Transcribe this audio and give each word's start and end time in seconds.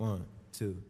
One, 0.00 0.24
two. 0.50 0.82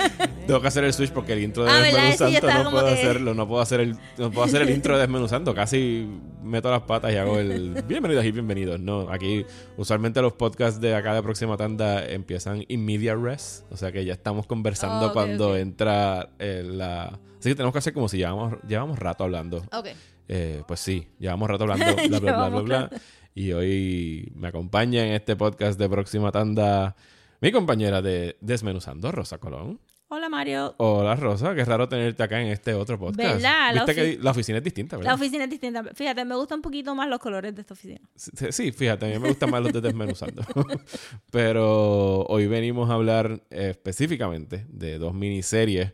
Tengo 0.46 0.60
que 0.60 0.68
hacer 0.68 0.84
el 0.84 0.92
switch 0.92 1.10
porque 1.12 1.32
el 1.34 1.42
intro 1.42 1.64
de 1.64 1.70
Ah, 1.70 1.78
Desmenuzando 1.80 2.64
no 2.64 2.70
puedo 2.70 2.86
que- 2.86 2.92
hacerlo. 2.92 3.34
No 3.34 3.46
puedo 3.48 3.62
hacer 3.62 3.80
el, 3.80 3.96
no 4.18 4.30
puedo 4.30 4.44
hacer 4.44 4.62
el 4.62 4.70
intro 4.70 4.94
de 4.94 5.00
Desmenuzando. 5.02 5.54
Casi 5.54 6.08
meto 6.42 6.70
las 6.70 6.82
patas 6.82 7.12
y 7.12 7.16
hago 7.16 7.38
el 7.38 7.82
bienvenidos 7.86 8.24
y 8.24 8.32
bienvenidos. 8.32 8.80
No, 8.80 9.08
aquí 9.10 9.44
usualmente 9.76 10.20
los 10.22 10.32
podcasts 10.32 10.80
de 10.80 10.94
acá 10.94 11.14
de 11.14 11.22
Próxima 11.22 11.56
Tanda 11.56 12.04
empiezan 12.04 12.64
in 12.68 12.84
media 12.84 13.14
res. 13.14 13.64
O 13.70 13.76
sea 13.76 13.92
que 13.92 14.04
ya 14.04 14.12
estamos 14.14 14.46
conversando 14.46 15.06
Oh, 15.08 15.12
cuando 15.12 15.56
entra 15.56 16.30
eh, 16.38 16.62
la... 16.66 17.04
Así 17.38 17.48
que 17.50 17.54
tenemos 17.54 17.72
que 17.72 17.78
hacer 17.78 17.92
como 17.94 18.08
si 18.08 18.18
llevamos, 18.18 18.54
llevamos 18.66 18.98
rato 18.98 19.24
hablando. 19.24 19.58
Ok. 19.72 19.86
Eh, 20.28 20.62
pues 20.68 20.80
sí, 20.80 21.08
llevamos 21.18 21.48
rato 21.48 21.64
hablando, 21.64 21.84
bla, 22.08 22.18
bla, 22.20 22.32
bla, 22.36 22.48
bla, 22.48 22.60
bla. 22.60 22.90
Y 23.34 23.52
hoy 23.52 24.32
me 24.34 24.48
acompaña 24.48 25.06
en 25.06 25.12
este 25.12 25.36
podcast 25.36 25.78
de 25.78 25.88
Próxima 25.88 26.30
Tanda 26.32 26.96
mi 27.40 27.52
compañera 27.52 28.02
de 28.02 28.36
Desmenuzando, 28.42 29.10
Rosa 29.12 29.38
Colón. 29.38 29.80
Hola 30.12 30.28
Mario. 30.28 30.74
Hola 30.78 31.14
Rosa, 31.14 31.54
qué 31.54 31.64
raro 31.64 31.88
tenerte 31.88 32.20
acá 32.24 32.40
en 32.42 32.48
este 32.48 32.74
otro 32.74 32.98
podcast. 32.98 33.16
¿Verdad? 33.34 33.72
La 33.72 33.84
Viste 33.84 33.92
ofi- 33.92 34.16
que 34.16 34.22
la 34.22 34.30
oficina 34.32 34.58
es 34.58 34.64
distinta, 34.64 34.96
La 34.96 34.98
¿verdad? 35.02 35.14
oficina 35.14 35.44
es 35.44 35.50
distinta. 35.50 35.84
Fíjate, 35.94 36.24
me 36.24 36.34
gustan 36.34 36.58
un 36.58 36.62
poquito 36.62 36.96
más 36.96 37.08
los 37.08 37.20
colores 37.20 37.54
de 37.54 37.60
esta 37.60 37.74
oficina. 37.74 38.00
Sí, 38.16 38.32
sí, 38.50 38.72
fíjate, 38.72 39.06
a 39.06 39.08
mí 39.08 39.18
me 39.20 39.28
gustan 39.28 39.50
más 39.52 39.62
los 39.62 39.72
de 39.72 39.80
Desmenuzando. 39.80 40.42
Pero 41.30 42.22
hoy 42.24 42.48
venimos 42.48 42.90
a 42.90 42.94
hablar 42.94 43.44
eh, 43.50 43.68
específicamente 43.70 44.66
de 44.68 44.98
dos 44.98 45.14
miniseries 45.14 45.92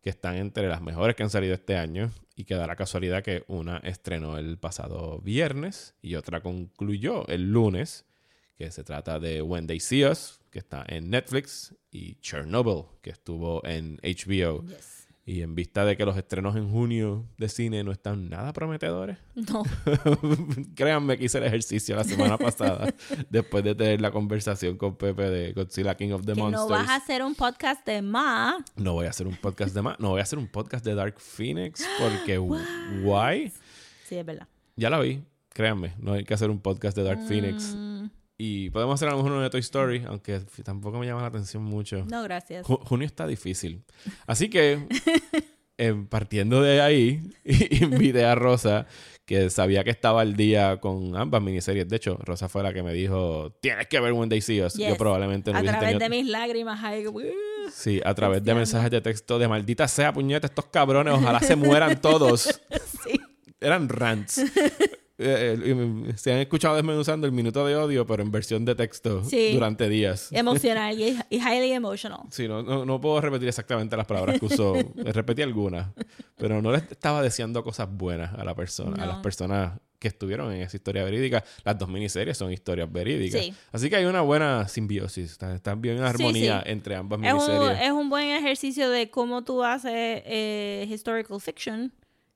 que 0.00 0.08
están 0.08 0.36
entre 0.36 0.66
las 0.68 0.80
mejores 0.80 1.14
que 1.14 1.24
han 1.24 1.30
salido 1.30 1.52
este 1.52 1.76
año 1.76 2.10
y 2.36 2.44
que 2.44 2.54
da 2.54 2.66
la 2.66 2.76
casualidad 2.76 3.22
que 3.22 3.44
una 3.48 3.78
estrenó 3.78 4.38
el 4.38 4.56
pasado 4.56 5.20
viernes 5.20 5.94
y 6.00 6.14
otra 6.14 6.40
concluyó 6.40 7.26
el 7.28 7.52
lunes, 7.52 8.06
que 8.56 8.70
se 8.70 8.82
trata 8.82 9.18
de 9.20 9.42
When 9.42 9.66
They 9.66 9.80
See 9.80 10.06
Us, 10.06 10.37
que 10.50 10.58
está 10.58 10.84
en 10.88 11.10
Netflix, 11.10 11.74
y 11.90 12.16
Chernobyl, 12.20 12.84
que 13.02 13.10
estuvo 13.10 13.64
en 13.66 13.98
HBO. 14.02 14.64
Y 15.24 15.42
en 15.42 15.54
vista 15.54 15.84
de 15.84 15.94
que 15.98 16.06
los 16.06 16.16
estrenos 16.16 16.56
en 16.56 16.70
junio 16.70 17.26
de 17.36 17.50
cine 17.50 17.84
no 17.84 17.92
están 17.92 18.30
nada 18.30 18.54
prometedores, 18.54 19.18
No. 19.34 19.62
Créanme 20.74 21.18
que 21.18 21.24
hice 21.26 21.36
el 21.38 21.44
ejercicio 21.44 21.94
la 21.96 22.04
semana 22.04 22.38
pasada 22.38 22.94
después 23.30 23.62
de 23.62 23.74
tener 23.74 24.00
la 24.00 24.10
conversación 24.10 24.78
con 24.78 24.96
Pepe 24.96 25.28
de 25.28 25.52
Godzilla 25.52 25.94
King 25.96 26.12
of 26.12 26.22
the 26.24 26.32
que 26.32 26.38
no 26.40 26.50
Monsters. 26.50 26.68
vas 26.70 26.88
a 26.88 26.96
hacer 26.96 27.22
un 27.22 27.34
podcast 27.34 27.84
de 27.86 28.00
Ma. 28.00 28.56
No 28.76 28.94
voy 28.94 29.04
a 29.06 29.10
hacer 29.10 29.26
un 29.26 29.36
podcast 29.36 29.74
de 29.74 29.82
más, 29.82 29.98
no 30.00 30.10
voy 30.10 30.20
a 30.20 30.22
hacer 30.22 30.38
un 30.38 30.48
podcast 30.48 30.84
de 30.84 30.94
Dark 30.94 31.20
Phoenix 31.20 31.86
porque 32.00 32.38
why? 32.38 33.52
Sí, 34.06 34.16
es 34.16 34.24
verdad. 34.24 34.48
Ya 34.76 34.88
la 34.88 34.98
vi, 35.00 35.22
créanme, 35.50 35.94
no 35.98 36.14
hay 36.14 36.24
que 36.24 36.32
hacer 36.32 36.48
un 36.48 36.60
podcast 36.60 36.96
de 36.96 37.02
Dark 37.02 37.20
Phoenix 37.28 37.74
Mm, 37.76 38.06
y 38.38 38.70
podemos 38.70 38.94
hacer 38.94 39.08
a 39.08 39.10
lo 39.10 39.16
mejor 39.18 39.32
uno 39.32 39.42
de 39.42 39.50
Toy 39.50 39.60
Story, 39.60 40.04
aunque 40.06 40.40
tampoco 40.64 40.98
me 40.98 41.06
llama 41.06 41.22
la 41.22 41.26
atención 41.28 41.62
mucho. 41.62 42.04
no, 42.08 42.22
gracias. 42.22 42.64
Ju- 42.66 42.80
junio 42.84 43.04
está 43.06 43.26
difícil. 43.26 43.82
Así 44.26 44.48
que, 44.48 44.86
eh, 45.78 45.94
partiendo 46.08 46.62
de 46.62 46.80
ahí, 46.80 47.20
invité 47.44 48.24
a 48.24 48.34
Rosa, 48.36 48.86
que 49.24 49.50
sabía 49.50 49.84
que 49.84 49.90
estaba 49.90 50.22
al 50.22 50.36
día 50.36 50.78
con 50.80 51.14
ambas 51.16 51.42
miniseries. 51.42 51.86
De 51.88 51.96
hecho, 51.96 52.16
Rosa 52.22 52.48
fue 52.48 52.62
la 52.62 52.72
que 52.72 52.82
me 52.82 52.92
dijo, 52.94 53.52
tienes 53.60 53.86
que 53.88 54.00
ver 54.00 54.12
When 54.12 54.28
They 54.30 54.40
See 54.40 54.62
Us. 54.62 54.74
Yo 54.74 54.86
Yes. 54.88 54.96
probablemente 54.96 55.52
no 55.52 55.58
a 55.58 55.62
través 55.62 55.80
tenido... 55.80 55.98
de 55.98 56.08
mis 56.08 56.26
lágrimas. 56.26 56.78
ay, 56.82 57.06
uh, 57.08 57.20
Sí, 57.70 58.00
a 58.04 58.14
través 58.14 58.42
de 58.42 58.54
mensajes 58.54 58.90
de 58.90 59.00
texto 59.02 59.38
de 59.38 59.46
maldita 59.48 59.86
sea, 59.88 60.12
puñeta, 60.14 60.46
estos 60.46 60.66
cabrones, 60.66 61.12
ojalá 61.12 61.40
se 61.40 61.56
mueran 61.56 62.00
todos. 62.00 62.60
sí. 63.04 63.20
Eran 63.60 63.88
rants. 63.90 64.40
Eh, 65.20 65.58
eh, 65.64 66.12
se 66.16 66.32
han 66.32 66.38
escuchado 66.38 66.76
desmenuzando 66.76 67.26
el 67.26 67.32
minuto 67.32 67.66
de 67.66 67.74
odio, 67.74 68.06
pero 68.06 68.22
en 68.22 68.30
versión 68.30 68.64
de 68.64 68.74
texto 68.76 69.24
Sí. 69.24 69.50
durante 69.52 69.88
días. 69.88 70.28
Emocional 70.30 70.98
y, 70.98 71.18
y 71.30 71.36
highly 71.38 71.72
emotional. 71.72 72.20
Sí, 72.30 72.46
no, 72.46 72.62
no, 72.62 72.84
no 72.84 73.00
puedo 73.00 73.20
repetir 73.20 73.48
exactamente 73.48 73.96
las 73.96 74.06
palabras 74.06 74.38
que 74.38 74.46
usó. 74.46 74.74
Repetí 74.96 75.42
algunas. 75.42 75.88
Pero 76.36 76.62
no 76.62 76.70
le 76.70 76.78
estaba 76.78 77.20
deseando 77.20 77.64
cosas 77.64 77.88
buenas 77.90 78.32
a 78.34 78.44
la 78.44 78.54
persona, 78.54 79.02
a 79.02 79.06
No. 79.06 79.12
las 79.14 79.16
personas 79.22 79.72
que 79.98 80.06
estuvieron 80.06 80.52
en 80.52 80.62
esa 80.62 80.76
historia 80.76 81.02
verídica. 81.02 81.42
Las 81.64 81.76
dos 81.76 81.88
miniseries 81.88 82.38
son 82.38 82.52
historias 82.52 82.90
verídicas. 82.92 83.40
Sí. 83.44 83.52
Así 83.72 83.90
que 83.90 83.96
hay 83.96 84.04
una 84.04 84.20
buena 84.20 84.68
simbiosis. 84.68 85.32
Está, 85.32 85.52
está 85.56 85.74
bien 85.74 85.96
en 85.96 86.04
armonía 86.04 86.62
sí. 86.64 86.70
entre 86.70 86.94
ambas 86.94 87.18
Es 87.24 87.32
un, 87.34 87.40
miniseries. 87.40 87.82
es 87.82 87.90
un 87.90 88.08
buen 88.08 88.28
ejercicio 88.28 88.88
de 88.90 89.10
cómo 89.10 89.42
tú 89.42 89.64
haces 89.64 89.92
eh, 90.24 90.86
historical 90.88 91.40
fiction. 91.40 91.92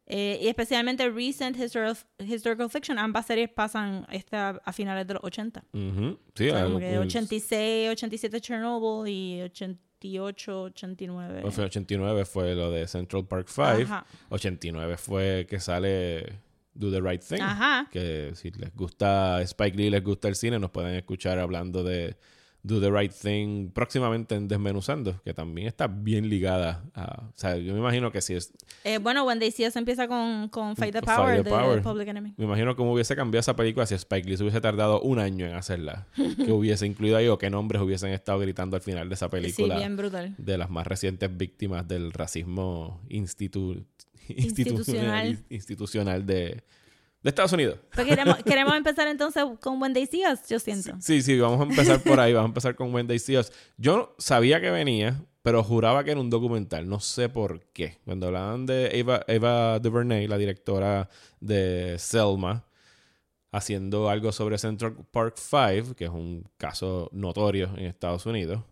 Eh, 0.06 0.38
y 0.42 0.48
especialmente 0.48 1.08
recent 1.10 1.56
histori- 1.56 1.96
historical 2.18 2.68
fiction. 2.68 2.98
Ambas 2.98 3.26
series 3.26 3.48
pasan 3.50 4.06
esta, 4.10 4.60
a 4.64 4.72
finales 4.72 5.06
de 5.06 5.14
los 5.14 5.24
80. 5.24 5.64
Ujú. 5.72 6.18
Sí, 6.34 6.48
O 6.48 6.50
sea, 6.50 6.58
algo 6.62 6.74
como 6.74 6.80
que 6.80 6.94
cool. 6.96 7.06
86, 7.06 7.90
87 7.90 8.40
Chernobyl 8.40 9.08
y 9.12 9.42
88, 9.42 10.62
89. 10.64 11.42
O 11.44 11.50
sea, 11.50 11.64
89 11.66 12.24
fue 12.24 12.54
lo 12.54 12.70
de 12.70 12.86
Central 12.88 13.26
Park 13.26 13.48
5. 13.48 13.62
Ajá. 13.62 14.06
89 14.30 14.96
fue 14.96 15.46
que 15.48 15.60
sale 15.60 16.40
Do 16.74 16.90
the 16.90 17.00
Right 17.00 17.22
Thing. 17.22 17.40
Ajá. 17.40 17.88
Que 17.90 18.32
si 18.34 18.50
les 18.50 18.74
gusta 18.74 19.40
Spike 19.42 19.76
Lee, 19.76 19.90
les 19.90 20.02
gusta 20.02 20.28
el 20.28 20.34
cine, 20.34 20.58
nos 20.58 20.70
pueden 20.70 20.94
escuchar 20.94 21.38
hablando 21.38 21.84
de 21.84 22.16
Do 22.64 22.80
the 22.80 22.90
Right 22.92 23.12
Thing 23.12 23.70
próximamente 23.70 24.36
en 24.36 24.46
Desmenuzando, 24.46 25.20
que 25.24 25.34
también 25.34 25.66
está 25.66 25.88
bien 25.88 26.28
ligada 26.28 26.84
a... 26.94 27.24
O 27.24 27.32
sea, 27.34 27.56
yo 27.56 27.72
me 27.72 27.80
imagino 27.80 28.12
que 28.12 28.20
si 28.20 28.34
es... 28.34 28.52
Eh, 28.84 28.98
bueno, 28.98 29.24
When 29.24 29.40
They 29.40 29.50
See 29.50 29.66
Us 29.66 29.74
empieza 29.74 30.06
con, 30.06 30.48
con 30.48 30.76
Fight 30.76 30.92
the 30.92 31.00
Fight 31.02 31.16
Power 31.18 31.36
the 31.38 31.42
de 31.42 31.50
Power. 31.50 31.82
Public 31.82 32.08
Enemy. 32.08 32.34
Me 32.36 32.44
imagino 32.44 32.76
cómo 32.76 32.92
hubiese 32.92 33.16
cambiado 33.16 33.40
esa 33.40 33.56
película 33.56 33.84
si 33.86 33.94
Spike 33.96 34.28
Lee 34.28 34.36
se 34.36 34.44
hubiese 34.44 34.60
tardado 34.60 35.00
un 35.00 35.18
año 35.18 35.44
en 35.44 35.54
hacerla. 35.54 36.06
que 36.14 36.52
hubiese 36.52 36.86
incluido 36.86 37.16
ahí 37.16 37.26
o 37.26 37.36
qué 37.36 37.50
nombres 37.50 37.82
hubiesen 37.82 38.10
estado 38.12 38.38
gritando 38.38 38.76
al 38.76 38.82
final 38.82 39.08
de 39.08 39.16
esa 39.16 39.26
Sí, 39.26 39.30
película. 39.32 39.76
bien 39.78 39.96
brutal. 39.96 40.34
de 40.38 40.56
las 40.58 40.70
más 40.70 40.86
recientes 40.86 41.36
víctimas 41.36 41.88
del 41.88 42.12
racismo 42.12 43.00
institu- 43.08 43.84
Institucional. 44.28 45.38
institucional 45.50 46.24
de, 46.26 46.62
de 47.22 47.30
Estados 47.30 47.52
Unidos. 47.52 47.78
Pues 47.94 48.06
queremos, 48.06 48.36
queremos 48.42 48.74
empezar 48.74 49.08
entonces 49.08 49.44
con 49.60 49.80
When 49.80 49.92
They 49.92 50.06
See 50.06 50.22
Us, 50.30 50.40
yo 50.48 50.58
siento. 50.58 50.92
Sí, 51.00 51.22
sí, 51.22 51.38
vamos 51.38 51.60
a 51.60 51.64
empezar 51.64 52.02
por 52.02 52.20
ahí, 52.20 52.32
vamos 52.32 52.48
a 52.48 52.50
empezar 52.50 52.74
con 52.74 52.92
When 52.94 53.06
They 53.06 53.18
See 53.18 53.36
Us. 53.36 53.52
Yo 53.76 54.14
sabía 54.18 54.60
que 54.60 54.70
venía, 54.70 55.24
pero 55.42 55.62
juraba 55.62 56.04
que 56.04 56.12
era 56.12 56.20
un 56.20 56.30
documental, 56.30 56.88
no 56.88 57.00
sé 57.00 57.28
por 57.28 57.64
qué. 57.72 57.98
Cuando 58.04 58.26
hablaban 58.26 58.66
de 58.66 58.98
Eva, 58.98 59.22
Eva 59.26 59.78
DuVernay, 59.78 60.26
la 60.26 60.38
directora 60.38 61.08
de 61.40 61.96
Selma, 61.98 62.64
haciendo 63.52 64.08
algo 64.08 64.32
sobre 64.32 64.58
Central 64.58 64.96
Park 65.10 65.36
5, 65.36 65.94
que 65.94 66.04
es 66.04 66.10
un 66.10 66.48
caso 66.56 67.10
notorio 67.12 67.70
en 67.76 67.84
Estados 67.84 68.24
Unidos, 68.26 68.62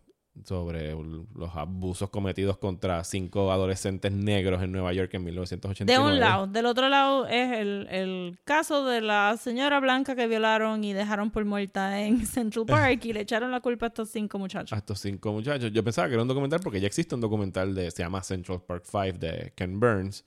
sobre 0.45 0.93
los 0.93 1.55
abusos 1.55 2.09
cometidos 2.09 2.57
contra 2.57 3.03
cinco 3.03 3.51
adolescentes 3.51 4.11
negros 4.11 4.63
en 4.63 4.71
Nueva 4.71 4.93
York 4.93 5.13
en 5.13 5.25
1989. 5.25 5.85
De 5.85 6.13
un 6.13 6.19
lado. 6.19 6.47
Del 6.47 6.65
otro 6.65 6.89
lado 6.89 7.27
es 7.27 7.51
el, 7.51 7.87
el 7.89 8.39
caso 8.43 8.85
de 8.85 9.01
la 9.01 9.35
señora 9.37 9.79
blanca 9.79 10.15
que 10.15 10.27
violaron 10.27 10.83
y 10.83 10.93
dejaron 10.93 11.31
por 11.31 11.45
muerta 11.45 12.01
en 12.01 12.25
Central 12.25 12.65
Park 12.65 13.05
y 13.05 13.13
le 13.13 13.21
echaron 13.21 13.51
la 13.51 13.59
culpa 13.59 13.87
a 13.87 13.89
estos 13.89 14.09
cinco 14.09 14.39
muchachos. 14.39 14.73
a 14.73 14.77
estos 14.77 14.99
cinco 14.99 15.33
muchachos. 15.33 15.71
Yo 15.71 15.83
pensaba 15.83 16.07
que 16.07 16.13
era 16.13 16.21
un 16.21 16.29
documental 16.29 16.61
porque 16.61 16.79
ya 16.79 16.87
existe 16.87 17.13
un 17.13 17.21
documental 17.21 17.75
de 17.75 17.91
se 17.91 18.03
llama 18.03 18.23
Central 18.23 18.61
Park 18.65 18.85
5 18.85 19.17
de 19.19 19.53
Ken 19.55 19.79
Burns 19.79 20.25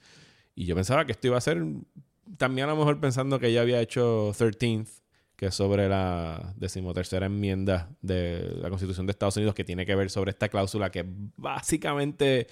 y 0.54 0.66
yo 0.66 0.74
pensaba 0.74 1.04
que 1.04 1.12
esto 1.12 1.26
iba 1.28 1.38
a 1.38 1.40
ser 1.40 1.64
también 2.36 2.68
a 2.68 2.72
lo 2.72 2.78
mejor 2.78 3.00
pensando 3.00 3.38
que 3.38 3.52
ya 3.52 3.62
había 3.62 3.80
hecho 3.80 4.32
13th 4.32 5.03
que 5.36 5.46
es 5.46 5.54
sobre 5.54 5.88
la 5.88 6.52
decimotercera 6.56 7.26
enmienda 7.26 7.90
de 8.02 8.52
la 8.60 8.68
Constitución 8.68 9.06
de 9.06 9.10
Estados 9.12 9.36
Unidos 9.36 9.54
que 9.54 9.64
tiene 9.64 9.84
que 9.84 9.94
ver 9.94 10.10
sobre 10.10 10.30
esta 10.30 10.48
cláusula 10.48 10.90
que 10.90 11.04
básicamente 11.36 12.46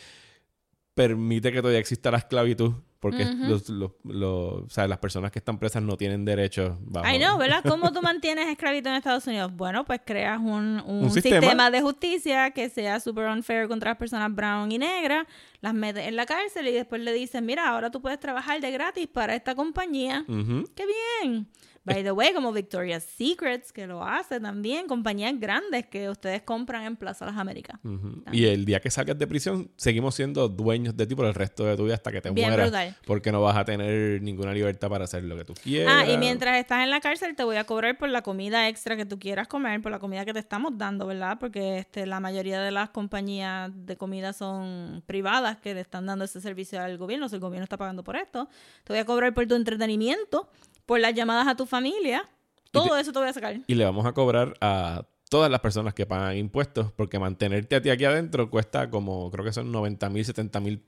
permite 0.94 1.52
que 1.52 1.58
todavía 1.60 1.78
exista 1.80 2.10
la 2.10 2.18
esclavitud 2.18 2.72
porque 3.00 3.24
los, 3.24 3.68
los- 3.68 3.90
los- 4.04 4.62
o 4.62 4.66
sea, 4.70 4.86
las 4.86 4.98
personas 4.98 5.32
que 5.32 5.40
están 5.40 5.58
presas 5.58 5.82
no 5.82 5.96
tienen 5.96 6.24
derechos 6.24 6.78
Ay, 7.02 7.18
no, 7.18 7.36
¿verdad? 7.36 7.64
¿Cómo 7.66 7.92
tú 7.92 8.00
mantienes 8.00 8.46
esclavitud 8.46 8.86
en 8.90 8.94
Estados 8.94 9.26
Unidos? 9.26 9.50
Bueno, 9.56 9.84
pues 9.84 10.00
creas 10.04 10.38
un, 10.38 10.80
un 10.86 11.04
Un 11.06 11.10
sistema. 11.10 11.40
sistema. 11.40 11.70
de 11.72 11.80
justicia 11.80 12.50
que 12.52 12.68
sea 12.68 13.00
super 13.00 13.26
unfair 13.26 13.66
contra 13.66 13.90
las 13.90 13.98
personas 13.98 14.32
brown 14.32 14.70
y 14.70 14.78
negras, 14.78 15.26
las 15.60 15.74
metes 15.74 16.06
en 16.06 16.14
la 16.14 16.26
cárcel 16.26 16.68
y 16.68 16.72
después 16.72 17.00
le 17.00 17.12
dices, 17.12 17.42
mira, 17.42 17.68
ahora 17.70 17.90
tú 17.90 18.00
puedes 18.00 18.20
trabajar 18.20 18.60
de 18.60 18.70
gratis 18.70 19.08
para 19.08 19.34
esta 19.34 19.56
compañía. 19.56 20.24
Ujú. 20.28 20.64
¡Qué 20.76 20.84
bien! 20.86 21.48
By 21.84 22.04
the 22.04 22.12
way, 22.12 22.32
como 22.32 22.52
Victoria's 22.52 23.02
Secrets, 23.02 23.72
que 23.72 23.86
lo 23.86 24.04
hace 24.04 24.38
también, 24.38 24.86
compañías 24.86 25.38
grandes 25.38 25.86
que 25.86 26.08
ustedes 26.08 26.42
compran 26.42 26.84
en 26.84 26.96
Plaza 26.96 27.26
Las 27.26 27.36
Américas. 27.36 27.80
Y 28.30 28.44
el 28.44 28.64
día 28.64 28.80
que 28.80 28.90
salgas 28.90 29.18
de 29.18 29.26
prisión, 29.26 29.70
seguimos 29.76 30.14
siendo 30.14 30.48
dueños 30.48 30.96
de 30.96 31.06
ti 31.06 31.14
por 31.14 31.26
el 31.26 31.34
resto 31.34 31.64
de 31.64 31.76
tu 31.76 31.84
vida 31.84 31.94
hasta 31.94 32.12
que 32.12 32.20
te 32.20 32.30
Bien 32.30 32.48
mueras. 32.50 32.70
brutal. 32.70 32.96
Porque 33.06 33.32
no 33.32 33.42
vas 33.42 33.56
a 33.56 33.64
tener 33.64 34.22
ninguna 34.22 34.52
libertad 34.52 34.88
para 34.88 35.04
hacer 35.04 35.24
lo 35.24 35.36
que 35.36 35.44
tú 35.44 35.54
quieras. 35.54 35.92
Ah, 35.96 36.10
y 36.10 36.16
mientras 36.18 36.58
estás 36.58 36.84
en 36.84 36.90
la 36.90 37.00
cárcel 37.00 37.34
te 37.34 37.42
voy 37.44 37.56
a 37.56 37.64
cobrar 37.64 37.98
por 37.98 38.08
la 38.08 38.22
comida 38.22 38.68
extra 38.68 38.96
que 38.96 39.04
tú 39.04 39.18
quieras 39.18 39.48
comer, 39.48 39.80
por 39.82 39.90
la 39.90 39.98
comida 39.98 40.24
que 40.24 40.32
te 40.32 40.38
estamos 40.38 40.78
dando, 40.78 41.06
¿verdad? 41.06 41.38
Porque 41.40 41.78
este, 41.78 42.06
la 42.06 42.20
mayoría 42.20 42.60
de 42.60 42.70
las 42.70 42.90
compañías 42.90 43.70
de 43.74 43.96
comida 43.96 44.32
son 44.32 45.02
privadas 45.06 45.58
que 45.58 45.74
le 45.74 45.80
están 45.80 46.06
dando 46.06 46.24
ese 46.24 46.40
servicio 46.40 46.80
al 46.80 46.96
gobierno, 46.96 47.28
si 47.28 47.34
el 47.34 47.40
gobierno 47.40 47.64
está 47.64 47.76
pagando 47.76 48.04
por 48.04 48.16
esto. 48.16 48.48
Te 48.84 48.92
voy 48.92 49.00
a 49.00 49.04
cobrar 49.04 49.34
por 49.34 49.46
tu 49.46 49.54
entretenimiento, 49.54 50.48
por 50.92 51.00
las 51.00 51.14
llamadas 51.14 51.48
a 51.48 51.56
tu 51.56 51.64
familia. 51.64 52.28
Todo 52.70 52.98
eso 52.98 53.14
te 53.14 53.18
voy 53.18 53.26
a 53.26 53.32
sacar. 53.32 53.60
Y 53.66 53.74
le 53.76 53.82
vamos 53.82 54.04
a 54.04 54.12
cobrar 54.12 54.52
a 54.60 55.06
todas 55.30 55.50
las 55.50 55.60
personas 55.60 55.94
que 55.94 56.04
pagan 56.04 56.36
impuestos, 56.36 56.92
porque 56.92 57.18
mantenerte 57.18 57.76
a 57.76 57.80
ti 57.80 57.88
aquí 57.88 58.04
adentro 58.04 58.50
cuesta 58.50 58.90
como, 58.90 59.30
creo 59.30 59.42
que 59.42 59.54
son 59.54 59.72
90 59.72 60.10
mil, 60.10 60.22
70 60.22 60.60
mil 60.60 60.84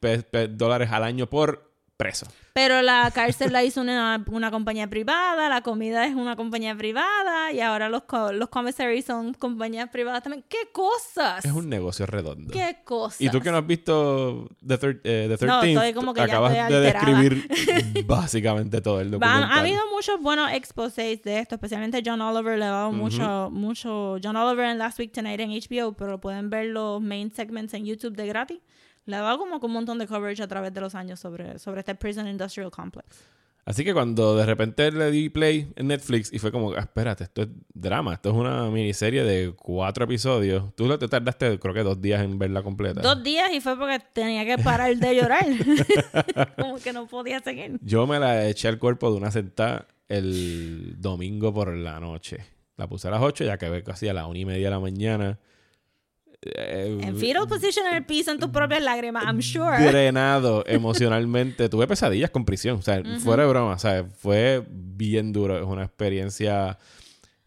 dólares 0.51 0.91
al 0.93 1.05
año 1.05 1.31
por 1.31 1.74
preso. 2.05 2.27
Pero 2.53 2.83
la 2.83 3.11
cárcel 3.13 3.51
la 3.51 3.65
hizo 3.65 3.81
una, 3.81 4.23
una 4.29 4.51
compañía 4.51 4.87
privada, 4.89 5.49
la 5.49 5.63
comida 5.63 6.07
es 6.07 6.15
una 6.15 6.37
compañía 6.37 6.77
privada 6.77 7.51
y 7.51 7.61
ahora 7.61 7.89
los, 7.89 8.03
co- 8.03 8.31
los 8.33 8.51
commissaries 8.51 9.07
son 9.07 9.33
compañías 9.33 9.89
privadas 9.89 10.23
también. 10.23 10.45
¿Qué 10.49 10.69
cosas? 10.71 11.43
Es 11.45 11.51
un 11.53 11.71
negocio 11.71 12.05
redondo. 12.05 12.53
¿Qué 12.53 12.77
cosas? 12.85 13.23
Y 13.23 13.31
tú 13.31 13.41
que 13.41 13.51
no 13.51 13.57
has 13.57 13.67
visto 13.67 14.49
The, 14.67 14.79
thir- 14.79 15.01
eh, 15.03 15.27
The 15.31 15.39
13 15.39 15.47
No, 15.47 15.63
estoy 15.63 15.95
como 15.95 16.13
que 16.13 16.19
ya 16.21 16.25
acabas 16.27 16.55
estoy 16.55 16.75
de 16.75 16.81
describir 16.81 18.05
básicamente 18.07 18.81
todo 18.83 19.01
el 19.01 19.11
documental. 19.11 19.45
ha 19.51 19.61
habido 19.61 19.81
muchos 19.95 20.21
buenos 20.21 20.51
exposés 20.53 21.23
de 21.23 21.39
esto, 21.39 21.55
especialmente 21.55 22.03
John 22.05 22.21
Oliver 22.21 22.59
le 22.59 22.67
ha 22.67 22.71
dado 22.71 22.93
mucho, 22.93 23.49
mucho. 23.51 24.19
John 24.23 24.37
Oliver 24.37 24.67
en 24.67 24.79
Last 24.79 24.99
Week 24.99 25.11
Tonight 25.11 25.41
en 25.41 25.51
HBO, 25.51 25.95
pero 25.95 26.21
pueden 26.21 26.51
ver 26.51 26.67
los 26.67 27.01
main 27.01 27.33
segments 27.33 27.73
en 27.75 27.87
YouTube 27.87 28.15
de 28.15 28.27
gratis. 28.27 28.59
Le 29.07 29.17
ha 29.17 29.21
dado 29.21 29.39
como 29.39 29.61
que 29.61 29.67
un 29.67 29.73
montón 29.73 29.99
de 29.99 30.07
coverage 30.07 30.43
a 30.43 30.49
través 30.49 30.73
de 30.73 30.81
los 30.81 30.95
años 30.95 31.21
sobre, 31.21 31.59
sobre 31.59 31.81
este 31.81 31.95
Prison 31.95 32.27
Industrial 32.27 32.71
Complex. 32.71 33.25
Así 33.67 33.83
que 33.83 33.95
cuando 33.95 34.37
de 34.37 34.45
repente 34.45 34.93
le 34.93 35.11
di 35.11 35.31
play 35.31 35.73
en 35.77 35.87
Netflix 35.87 36.31
y 36.33 36.39
fue 36.39 36.53
como, 36.53 36.73
ah, 36.75 36.81
espérate, 36.81 37.25
esto 37.25 37.43
es 37.43 37.49
drama, 37.73 38.13
esto 38.15 38.29
es 38.31 38.37
una 38.37 38.69
miniserie 38.69 39.25
de 39.25 39.55
cuatro 39.57 40.05
episodios. 40.05 40.75
Tú 40.75 40.87
lo 40.87 40.99
te 40.99 41.09
tardaste 41.09 41.59
creo 41.59 41.73
que 41.73 41.83
dos 41.83 42.01
días 42.01 42.23
en 42.23 42.39
verla 42.39 42.63
completa. 42.63 43.01
Dos 43.01 43.23
días 43.23 43.51
y 43.53 43.61
fue 43.63 43.79
porque 43.79 44.01
tenía 44.13 44.45
que 44.45 44.63
parar 44.63 44.95
de 44.95 45.17
llorar. 45.17 45.47
como 46.59 46.77
que 46.77 46.93
no 46.93 47.07
podía 47.07 47.41
seguir. 47.41 47.79
Yo 47.81 48.07
me 48.07 48.19
la 48.19 48.47
eché 48.47 48.69
al 48.69 48.79
cuerpo 48.79 49.11
de 49.11 49.17
una 49.17 49.31
sentada 49.31 49.89
el 50.09 50.97
domingo 51.01 51.55
por 51.55 51.75
la 51.75 52.01
noche. 52.01 52.45
La 52.77 52.87
puse 52.87 53.09
a 53.09 53.13
las 53.13 53.23
8 53.23 53.45
ya 53.45 53.57
que 53.57 53.71
ve 53.71 53.83
casi 53.83 54.09
a 54.09 54.13
las 54.13 54.27
una 54.27 54.39
y 54.39 54.45
media 54.45 54.67
de 54.67 54.71
la 54.71 54.81
mañana. 54.81 55.39
Eh, 56.47 56.99
En 57.03 57.17
fetal 57.17 57.47
position 57.49 57.87
en 57.87 57.95
el 57.95 58.05
piso, 58.05 58.31
en 58.31 58.39
tus 58.39 58.51
propias 58.51 58.83
lágrimas, 58.83 59.25
I'm 59.25 59.41
sure. 59.41 59.79
drenado 59.91 60.63
emocionalmente. 60.67 61.69
Tuve 61.69 61.87
pesadillas 61.87 62.31
con 62.31 62.45
prisión. 62.45 62.79
O 62.79 62.83
sea, 62.83 63.03
fuera 63.21 63.45
de 63.45 63.49
broma. 63.49 63.73
O 63.75 63.79
sea, 63.79 64.05
fue 64.05 64.63
bien 64.69 65.33
duro. 65.33 65.57
Es 65.59 65.65
una 65.65 65.85
experiencia 65.85 66.79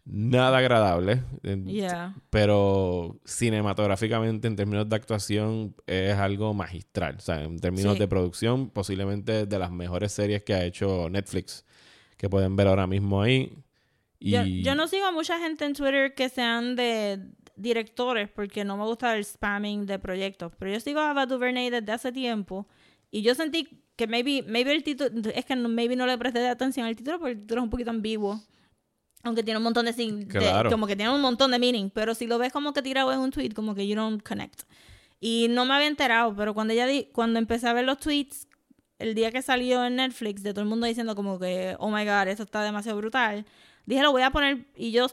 nada 0.06 0.58
agradable. 0.60 1.22
Eh, 1.44 1.62
Yeah. 1.66 2.16
Pero 2.30 3.20
cinematográficamente, 3.26 4.48
en 4.48 4.56
términos 4.56 4.88
de 4.90 4.96
actuación, 4.96 5.76
es 5.86 6.16
algo 6.16 6.54
magistral. 6.54 7.16
O 7.18 7.22
sea, 7.22 7.44
en 7.44 7.60
términos 7.60 7.94
Sí. 7.94 8.00
de 8.00 8.08
producción, 8.08 8.70
posiblemente 8.70 9.46
de 9.46 9.60
las 9.60 9.72
mejores 9.72 10.12
series 10.12 10.44
que 10.44 10.54
ha 10.54 10.64
hecho 10.64 11.10
Netflix. 11.10 11.66
Que 12.18 12.30
pueden 12.30 12.56
ver 12.56 12.68
ahora 12.68 12.88
mismo 12.88 13.22
ahí. 13.22 13.54
Y 14.20 14.32
Yo, 14.32 14.44
yo 14.44 14.74
no 14.76 14.88
sigo 14.88 15.06
a 15.06 15.12
mucha 15.12 15.38
gente 15.40 15.66
en 15.66 15.74
Twitter 15.74 16.16
que 16.16 16.30
sean 16.30 16.76
de 16.76 17.20
directores 17.58 18.30
porque 18.30 18.64
no 18.64 18.78
me 18.78 18.84
gusta 18.86 19.16
el 19.18 19.26
spamming 19.26 19.86
de 19.86 20.00
proyectos. 20.00 20.54
Pero 20.58 20.72
yo 20.72 20.80
sigo 20.80 21.00
a 21.00 21.10
Ava 21.10 21.26
DuVernay 21.26 21.70
desde 21.70 21.92
hace 21.92 22.12
tiempo 22.12 22.68
y 23.12 23.22
yo 23.24 23.36
sentí 23.36 23.84
que 23.96 24.08
maybe, 24.08 24.44
maybe 24.48 24.72
el 24.74 24.84
título, 24.84 25.10
es 25.34 25.44
que 25.46 25.56
no- 25.56 25.68
maybe 25.70 25.96
no 25.96 26.06
le 26.06 26.18
presté 26.18 26.48
atención 26.48 26.86
al 26.86 26.96
título 26.96 27.20
porque 27.20 27.34
el 27.34 27.40
título 27.42 27.62
es 27.62 27.64
un 27.64 27.70
poquito 27.70 27.90
ambiguo. 27.90 28.42
Aunque 29.24 29.44
tiene 29.44 29.58
un 29.58 29.64
montón 29.64 29.86
de, 29.86 29.94
de- 29.94 30.28
Claro. 30.28 30.70
como 30.70 30.86
que 30.88 30.96
tiene 30.96 31.12
un 31.12 31.20
montón 31.22 31.50
de 31.52 31.58
meaning, 31.60 31.90
pero 31.90 32.14
si 32.14 32.28
lo 32.28 32.38
ves 32.38 32.54
como 32.54 32.72
que 32.74 32.82
tirado 32.84 33.12
en 33.12 33.20
un 33.20 33.32
tweet, 33.32 33.50
como 33.50 33.74
que 33.76 33.88
you 33.88 33.96
don't 33.96 34.22
connect. 34.22 34.62
Y 35.20 35.48
no 35.50 35.66
me 35.66 35.74
había 35.74 35.88
enterado, 35.88 36.36
pero 36.36 36.54
cuando 36.54 36.74
ella 36.74 36.86
di- 36.86 37.10
cuando 37.12 37.40
empecé 37.40 37.68
a 37.68 37.74
ver 37.74 37.84
los 37.86 37.98
tweets 38.00 38.48
el 39.00 39.16
día 39.16 39.32
que 39.32 39.42
salió 39.42 39.84
en 39.86 39.96
Netflix 39.96 40.44
de 40.44 40.52
todo 40.54 40.62
el 40.62 40.68
mundo 40.70 40.86
diciendo 40.86 41.16
como 41.16 41.40
que 41.40 41.76
oh 41.80 41.90
my 41.90 42.06
god, 42.06 42.28
esto 42.28 42.44
está 42.44 42.62
demasiado 42.64 42.98
brutal. 43.00 43.46
Dije, 43.88 44.04
lo 44.04 44.12
voy 44.12 44.22
a 44.22 44.30
poner 44.32 44.68
y 44.76 44.92
yo 44.92 45.08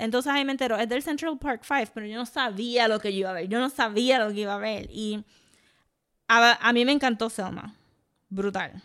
entonces 0.00 0.32
ahí 0.32 0.44
me 0.44 0.52
entero, 0.52 0.76
es 0.76 0.88
del 0.88 1.02
Central 1.02 1.38
Park 1.38 1.62
5, 1.66 1.92
pero 1.94 2.06
yo 2.06 2.16
no 2.16 2.26
sabía 2.26 2.88
lo 2.88 2.98
que 3.00 3.12
yo 3.12 3.20
iba 3.20 3.30
a 3.30 3.34
ver, 3.34 3.48
yo 3.48 3.60
no 3.60 3.70
sabía 3.70 4.18
lo 4.18 4.32
que 4.32 4.40
iba 4.40 4.54
a 4.54 4.58
ver 4.58 4.88
y 4.90 5.24
a, 6.28 6.68
a 6.68 6.72
mí 6.72 6.84
me 6.84 6.92
encantó 6.92 7.28
Selma. 7.30 7.76
Brutal. 8.28 8.82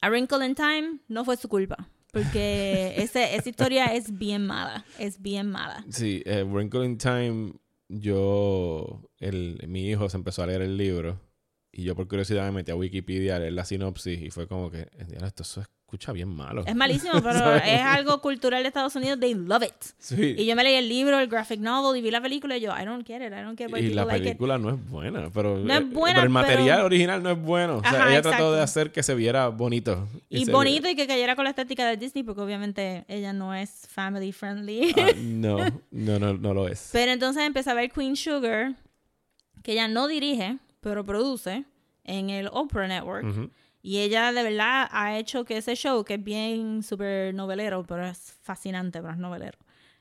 A 0.00 0.08
Wrinkle 0.08 0.44
in 0.46 0.54
Time 0.54 1.00
no 1.08 1.24
fue 1.24 1.36
su 1.36 1.48
culpa. 1.48 1.88
Porque 2.12 2.94
ese, 2.96 3.36
esa 3.36 3.48
historia 3.48 3.86
es 3.86 4.16
bien 4.16 4.46
mala. 4.46 4.84
Es 4.98 5.20
bien 5.20 5.50
mala. 5.50 5.84
Sí, 5.90 6.22
eh, 6.24 6.42
Wrinkle 6.42 6.86
in 6.86 6.96
Time, 6.96 7.52
yo, 7.88 9.02
el, 9.18 9.62
mi 9.68 9.88
hijo 9.90 10.08
se 10.08 10.16
empezó 10.16 10.42
a 10.42 10.46
leer 10.46 10.62
el 10.62 10.76
libro 10.76 11.20
y 11.70 11.82
yo 11.82 11.94
por 11.94 12.08
curiosidad 12.08 12.46
me 12.46 12.52
metí 12.52 12.70
a 12.70 12.76
Wikipedia 12.76 13.36
a 13.36 13.38
leer 13.38 13.52
la 13.52 13.66
sinopsis 13.66 14.22
y 14.22 14.30
fue 14.30 14.48
como 14.48 14.70
que, 14.70 14.88
"Diablo, 15.08 15.26
esto 15.26 15.44
se 15.44 15.60
escucha 15.86 16.10
bien 16.10 16.28
malo. 16.28 16.64
Es 16.66 16.74
malísimo, 16.74 17.12
pero 17.22 17.54
es 17.54 17.80
algo 17.80 18.20
cultural 18.20 18.60
de 18.64 18.66
Estados 18.68 18.96
Unidos. 18.96 19.20
They 19.20 19.34
love 19.34 19.62
it. 19.62 19.72
Sí. 19.98 20.34
Y 20.36 20.44
yo 20.44 20.56
me 20.56 20.64
leí 20.64 20.74
el 20.74 20.88
libro, 20.88 21.16
el 21.20 21.28
graphic 21.28 21.60
novel 21.60 21.96
y 21.98 22.02
vi 22.02 22.10
la 22.10 22.20
película 22.20 22.56
y 22.56 22.60
yo, 22.60 22.72
I 22.76 22.84
don't 22.84 23.06
get 23.06 23.22
it. 23.24 23.32
I 23.32 23.42
don't 23.42 23.56
get 23.56 23.72
why 23.72 23.78
Y 23.78 23.94
la 23.94 24.02
people 24.02 24.12
like 24.12 24.16
it. 24.16 24.24
película 24.36 24.58
no 24.58 24.70
es 24.70 24.88
buena, 24.90 25.30
pero, 25.32 25.56
No 25.58 25.72
es 25.72 25.80
eh, 25.80 25.84
buena, 25.84 26.14
pero 26.16 26.24
el 26.24 26.30
material 26.30 26.76
pero- 26.78 26.86
original 26.86 27.22
no 27.22 27.30
es 27.30 27.40
bueno. 27.40 27.76
O 27.76 27.80
sea, 27.82 27.90
Ajá, 27.90 28.10
ella 28.10 28.20
trató 28.22 28.28
exacto. 28.36 28.52
de 28.54 28.62
hacer 28.62 28.90
que 28.92 29.02
se 29.04 29.14
viera 29.14 29.46
bonito. 29.48 30.08
Y 30.28 30.44
se- 30.46 30.50
bonito 30.50 30.88
y 30.90 30.96
que 30.96 31.06
cayera 31.06 31.36
con 31.36 31.44
la 31.44 31.50
estética 31.50 31.86
de 31.88 31.96
Disney 31.96 32.24
porque 32.24 32.40
obviamente 32.40 33.04
ella 33.06 33.32
no 33.32 33.54
es 33.54 33.86
family 33.88 34.32
friendly. 34.32 34.92
Ah, 34.98 35.06
no, 35.16 35.58
no, 35.92 36.18
no, 36.18 36.34
no 36.34 36.52
lo 36.52 36.66
es. 36.66 36.90
Pero 36.92 37.12
entonces 37.12 37.44
empecé 37.44 37.70
a 37.70 37.74
ver 37.74 37.92
Queen 37.92 38.16
Sugar, 38.16 38.74
que 39.62 39.70
ella 39.72 39.86
no 39.86 40.08
dirige, 40.08 40.58
pero 40.80 41.04
produce 41.06 41.64
en 42.02 42.30
el 42.30 42.48
Oprah 42.50 42.88
Network. 42.88 43.24
Ujú. 43.24 43.50
Y 43.86 44.00
ella 44.00 44.32
de 44.32 44.42
verdad 44.42 44.88
ha 44.90 45.16
hecho 45.16 45.44
que 45.44 45.58
ese 45.58 45.76
show, 45.76 46.02
que 46.02 46.14
es 46.14 46.24
bien 46.24 46.82
súper 46.82 47.32
novelero, 47.32 47.84
pero 47.86 48.04
es 48.04 48.34
fascinante, 48.42 49.00
pero 49.00 49.12
es 49.12 49.18
novelero, 49.18 49.58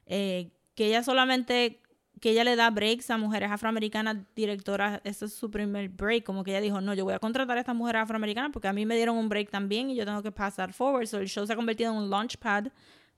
eh, 0.08 0.50
que 0.74 0.88
ella 0.88 1.04
solamente, 1.04 1.84
que 2.20 2.32
ella 2.32 2.44
le 2.44 2.56
da 2.56 2.72
breaks 2.72 3.12
a 3.12 3.20
mujeres 3.20 3.52
afroamericanas 3.52 4.18
directoras, 4.36 5.02
ese 5.04 5.26
es 5.26 5.36
su 5.36 5.52
primer 5.52 5.90
break, 5.90 6.24
como 6.24 6.44
que 6.44 6.50
ella 6.50 6.62
dijo, 6.62 6.82
no, 6.82 6.96
yo 6.96 7.04
voy 7.06 7.14
a 7.14 7.20
contratar 7.20 7.58
a 7.58 7.60
estas 7.60 7.76
mujeres 7.76 8.02
afroamericanas 8.02 8.50
porque 8.52 8.68
a 8.68 8.74
mí 8.74 8.88
me 8.88 8.96
dieron 8.96 9.18
un 9.18 9.30
break 9.30 9.52
también 9.52 9.92
y 9.92 9.96
yo 9.96 10.04
tengo 10.04 10.24
que 10.24 10.32
pasar 10.32 10.74
forward. 10.74 11.06
So 11.06 11.20
el 11.20 11.28
show 11.28 11.46
se 11.46 11.54
ha 11.54 11.56
convertido 11.56 11.92
en 11.92 11.98
un 11.98 12.10
launchpad 12.10 12.70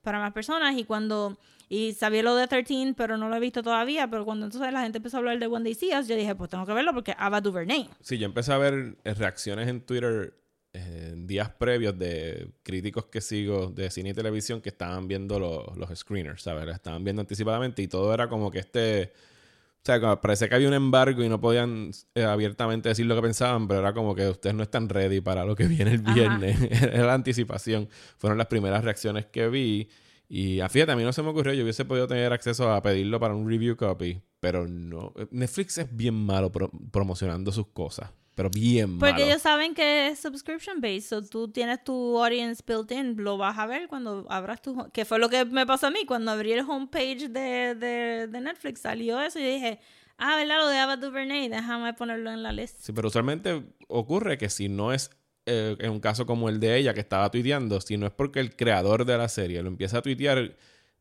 para 0.02 0.18
más 0.18 0.34
personas 0.34 0.76
y 0.76 0.84
cuando, 0.84 1.38
y 1.70 1.94
sabía 1.94 2.22
lo 2.22 2.36
de 2.36 2.46
13, 2.46 2.92
pero 2.94 3.16
no 3.16 3.30
lo 3.30 3.36
he 3.36 3.40
visto 3.40 3.62
todavía, 3.62 4.10
pero 4.10 4.26
cuando 4.26 4.44
entonces 4.44 4.70
la 4.70 4.82
gente 4.82 4.98
empezó 4.98 5.16
a 5.16 5.20
hablar 5.20 5.38
de 5.38 5.74
See 5.74 5.96
Us, 5.98 6.08
yo 6.08 6.14
dije, 6.14 6.34
pues 6.34 6.50
tengo 6.50 6.66
que 6.66 6.74
verlo 6.74 6.92
porque 6.92 7.14
Ava 7.16 7.40
DuVernay. 7.40 7.88
Sí, 8.02 8.18
yo 8.18 8.26
empecé 8.26 8.52
a 8.52 8.58
ver 8.58 8.98
reacciones 9.04 9.66
en 9.66 9.80
Twitter 9.80 10.34
eh, 10.72 11.10
en 11.12 11.26
días 11.26 11.50
previos 11.50 11.98
de 11.98 12.50
críticos 12.62 13.06
que 13.06 13.20
sigo 13.20 13.68
de 13.70 13.90
cine 13.90 14.10
y 14.10 14.14
televisión 14.14 14.60
que 14.60 14.68
estaban 14.68 15.08
viendo 15.08 15.38
los, 15.38 15.76
los 15.76 15.98
screeners, 15.98 16.42
¿sabes? 16.42 16.66
Estaban 16.74 17.04
viendo 17.04 17.20
anticipadamente 17.20 17.82
y 17.82 17.88
todo 17.88 18.12
era 18.12 18.28
como 18.28 18.50
que 18.50 18.58
este... 18.60 19.12
O 19.80 19.84
sea, 19.88 20.00
como 20.00 20.20
parece 20.20 20.48
que 20.48 20.54
había 20.56 20.68
un 20.68 20.74
embargo 20.74 21.22
y 21.22 21.28
no 21.28 21.40
podían 21.40 21.92
eh, 22.14 22.24
abiertamente 22.24 22.88
decir 22.90 23.06
lo 23.06 23.14
que 23.14 23.22
pensaban, 23.22 23.68
pero 23.68 23.80
era 23.80 23.94
como 23.94 24.14
que 24.14 24.28
ustedes 24.28 24.54
no 24.54 24.62
están 24.64 24.88
ready 24.88 25.20
para 25.20 25.44
lo 25.44 25.54
que 25.54 25.66
viene 25.66 25.92
el 25.92 26.02
viernes. 26.02 26.58
era 26.82 27.06
la 27.06 27.14
anticipación. 27.14 27.88
Fueron 28.18 28.36
las 28.36 28.48
primeras 28.48 28.84
reacciones 28.84 29.26
que 29.26 29.48
vi. 29.48 29.88
Y 30.28 30.60
ah, 30.60 30.68
fíjate, 30.68 30.92
a 30.92 30.96
mí 30.96 31.04
no 31.04 31.12
se 31.12 31.22
me 31.22 31.28
ocurrió, 31.30 31.54
yo 31.54 31.62
hubiese 31.62 31.86
podido 31.86 32.06
tener 32.06 32.32
acceso 32.34 32.70
a 32.70 32.82
pedirlo 32.82 33.18
para 33.18 33.34
un 33.34 33.48
review 33.48 33.76
copy, 33.76 34.20
pero 34.40 34.66
no. 34.68 35.14
Netflix 35.30 35.78
es 35.78 35.96
bien 35.96 36.14
malo 36.14 36.52
pro- 36.52 36.70
promocionando 36.90 37.50
sus 37.50 37.68
cosas, 37.68 38.10
pero 38.38 38.50
bien 38.50 39.00
Porque 39.00 39.14
malo. 39.14 39.24
ellos 39.24 39.42
saben 39.42 39.74
que 39.74 40.06
es 40.06 40.20
subscription 40.20 40.80
based, 40.80 41.08
so 41.08 41.20
tú 41.22 41.48
tienes 41.48 41.82
tu 41.82 42.22
audience 42.22 42.62
built 42.64 42.92
in, 42.92 43.16
lo 43.16 43.36
vas 43.36 43.58
a 43.58 43.66
ver 43.66 43.88
cuando 43.88 44.24
abras 44.30 44.62
tu... 44.62 44.88
Que 44.92 45.04
fue 45.04 45.18
lo 45.18 45.28
que 45.28 45.44
me 45.44 45.66
pasó 45.66 45.88
a 45.88 45.90
mí, 45.90 46.06
cuando 46.06 46.30
abrí 46.30 46.52
el 46.52 46.60
homepage 46.60 47.30
de, 47.30 47.74
de, 47.74 48.28
de 48.28 48.40
Netflix, 48.40 48.82
salió 48.82 49.20
eso 49.20 49.40
y 49.40 49.42
yo 49.42 49.48
dije, 49.48 49.80
ah, 50.18 50.36
¿verdad? 50.36 50.58
Lo 50.58 50.68
de 50.68 50.78
Ava 50.78 50.96
DuVernay, 50.96 51.48
déjame 51.48 51.94
ponerlo 51.94 52.30
en 52.30 52.44
la 52.44 52.52
lista. 52.52 52.78
Sí, 52.80 52.92
pero 52.92 53.08
usualmente 53.08 53.64
ocurre 53.88 54.38
que 54.38 54.48
si 54.50 54.68
no 54.68 54.92
es 54.92 55.10
eh, 55.46 55.74
en 55.80 55.90
un 55.90 55.98
caso 55.98 56.24
como 56.24 56.48
el 56.48 56.60
de 56.60 56.76
ella 56.76 56.94
que 56.94 57.00
estaba 57.00 57.32
tuiteando, 57.32 57.80
si 57.80 57.96
no 57.96 58.06
es 58.06 58.12
porque 58.12 58.38
el 58.38 58.54
creador 58.54 59.04
de 59.04 59.18
la 59.18 59.28
serie 59.28 59.60
lo 59.64 59.68
empieza 59.68 59.98
a 59.98 60.02
tuitear 60.02 60.56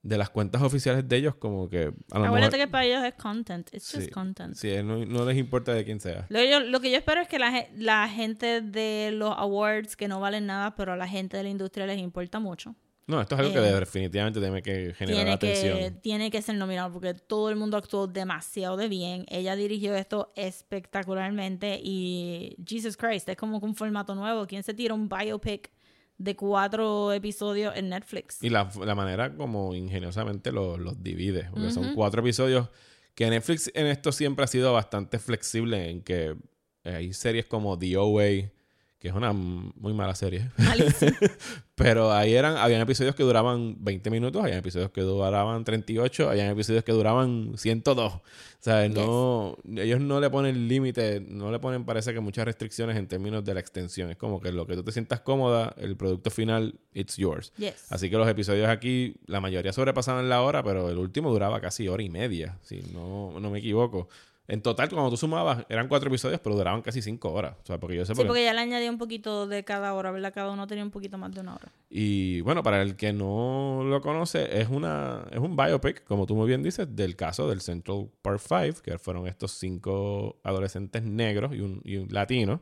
de 0.07 0.17
las 0.17 0.29
cuentas 0.29 0.61
oficiales 0.61 1.07
de 1.07 1.15
ellos, 1.17 1.35
como 1.35 1.69
que 1.69 1.91
a 2.11 2.19
lo 2.19 2.25
Acuérdate 2.25 2.57
mejor... 2.57 2.67
que 2.67 2.67
para 2.71 2.85
ellos 2.85 3.03
es 3.03 3.13
content, 3.15 3.69
it's 3.73 3.85
Sí, 3.85 3.97
just 3.97 4.11
content. 4.11 4.55
sí, 4.55 4.71
no, 4.83 5.05
no 5.05 5.25
les 5.25 5.37
importa 5.37 5.73
de 5.73 5.83
quién 5.83 5.99
sea. 5.99 6.25
Lo, 6.29 6.39
que 6.39 6.49
yo- 6.49 6.59
lo 6.61 6.79
que 6.79 6.89
yo 6.91 6.97
espero 6.97 7.21
es 7.21 7.27
que 7.27 7.39
la, 7.39 7.65
la 7.75 8.07
gente 8.09 8.61
de 8.61 9.11
los 9.13 9.33
awards, 9.37 9.95
que 9.95 10.07
no 10.07 10.19
valen 10.19 10.45
nada, 10.45 10.75
pero 10.75 10.93
a 10.93 10.97
la 10.97 11.07
gente 11.07 11.37
de 11.37 11.43
la 11.43 11.49
industria 11.49 11.85
les 11.85 11.99
importa 11.99 12.39
mucho, 12.39 12.75
No, 13.09 13.21
esto 13.21 13.35
es 13.35 13.39
algo 13.41 13.53
que 13.53 13.59
Eh, 13.59 13.73
definitivamente 13.79 14.39
tiene 14.41 14.61
que 14.61 14.93
generar 14.93 15.37
tiene 15.39 15.39
que, 15.39 15.47
atención. 15.69 16.01
tiene 16.01 16.29
que 16.31 16.41
ser 16.41 16.55
nominado 16.55 16.91
porque 16.91 17.13
todo 17.13 17.49
el 17.49 17.55
mundo 17.55 17.77
actuó 17.77 18.05
demasiado 18.07 18.75
de 18.75 18.89
bien. 18.89 19.25
Ella 19.29 19.55
dirigió 19.55 19.95
esto 19.95 20.33
espectacularmente 20.35 21.79
y 21.83 22.55
Jesus 22.65 22.97
Christ, 22.97 23.29
es 23.29 23.37
como 23.37 23.59
que 23.59 23.65
un 23.65 23.75
formato 23.75 24.15
nuevo. 24.15 24.45
¿Quién 24.47 24.63
se 24.63 24.73
tira 24.73 24.93
un 24.93 25.07
biopic 25.09 25.71
de 26.17 26.35
cuatro 26.35 27.13
episodios 27.13 27.75
en 27.75 27.89
Netflix? 27.89 28.41
Y 28.41 28.49
la, 28.49 28.69
la 28.83 28.95
manera 28.95 29.35
como 29.35 29.75
ingeniosamente 29.75 30.51
los, 30.51 30.79
los 30.79 31.01
divide. 31.03 31.49
Porque 31.51 31.71
son 31.71 31.93
cuatro 31.93 32.21
episodios 32.21 32.69
que 33.15 33.29
Netflix 33.29 33.71
en 33.73 33.87
esto 33.87 34.11
siempre 34.11 34.45
ha 34.45 34.47
sido 34.47 34.73
bastante 34.73 35.19
flexible 35.19 35.89
en 35.89 36.01
que 36.01 36.35
hay 36.83 37.13
series 37.13 37.45
como 37.45 37.77
The 37.77 37.97
OA, 37.97 38.51
que 38.99 39.09
es 39.09 39.13
una 39.13 39.31
muy 39.31 39.93
mala 39.93 40.15
serie. 40.15 40.49
Pero 41.75 42.11
ahí 42.11 42.33
eran, 42.33 42.57
habían 42.57 42.81
episodios 42.81 43.13
que 43.13 43.21
duraban 43.21 43.75
20 43.83 44.09
minutos, 44.09 44.41
habían 44.41 44.57
episodios 44.57 44.89
que 44.89 45.01
duraban 45.01 45.63
38, 45.63 46.29
habían 46.29 46.49
episodios 46.49 46.83
que 46.83 46.91
duraban 46.91 47.53
102. 47.55 48.13
O 48.13 48.21
sea, 48.59 48.89
no, 48.89 49.55
ellos 49.75 50.01
no 50.01 50.19
le 50.19 50.31
ponen 50.31 50.67
límite, 50.67 51.19
no 51.19 51.51
le 51.51 51.59
ponen, 51.59 51.85
parece 51.85 52.11
que 52.11 52.19
muchas 52.19 52.45
restricciones 52.45 52.97
en 52.97 53.07
términos 53.07 53.45
de 53.45 53.53
la 53.53 53.59
extensión. 53.59 54.09
Es 54.09 54.17
como 54.17 54.41
que 54.41 54.51
lo 54.51 54.65
que 54.65 54.75
tú 54.75 54.83
te 54.83 54.91
sientas 54.91 55.19
cómoda, 55.21 55.75
el 55.77 55.95
producto 55.95 56.31
final, 56.31 56.79
it's 56.95 57.17
yours. 57.17 57.53
Yes. 57.57 57.91
Así 57.91 58.09
que 58.09 58.17
los 58.17 58.27
episodios 58.27 58.67
aquí, 58.67 59.17
la 59.27 59.39
mayoría 59.39 59.71
sobrepasaban 59.71 60.27
la 60.27 60.41
hora, 60.41 60.63
pero 60.63 60.89
el 60.89 60.97
último 60.97 61.29
duraba 61.29 61.61
casi 61.61 61.87
hora 61.87 62.01
y 62.01 62.09
media, 62.09 62.57
si 62.63 62.81
no, 62.91 63.39
no 63.39 63.51
me 63.51 63.59
equivoco. 63.59 64.09
En 64.49 64.61
total, 64.61 64.87
cuando 64.89 65.09
tú 65.09 65.17
sumabas, 65.17 65.65
eran 65.67 65.89
cuatro 65.89 66.07
episodios, 66.09 66.39
pero 66.39 66.55
duraban 66.55 66.81
casi 66.81 67.01
cinco 67.01 67.33
horas. 67.33 67.55
O 67.61 67.65
sea, 67.65 67.79
porque 67.79 67.97
yo 67.97 68.05
sé 68.05 68.13
Sí, 68.13 68.17
por- 68.17 68.27
porque 68.27 68.45
ya 68.45 68.53
le 68.53 68.61
añadí 68.61 68.87
un 68.87 68.97
poquito 68.97 69.45
de 69.45 69.65
cada 69.65 69.93
hora, 69.93 70.09
¿verdad? 70.11 70.33
Cada 70.33 70.51
uno 70.51 70.65
tenía 70.67 70.85
un 70.85 70.91
poquito 70.91 71.17
más 71.17 71.33
de 71.33 71.41
una 71.41 71.55
hora. 71.55 71.69
Y 71.89 72.39
bueno, 72.41 72.63
para 72.63 72.81
el 72.81 72.95
que 72.95 73.11
no 73.11 73.81
lo 73.83 73.99
conoce, 74.01 74.61
es 74.61 74.69
una 74.69 75.25
es 75.31 75.39
un 75.39 75.55
biopic, 75.57 76.05
como 76.05 76.25
tú 76.25 76.35
muy 76.35 76.47
bien 76.47 76.63
dices, 76.63 76.87
del 76.95 77.17
caso 77.17 77.49
del 77.49 77.59
Central 77.59 78.09
Park 78.21 78.39
Five, 78.39 78.75
que 78.83 78.97
fueron 78.97 79.27
estos 79.27 79.51
cinco 79.51 80.37
adolescentes 80.43 81.03
negros 81.03 81.53
y 81.53 81.59
un, 81.59 81.81
y 81.83 81.97
un 81.97 82.07
latino, 82.09 82.61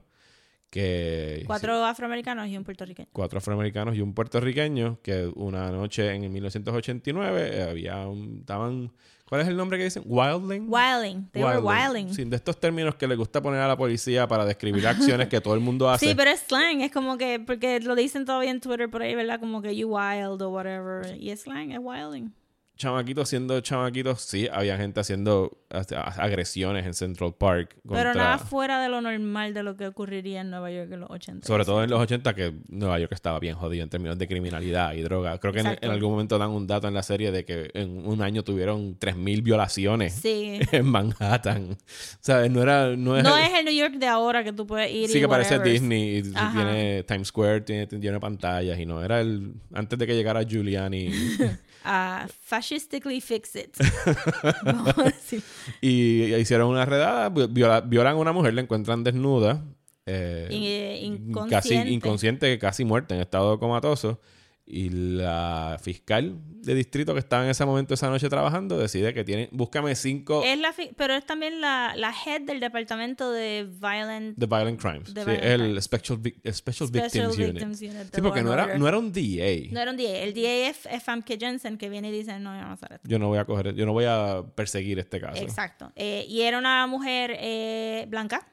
que 0.69 1.43
Cuatro 1.47 1.85
afroamericanos 1.85 2.47
y 2.47 2.57
un 2.57 2.63
puertorriqueño. 2.63 3.07
cuatro 3.13 3.37
afroamericanos 3.37 3.95
y 3.95 4.01
un 4.01 4.13
puertorriqueño, 4.13 4.99
que 5.01 5.31
una 5.35 5.71
noche 5.71 6.13
en 6.13 6.23
el 6.25 6.29
1989 6.31 7.49
eh, 7.53 7.63
había 7.63 8.07
un, 8.07 8.39
estaban, 8.39 8.91
¿cuál 9.25 9.41
es 9.41 9.47
el 9.47 9.55
nombre 9.55 9.77
que 9.77 9.85
dicen? 9.85 10.03
Wildling. 10.05 10.67
Wilding. 10.69 11.29
They 11.31 11.43
were 11.43 11.59
wilding. 11.59 12.13
Sí, 12.13 12.25
de 12.25 12.35
estos 12.35 12.59
términos 12.59 12.95
que 12.95 13.07
le 13.07 13.15
gusta 13.15 13.41
poner 13.41 13.61
a 13.61 13.67
la 13.67 13.77
policía 13.77 14.27
para 14.27 14.43
describir 14.45 14.85
acciones 14.87 15.29
que 15.29 15.39
todo 15.39 15.53
el 15.53 15.61
mundo 15.61 15.89
hace. 15.89 16.07
Sí, 16.07 16.13
pero 16.15 16.31
es 16.31 16.41
slang, 16.41 16.81
es 16.81 16.91
como 16.91 17.17
que, 17.17 17.39
porque 17.39 17.79
lo 17.79 17.95
dicen 17.95 18.25
todavía 18.25 18.51
en 18.51 18.59
Twitter 18.59 18.89
por 18.89 19.01
ahí, 19.01 19.15
¿verdad? 19.15 19.39
Como 19.39 19.61
que 19.61 19.75
you 19.75 19.87
wild 19.95 20.41
o 20.41 20.49
whatever. 20.49 21.15
Y 21.17 21.29
es 21.29 21.41
slang, 21.43 21.71
es 21.71 21.79
wilding. 21.81 22.31
Chamaquitos 22.77 23.29
siendo 23.29 23.59
chamaquitos, 23.61 24.21
sí, 24.21 24.47
había 24.51 24.77
gente 24.77 24.99
haciendo 24.99 25.57
agresiones 25.69 26.85
en 26.85 26.93
Central 26.93 27.33
Park. 27.37 27.75
Pero 27.89 28.13
nada 28.13 28.37
fuera 28.37 28.81
de 28.81 28.89
lo 28.89 29.01
normal 29.01 29.53
de 29.53 29.63
lo 29.63 29.77
que 29.77 29.87
ocurriría 29.87 30.41
en 30.41 30.49
Nueva 30.49 30.71
York 30.71 30.91
en 30.91 30.99
los 31.01 31.09
80. 31.09 31.47
Sobre 31.47 31.65
todo 31.65 31.83
en 31.83 31.89
los 31.89 31.99
80, 31.99 32.33
que 32.33 32.53
Nueva 32.67 32.99
York 32.99 33.11
estaba 33.13 33.39
bien 33.39 33.55
jodido 33.55 33.83
en 33.83 33.89
términos 33.89 34.17
de 34.17 34.27
criminalidad 34.27 34.93
y 34.93 35.01
droga. 35.01 35.37
Creo 35.39 35.53
que 35.53 35.59
en, 35.59 35.91
algún 35.91 36.11
momento 36.11 36.37
dan 36.37 36.51
un 36.51 36.67
dato 36.67 36.87
en 36.87 36.93
la 36.93 37.03
serie 37.03 37.31
de 37.31 37.45
que 37.45 37.71
en 37.73 38.05
un 38.05 38.21
año 38.21 38.43
tuvieron 38.43 38.99
3.000 38.99 39.43
violaciones 39.43 40.13
Sí. 40.13 40.59
en 40.71 40.85
Manhattan. 40.85 41.77
¿Sabes? 42.19 42.51
No 42.51 42.61
era... 42.61 42.95
No 42.95 43.17
es, 43.17 43.23
No 43.23 43.37
es 43.37 43.53
el 43.53 43.65
New 43.65 43.73
York 43.73 43.95
de 43.95 44.07
ahora 44.07 44.43
que 44.43 44.51
tú 44.51 44.67
puedes 44.67 44.91
ir 44.91 45.09
Sí 45.09 45.17
y 45.17 45.21
que 45.21 45.27
parece. 45.27 45.59
Disney, 45.59 46.19
y 46.19 46.31
Ajá. 46.35 46.51
tiene 46.51 47.03
Times 47.03 47.29
Square, 47.29 47.61
tiene, 47.61 47.87
tiene 47.87 48.19
pantallas 48.19 48.77
y 48.79 48.85
no, 48.85 49.03
era 49.03 49.21
el... 49.21 49.53
Antes 49.73 49.97
de 49.97 50.05
que 50.05 50.13
llegara 50.13 50.43
Giuliani 50.43 51.09
Ah, 51.87 52.27
fascistically 52.41 53.21
fix 53.21 53.55
it. 53.55 53.77
Vamos 54.65 54.97
a 54.97 55.03
decir. 55.03 55.41
y 55.81 56.33
hicieron 56.35 56.69
una 56.69 56.83
redada, 56.85 57.29
vi- 57.29 57.47
viola- 57.47 57.81
violan 57.81 58.13
a 58.13 58.17
una 58.17 58.31
mujer, 58.31 58.53
la 58.55 58.61
encuentran 58.61 59.03
desnuda. 59.03 59.63
eh, 60.07 60.47
In- 60.51 60.63
eh, 60.63 60.99
inconsciente. 61.03 61.55
Casi 61.83 61.93
inconsciente, 61.93 62.59
casi 62.59 62.85
muerta, 62.85 63.13
en 63.15 63.21
estado 63.21 63.59
comatoso. 63.59 64.19
Y 64.67 64.89
la 64.89 65.77
fiscal 65.79 66.39
de 66.65 66.73
distrito 66.73 67.13
que 67.13 67.19
estaba 67.19 67.43
en 67.43 67.51
ese 67.51 67.63
momento, 67.65 67.93
esa 67.93 68.09
noche 68.09 68.27
trabajando, 68.29 68.79
decide 68.79 69.13
que 69.13 69.23
tiene, 69.23 69.47
búscame 69.51 69.93
cinco 69.93 70.41
Es 70.43 70.57
la 70.57 70.73
pero 70.97 71.13
es 71.13 71.23
también 71.23 71.61
la, 71.61 71.93
la 71.95 72.11
head 72.11 72.41
del 72.41 72.59
departamento 72.59 73.31
de 73.31 73.69
Violent 73.79 74.35
de 74.35 74.45
violent 74.47 74.81
crimes. 74.81 75.09
Sí, 75.09 75.13
violent 75.13 75.43
el 75.43 75.61
crimes. 75.61 75.83
Special, 75.83 76.17
Special, 76.51 76.87
Special 76.87 76.89
Victims, 76.89 77.37
Victims 77.37 77.81
Unit. 77.81 78.15
Sí, 78.15 78.21
porque 78.21 78.41
no 78.41 78.53
era, 78.53 78.77
no 78.77 78.87
era 78.87 78.97
un 78.97 79.11
DA. 79.11 79.71
No 79.71 79.79
era 79.79 79.91
un 79.91 79.97
DA. 79.97 80.17
El 80.23 80.33
DA 80.33 80.69
es, 80.69 80.85
es 80.87 81.03
Famke 81.03 81.37
Jensen 81.39 81.77
que 81.77 81.87
viene 81.89 82.09
y 82.09 82.11
dice, 82.11 82.39
no, 82.39 82.49
vamos 82.49 82.69
a 82.69 82.73
hacer 82.73 82.93
esto. 82.93 83.07
Yo 83.07 83.19
no 83.19 83.27
voy 83.27 83.37
a 83.37 83.45
coger, 83.45 83.75
yo 83.75 83.85
no 83.85 83.93
voy 83.93 84.05
a 84.05 84.43
perseguir 84.55 84.97
este 84.97 85.21
caso. 85.21 85.43
Exacto. 85.43 85.91
Eh, 85.95 86.25
y 86.27 86.41
era 86.41 86.57
una 86.57 86.87
mujer 86.87 87.35
eh, 87.39 88.05
blanca. 88.09 88.47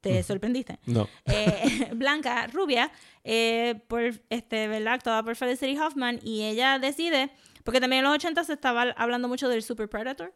Te, 0.00 0.10
te 0.12 0.22
sorprendiste. 0.22 0.78
No. 0.86 1.08
Eh, 1.26 1.90
blanca, 1.94 2.46
rubia, 2.46 2.90
eh, 3.24 3.80
por, 3.88 4.02
este, 4.30 4.66
¿verdad? 4.68 4.94
Actuada 4.94 5.22
por 5.22 5.36
Felicity 5.36 5.78
Hoffman. 5.78 6.20
Y 6.22 6.44
ella 6.44 6.78
decide, 6.78 7.30
porque 7.64 7.80
también 7.80 7.98
en 8.00 8.04
los 8.06 8.14
80 8.14 8.44
se 8.44 8.54
estaba 8.54 8.82
hablando 8.96 9.28
mucho 9.28 9.48
del 9.48 9.62
Super 9.62 9.88
Predator. 9.88 10.32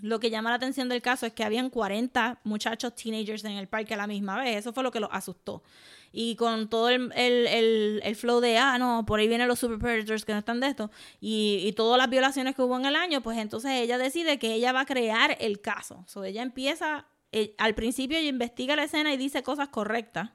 Lo 0.00 0.20
que 0.20 0.30
llama 0.30 0.50
la 0.50 0.56
atención 0.56 0.88
del 0.88 1.02
caso 1.02 1.26
es 1.26 1.32
que 1.32 1.42
habían 1.42 1.70
40 1.70 2.40
muchachos 2.44 2.94
teenagers 2.94 3.42
en 3.44 3.52
el 3.52 3.66
parque 3.66 3.94
a 3.94 3.96
la 3.96 4.06
misma 4.06 4.36
vez. 4.40 4.56
Eso 4.58 4.72
fue 4.72 4.84
lo 4.84 4.92
que 4.92 5.00
los 5.00 5.10
asustó. 5.12 5.64
Y 6.12 6.36
con 6.36 6.70
todo 6.70 6.88
el, 6.88 7.12
el, 7.16 7.46
el- 7.48 8.00
el 8.04 8.14
flow 8.16 8.38
de, 8.40 8.58
ah, 8.58 8.78
no, 8.78 9.04
por 9.04 9.18
ahí 9.18 9.26
vienen 9.26 9.48
los 9.48 9.58
super 9.58 9.78
predators 9.78 10.24
que 10.24 10.32
no 10.32 10.38
están 10.38 10.60
de 10.60 10.68
esto, 10.68 10.90
y, 11.20 11.60
y 11.64 11.72
todas 11.72 11.98
las 11.98 12.08
violaciones 12.08 12.54
que 12.54 12.62
hubo 12.62 12.78
en 12.78 12.86
el 12.86 12.94
año, 12.96 13.22
pues 13.22 13.36
entonces 13.38 13.72
ella 13.72 13.98
decide 13.98 14.38
que 14.38 14.54
ella 14.54 14.72
va 14.72 14.82
a 14.82 14.86
crear 14.86 15.36
el 15.40 15.60
caso. 15.60 16.04
So, 16.06 16.22
ella 16.24 16.42
empieza, 16.42 17.06
eh, 17.32 17.54
al 17.58 17.74
principio 17.74 18.18
ella 18.18 18.28
investiga 18.28 18.76
la 18.76 18.84
escena 18.84 19.12
y 19.12 19.16
dice 19.16 19.42
cosas 19.42 19.68
correctas, 19.68 20.30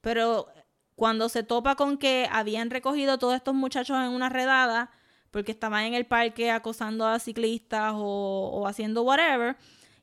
pero 0.00 0.48
cuando 0.94 1.28
se 1.28 1.42
topa 1.42 1.74
con 1.74 1.96
que 1.98 2.28
habían 2.30 2.70
recogido 2.70 3.18
todos 3.18 3.34
estos 3.34 3.54
muchachos 3.54 3.96
en 3.96 4.10
una 4.10 4.28
redada, 4.28 4.90
porque 5.30 5.52
estaban 5.52 5.84
en 5.84 5.94
el 5.94 6.06
parque 6.06 6.50
acosando 6.50 7.06
a 7.06 7.18
ciclistas 7.18 7.94
o, 7.96 8.50
o 8.52 8.66
haciendo 8.66 9.02
whatever, 9.02 9.56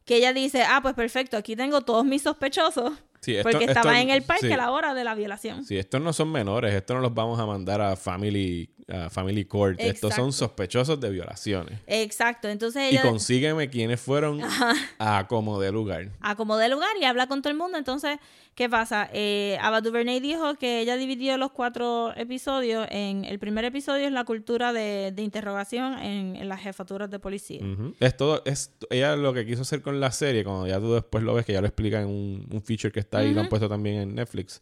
que 0.05 0.15
ella 0.17 0.33
dice, 0.33 0.63
ah, 0.63 0.79
pues 0.81 0.95
perfecto, 0.95 1.37
aquí 1.37 1.55
tengo 1.55 1.81
todos 1.81 2.03
mis 2.03 2.23
sospechosos, 2.23 2.93
Sí, 3.21 3.35
esto- 3.35 3.49
porque 3.51 3.65
esto- 3.65 3.79
estaban 3.79 3.97
en 3.97 4.09
el 4.11 4.21
parque 4.23 4.47
sí. 4.47 4.53
a 4.53 4.57
la 4.57 4.71
hora 4.71 4.93
de 4.93 5.03
la 5.03 5.15
violación. 5.15 5.65
Sí, 5.65 5.77
estos 5.77 6.01
no 6.01 6.13
son 6.13 6.31
menores, 6.31 6.73
estos 6.73 6.95
no 6.95 7.01
los 7.01 7.13
vamos 7.13 7.39
a 7.39 7.45
mandar 7.45 7.81
a 7.81 7.95
Family, 7.95 8.69
a 8.87 9.09
family 9.09 9.45
Court. 9.45 9.79
Estos 9.79 10.13
son 10.15 10.31
sospechosos 10.33 10.99
de 10.99 11.09
violaciones. 11.09 11.79
Exacto, 11.85 12.47
entonces 12.47 12.93
Y 12.93 12.97
consígueme 12.99 13.69
quiénes 13.69 13.99
fueron 13.99 14.39
a 14.99 15.27
como 15.27 15.59
de 15.59 15.71
lugar. 15.71 16.09
acomoda 16.21 16.65
el 16.65 16.71
lugar 16.71 16.89
y 16.99 17.05
habla 17.05 17.27
con 17.27 17.41
todo 17.41 17.51
el 17.51 17.57
mundo. 17.57 17.77
Entonces, 17.77 18.17
¿qué 18.55 18.67
pasa? 18.69 19.09
Eh, 19.13 19.57
Ava 19.61 19.81
DuVernay 19.81 20.19
dijo 20.19 20.55
que 20.55 20.79
ella 20.79 20.95
dividió 20.97 21.37
los 21.37 21.51
cuatro 21.51 22.13
episodios. 22.15 22.87
En 22.89 23.25
el 23.25 23.37
primer 23.39 23.65
episodio 23.65 24.05
es 24.07 24.11
la 24.11 24.23
cultura 24.23 24.73
de, 24.73 25.11
de 25.13 25.21
interrogación 25.21 25.99
en, 25.99 26.35
en 26.35 26.49
las 26.49 26.61
jefaturas 26.61 27.09
de 27.09 27.19
policía. 27.19 27.61
Es 27.99 28.17
todo, 28.17 28.41
es, 28.45 28.71
ella 28.89 29.15
lo 29.15 29.33
que 29.33 29.45
quiso 29.45 29.61
hacer 29.61 29.81
con 29.81 29.99
la 29.99 30.11
serie, 30.11 30.43
cuando 30.43 30.67
ya 30.67 30.79
tú 30.79 30.93
después 30.93 31.23
lo 31.23 31.33
ves, 31.35 31.45
que 31.45 31.53
ya 31.53 31.61
lo 31.61 31.67
explica 31.67 32.01
en 32.01 32.07
un, 32.07 32.47
un 32.51 32.61
feature 32.61 32.91
que 32.91 32.99
está 33.09 33.19
ahí, 33.19 33.33
lo 33.33 33.41
han 33.41 33.49
puesto 33.49 33.67
también 33.67 33.95
en 33.97 34.15
Netflix, 34.15 34.61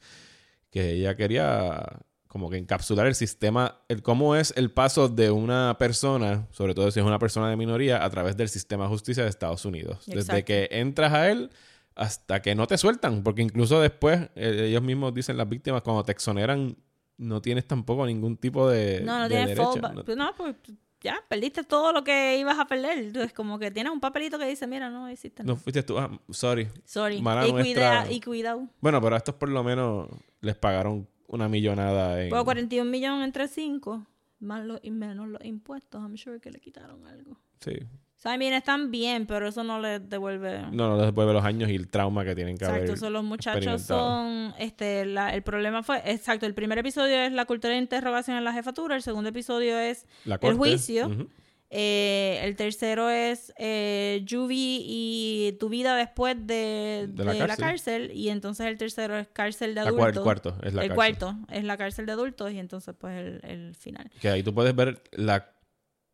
que 0.72 0.92
ella 0.92 1.16
quería 1.16 1.84
como 2.28 2.50
que 2.50 2.58
encapsular 2.58 3.08
el 3.08 3.16
sistema, 3.16 3.80
el 3.88 4.02
cómo 4.04 4.36
es 4.36 4.54
el 4.58 4.70
paso 4.72 5.08
de 5.10 5.32
una 5.32 5.76
persona, 5.80 6.48
sobre 6.52 6.74
todo 6.76 6.92
si 6.92 7.00
es 7.00 7.06
una 7.06 7.20
persona 7.20 7.50
de 7.50 7.56
minoría, 7.56 8.04
a 8.04 8.10
través 8.10 8.36
del 8.38 8.50
sistema 8.50 8.84
de 8.84 8.90
justicia 8.90 9.24
de 9.24 9.30
Estados 9.30 9.66
Unidos. 9.66 10.06
Desde 10.06 10.44
que 10.46 10.68
entras 10.72 11.14
a 11.14 11.30
él 11.30 11.50
hasta 11.96 12.42
que 12.42 12.54
no 12.54 12.68
te 12.68 12.78
sueltan, 12.78 13.24
porque 13.24 13.42
incluso 13.42 13.82
después 13.82 14.30
eh, 14.36 14.66
ellos 14.70 14.84
mismos 14.84 15.14
dicen 15.14 15.36
las 15.38 15.50
víctimas, 15.50 15.82
cuando 15.82 16.04
te 16.04 16.12
exoneran, 16.12 16.78
no 17.18 17.42
tienes 17.42 17.66
tampoco 17.66 18.06
ningún 18.06 18.38
tipo 18.38 18.70
de... 18.70 19.02
No, 19.04 19.18
no 19.20 19.30
de 19.30 19.36
tienes 19.36 19.58
fallback. 19.58 19.94
No- 19.94 20.04
Pues 20.06 20.18
no, 20.18 20.32
pues 20.38 20.56
ya, 21.02 21.24
perdiste 21.28 21.64
todo 21.64 21.92
lo 21.94 22.04
que 22.04 22.38
ibas 22.40 22.58
a 22.60 22.66
perder. 22.66 22.98
Entonces, 23.00 23.34
como 23.34 23.60
que 23.60 23.72
tienes 23.72 23.92
un 23.94 24.00
papelito 24.00 24.38
que 24.40 24.46
dice, 24.48 24.68
mira, 24.68 24.90
no 24.90 25.10
hiciste 25.10 25.44
No 25.44 25.54
nada. 25.54 25.60
fuiste 25.64 25.84
tú, 25.84 25.98
ah, 25.98 26.10
sorry. 26.30 26.68
Sorry. 26.86 27.22
mala 27.22 27.48
y, 27.48 27.52
nuestra. 27.52 28.04
cuida- 28.04 28.12
y 28.12 28.22
cuidado. 28.22 28.68
Bueno, 28.82 29.02
pero 29.02 29.16
a 29.16 29.18
estos 29.18 29.36
por 29.36 29.50
lo 29.50 29.64
menos 29.64 30.10
les 30.42 30.56
pagaron 30.56 31.08
una 31.28 31.48
millonada 31.50 32.24
en... 32.24 32.30
Pues 32.30 32.44
41 32.44 32.90
millones 32.90 33.26
entre 33.26 33.48
5, 33.48 34.06
más 34.40 34.66
los, 34.66 34.80
y 34.84 34.92
menos 34.92 35.28
los 35.28 35.44
impuestos. 35.44 36.02
I'm 36.02 36.16
sure 36.18 36.40
que 36.40 36.52
le 36.52 36.60
quitaron 36.60 37.06
algo. 37.06 37.38
Sí. 37.60 37.74
O 38.18 38.20
sea, 38.20 38.34
I 38.34 38.40
mean, 38.40 38.54
están 38.54 38.90
bien, 38.90 39.28
pero 39.28 39.48
eso 39.48 39.64
no 39.64 39.80
les 39.80 40.10
devuelve... 40.10 40.62
No, 40.72 40.90
no 40.90 40.98
les 40.98 41.06
devuelve 41.06 41.34
los 41.34 41.46
años 41.46 41.70
y 41.70 41.76
el 41.76 41.88
trauma 41.88 42.26
que 42.26 42.34
tienen 42.34 42.58
que 42.58 42.66
Exacto, 42.66 42.86
haber 42.86 42.98
so 42.98 43.10
los 43.12 43.24
muchachos 43.24 43.84
son, 43.84 44.56
este, 44.58 45.06
la- 45.06 45.36
el 45.36 45.44
problema 45.44 45.84
fue, 45.84 46.02
exacto, 46.04 46.48
el 46.48 46.56
primer 46.56 46.80
episodio 46.80 47.16
es 47.22 47.32
la 47.32 47.46
cultura 47.46 47.74
de 47.74 47.80
interrogación 47.80 48.36
en 48.38 48.44
la 48.44 48.54
jefatura, 48.54 48.96
el 48.96 49.04
segundo 49.04 49.30
episodio 49.30 49.78
es 49.78 50.08
La 50.26 50.40
el 50.42 50.56
juicio. 50.56 51.28
Eh, 51.70 52.40
el 52.44 52.56
tercero 52.56 53.10
es 53.10 53.54
eh, 53.58 54.26
Juvie 54.28 54.80
y 54.86 55.58
tu 55.60 55.68
vida 55.68 55.98
después 55.98 56.36
de, 56.40 57.08
De 57.10 57.26
la 57.26 57.34
de 57.34 57.40
la 57.40 57.48
cárcel. 57.58 57.66
cárcel. 58.08 58.12
Y 58.14 58.30
entonces 58.30 58.68
el 58.68 58.78
tercero 58.78 59.18
es 59.18 59.28
cárcel 59.28 59.76
de 59.76 59.82
adultos. 59.82 60.16
el 60.16 60.24
cuarto 60.24 60.58
es 60.64 60.74
la 60.74 60.84
el 60.84 60.88
cárcel. 60.90 60.96
cuarto 60.96 61.36
es 61.52 61.64
la 61.66 61.76
cárcel 61.78 62.06
de 62.06 62.12
adultos 62.14 62.52
y 62.54 62.60
entonces 62.60 62.96
pues 62.98 63.18
el, 63.20 63.42
el 63.44 63.76
final. 63.76 64.10
Que 64.22 64.30
ahí 64.30 64.44
tú 64.44 64.54
puedes 64.54 64.74
ver 64.74 65.04
la 65.12 65.52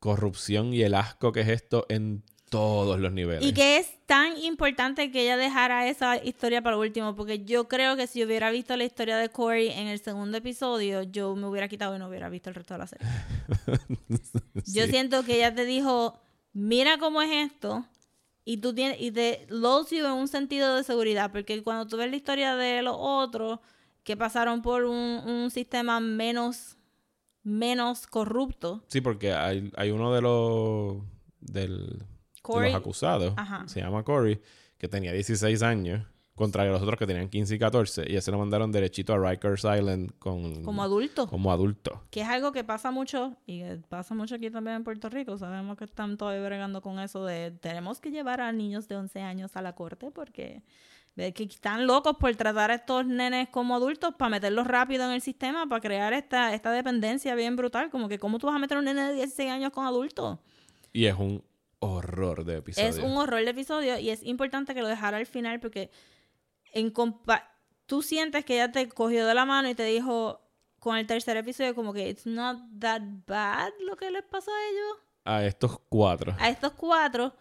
corrupción 0.04 0.74
y 0.74 0.82
el 0.82 0.96
asco 0.96 1.32
que 1.32 1.40
es 1.40 1.48
esto 1.48 1.86
en 1.88 2.24
todos 2.50 3.00
los 3.00 3.14
niveles. 3.14 3.42
Y 3.46 3.54
que 3.54 3.78
es 3.78 4.06
tan 4.06 4.38
importante 4.38 5.12
que 5.12 5.22
ella 5.22 5.38
dejara 5.38 5.88
esa 5.88 6.22
historia 6.22 6.62
para 6.62 6.76
último, 6.76 7.16
porque 7.16 7.46
yo 7.46 7.70
creo 7.70 7.96
que 7.96 8.06
si 8.06 8.22
hubiera 8.22 8.52
visto 8.52 8.76
la 8.76 8.84
historia 8.84 9.16
de 9.16 9.30
Corey 9.30 9.70
en 9.70 9.88
el 9.88 10.02
segundo 10.02 10.38
episodio, 10.40 11.04
yo 11.04 11.34
me 11.38 11.48
hubiera 11.48 11.70
quitado 11.70 11.96
y 11.96 12.00
no 12.00 12.10
hubiera 12.10 12.28
visto 12.28 12.50
el 12.50 12.56
resto 12.56 12.74
de 12.74 12.78
la 12.80 12.88
serie. 12.88 13.08
Yo 14.66 14.88
siento 14.88 15.24
que 15.24 15.36
ella 15.36 15.56
te 15.56 15.64
dijo, 15.64 16.20
mira 16.52 16.98
cómo 16.98 17.22
es 17.22 17.32
esto, 17.32 17.86
y 18.44 18.58
tú 18.58 18.76
tienes, 18.76 19.00
y 19.00 19.12
te 19.12 19.48
you 19.50 20.06
en 20.06 20.12
un 20.12 20.28
sentido 20.28 20.76
de 20.76 20.84
seguridad, 20.84 21.32
porque 21.32 21.64
cuando 21.64 21.88
tú 21.88 21.96
ves 21.96 22.10
la 22.10 22.18
historia 22.18 22.58
de 22.58 22.82
los 22.82 22.98
otros 23.00 23.60
que 24.04 24.18
pasaron 24.18 24.62
por 24.62 24.84
un, 24.84 25.22
un 25.26 25.50
sistema 25.50 26.02
menos, 26.02 26.76
menos 27.44 28.08
corrupto, 28.08 28.84
Sí, 28.88 29.02
porque 29.02 29.34
hay, 29.34 29.72
hay 29.76 29.92
uno 29.92 30.14
de 30.14 30.22
los, 30.22 30.98
del, 31.42 32.00
de 32.00 32.66
los 32.72 32.76
acusados, 32.76 33.34
Ajá. 33.38 33.68
se 33.68 33.82
llama 33.82 34.04
Corey, 34.04 34.42
que 34.78 34.88
tenía 34.88 35.12
16 35.14 35.62
años, 35.62 36.06
contrario 36.36 36.72
a 36.72 36.74
los 36.74 36.82
otros 36.82 36.98
que 36.98 37.06
tenían 37.06 37.30
15 37.30 37.56
y 37.56 37.60
14, 37.60 38.06
y 38.12 38.16
ese 38.16 38.32
lo 38.32 38.40
mandaron 38.40 38.72
derechito 38.72 39.14
a 39.14 39.30
Rikers 39.30 39.64
Island 39.66 40.12
con, 40.20 40.64
como 40.64 40.82
adulto. 40.84 41.28
como 41.28 41.52
adulto. 41.52 42.02
Que 42.10 42.22
es 42.22 42.28
algo 42.28 42.52
que 42.52 42.64
pasa 42.64 42.90
mucho 42.92 43.36
y 43.46 43.60
que 43.60 43.80
pasa 43.88 44.16
mucho 44.16 44.36
aquí 44.36 44.50
también 44.50 44.78
en 44.78 44.84
Puerto 44.84 45.10
Rico. 45.10 45.38
Sabemos 45.38 45.78
que 45.78 45.84
están 45.86 46.18
todavía 46.18 46.44
bregando 46.46 46.82
con 46.82 47.00
eso 47.00 47.24
de 47.26 47.52
tenemos 47.52 48.00
que 48.00 48.10
llevar 48.10 48.42
a 48.42 48.52
niños 48.52 48.88
de 48.88 48.96
11 48.96 49.22
años 49.22 49.56
a 49.56 49.62
la 49.62 49.76
corte 49.76 50.10
porque 50.12 50.64
ve 51.16 51.34
que 51.34 51.44
están 51.44 51.86
locos 51.88 52.18
por 52.18 52.36
tratar 52.36 52.72
a 52.72 52.76
estos 52.76 53.06
nenes 53.06 53.50
como 53.50 53.76
adultos 53.76 54.16
para 54.16 54.30
meterlos 54.30 54.66
rápido 54.66 55.06
en 55.06 55.12
el 55.12 55.22
sistema, 55.22 55.68
para 55.68 55.82
crear 55.82 56.14
esta, 56.14 56.54
esta 56.54 56.72
dependencia 56.72 57.36
bien 57.36 57.56
brutal. 57.56 57.90
Como 57.90 58.10
que, 58.10 58.18
¿cómo 58.20 58.40
tú 58.40 58.48
vas 58.48 58.56
a 58.56 58.60
meter 58.60 58.78
a 58.78 58.80
un 58.80 58.86
nene 58.86 59.08
de 59.10 59.14
16 59.14 59.52
años 59.52 59.72
con 59.72 59.86
adultos? 59.86 60.40
Y 60.92 61.06
es 61.06 61.16
un 61.16 61.44
horror 61.80 62.46
de 62.46 62.58
episodio. 62.58 62.88
Es 62.88 62.98
un 62.98 63.18
horror 63.18 63.44
de 63.44 63.50
episodio 63.50 64.00
y 64.00 64.10
es 64.10 64.24
importante 64.24 64.74
que 64.74 64.82
lo 64.82 64.88
dejara 64.88 65.18
al 65.18 65.26
final 65.26 65.60
porque 65.60 65.92
en 66.72 66.90
compa 66.90 67.52
tú 67.86 68.02
sientes 68.02 68.46
que 68.46 68.56
ella 68.56 68.72
te 68.72 68.88
cogió 68.90 69.28
de 69.28 69.34
la 69.34 69.46
mano 69.46 69.70
y 69.70 69.76
te 69.76 69.84
dijo 69.84 70.40
con 70.80 70.98
el 70.98 71.06
tercer 71.06 71.38
episodio 71.38 71.76
como 71.76 71.94
que 71.94 72.10
it's 72.10 72.26
not 72.26 72.58
that 72.80 73.02
bad 73.28 73.72
lo 73.86 73.96
que 73.96 74.10
les 74.12 74.24
pasó 74.24 74.52
a 74.52 74.70
ellos, 74.70 74.98
A 75.26 75.46
estos 75.46 75.80
cuatro. 75.90 76.36
a 76.40 76.50
estos 76.50 76.72
cuatro. 76.72 77.34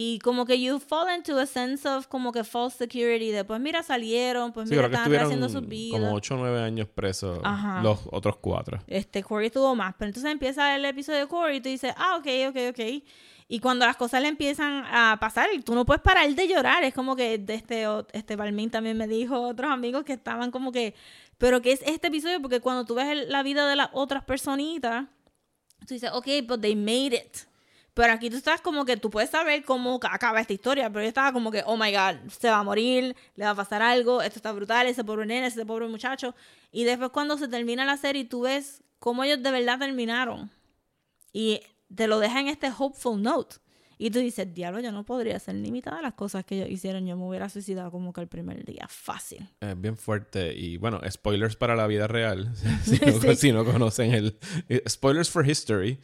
Y 0.00 0.20
como 0.20 0.44
que 0.46 0.60
you 0.60 0.78
fall 0.78 1.08
into 1.12 1.36
a 1.40 1.46
sense 1.46 1.88
of 1.88 2.06
como 2.06 2.30
que 2.30 2.44
false 2.44 2.78
security 2.78 3.32
de 3.32 3.44
pues 3.44 3.58
mira 3.60 3.82
salieron, 3.82 4.52
pues 4.52 4.68
Sí, 4.68 4.76
mira 4.76 4.86
están 4.86 5.12
haciendo 5.12 5.48
sus 5.48 5.66
vidas. 5.66 6.00
como 6.00 6.14
8 6.14 6.34
o 6.34 6.38
9 6.38 6.60
años 6.60 6.86
presos 6.88 7.40
Ajá. 7.42 7.82
los 7.82 7.98
otros 8.12 8.36
cuatro. 8.36 8.78
Este, 8.86 9.24
Corey 9.24 9.48
estuvo 9.48 9.74
más. 9.74 9.94
Pero 9.98 10.10
entonces 10.10 10.30
empieza 10.30 10.76
el 10.76 10.84
episodio 10.84 11.18
de 11.18 11.26
Corey 11.26 11.56
y 11.56 11.60
tú 11.60 11.68
dices, 11.68 11.92
ah, 11.96 12.14
ok, 12.16 12.26
ok, 12.50 12.56
ok. 12.70 13.02
Y 13.48 13.58
cuando 13.58 13.86
las 13.86 13.96
cosas 13.96 14.22
le 14.22 14.28
empiezan 14.28 14.84
a 14.86 15.16
pasar, 15.18 15.48
tú 15.64 15.74
no 15.74 15.84
puedes 15.84 16.00
parar 16.00 16.32
de 16.32 16.46
llorar. 16.46 16.84
Es 16.84 16.94
como 16.94 17.16
que 17.16 17.34
este, 17.48 17.84
este 18.12 18.36
Balmín 18.36 18.70
también 18.70 18.96
me 18.96 19.08
dijo 19.08 19.40
otros 19.40 19.68
amigos 19.68 20.04
que 20.04 20.12
estaban 20.12 20.52
como 20.52 20.70
que, 20.70 20.94
pero 21.38 21.60
¿qué 21.60 21.72
es 21.72 21.82
este 21.84 22.06
episodio? 22.06 22.40
Porque 22.40 22.60
cuando 22.60 22.84
tú 22.84 22.94
ves 22.94 23.06
el- 23.08 23.30
la 23.32 23.42
vida 23.42 23.66
de 23.68 23.74
las 23.74 23.88
otras 23.94 24.22
personitas, 24.22 25.06
tú 25.88 25.94
dices, 25.94 26.10
ok, 26.12 26.26
but 26.46 26.60
they 26.60 26.76
made 26.76 27.16
it. 27.16 27.47
Pero 28.00 28.12
aquí 28.12 28.30
tú 28.30 28.36
estás 28.36 28.60
como 28.60 28.84
que 28.84 28.96
tú 28.96 29.10
puedes 29.10 29.28
saber 29.30 29.64
cómo 29.64 29.98
ca- 29.98 30.14
acaba 30.14 30.40
esta 30.40 30.52
historia, 30.52 30.88
pero 30.88 31.02
yo 31.02 31.08
estaba 31.08 31.32
como 31.32 31.50
que, 31.50 31.62
oh 31.66 31.76
my 31.76 31.90
god, 31.92 32.30
se 32.30 32.48
va 32.48 32.58
a 32.58 32.62
morir, 32.62 33.16
le 33.34 33.44
va 33.44 33.50
a 33.50 33.54
pasar 33.56 33.82
algo, 33.82 34.22
esto 34.22 34.38
está 34.38 34.52
brutal, 34.52 34.86
ese 34.86 35.02
pobre 35.02 35.26
nene, 35.26 35.48
ese 35.48 35.66
pobre 35.66 35.88
muchacho. 35.88 36.34
Y 36.70 36.84
después 36.84 37.10
cuando 37.10 37.36
se 37.36 37.48
termina 37.48 37.84
la 37.84 37.96
serie, 37.96 38.24
tú 38.24 38.42
ves 38.42 38.82
cómo 39.00 39.24
ellos 39.24 39.42
de 39.42 39.50
verdad 39.50 39.78
terminaron. 39.80 40.48
Y 41.32 41.60
te 41.94 42.06
lo 42.06 42.20
deja 42.20 42.40
en 42.40 42.48
este 42.48 42.70
hopeful 42.76 43.20
note. 43.20 43.56
Y 44.00 44.10
tú 44.10 44.20
dices, 44.20 44.54
diablo, 44.54 44.78
yo 44.78 44.92
no 44.92 45.04
podría 45.04 45.36
hacer 45.36 45.56
ni 45.56 45.72
mitad 45.72 45.96
de 45.96 46.02
las 46.02 46.14
cosas 46.14 46.44
que 46.44 46.54
ellos 46.54 46.70
hicieron. 46.70 47.04
Yo 47.04 47.16
me 47.16 47.24
hubiera 47.26 47.48
suicidado 47.48 47.90
como 47.90 48.12
que 48.12 48.20
el 48.20 48.28
primer 48.28 48.64
día. 48.64 48.86
Fácil. 48.88 49.48
Es 49.60 49.80
bien 49.80 49.96
fuerte. 49.96 50.54
Y 50.54 50.76
bueno, 50.76 51.00
spoilers 51.10 51.56
para 51.56 51.74
la 51.74 51.88
vida 51.88 52.06
real. 52.06 52.52
si, 52.84 52.96
no, 53.04 53.20
Sí. 53.20 53.34
si 53.34 53.50
no 53.52 53.64
conocen 53.64 54.12
el. 54.14 54.38
eh, 54.68 54.84
Spoilers 54.88 55.28
for 55.30 55.44
history. 55.48 55.98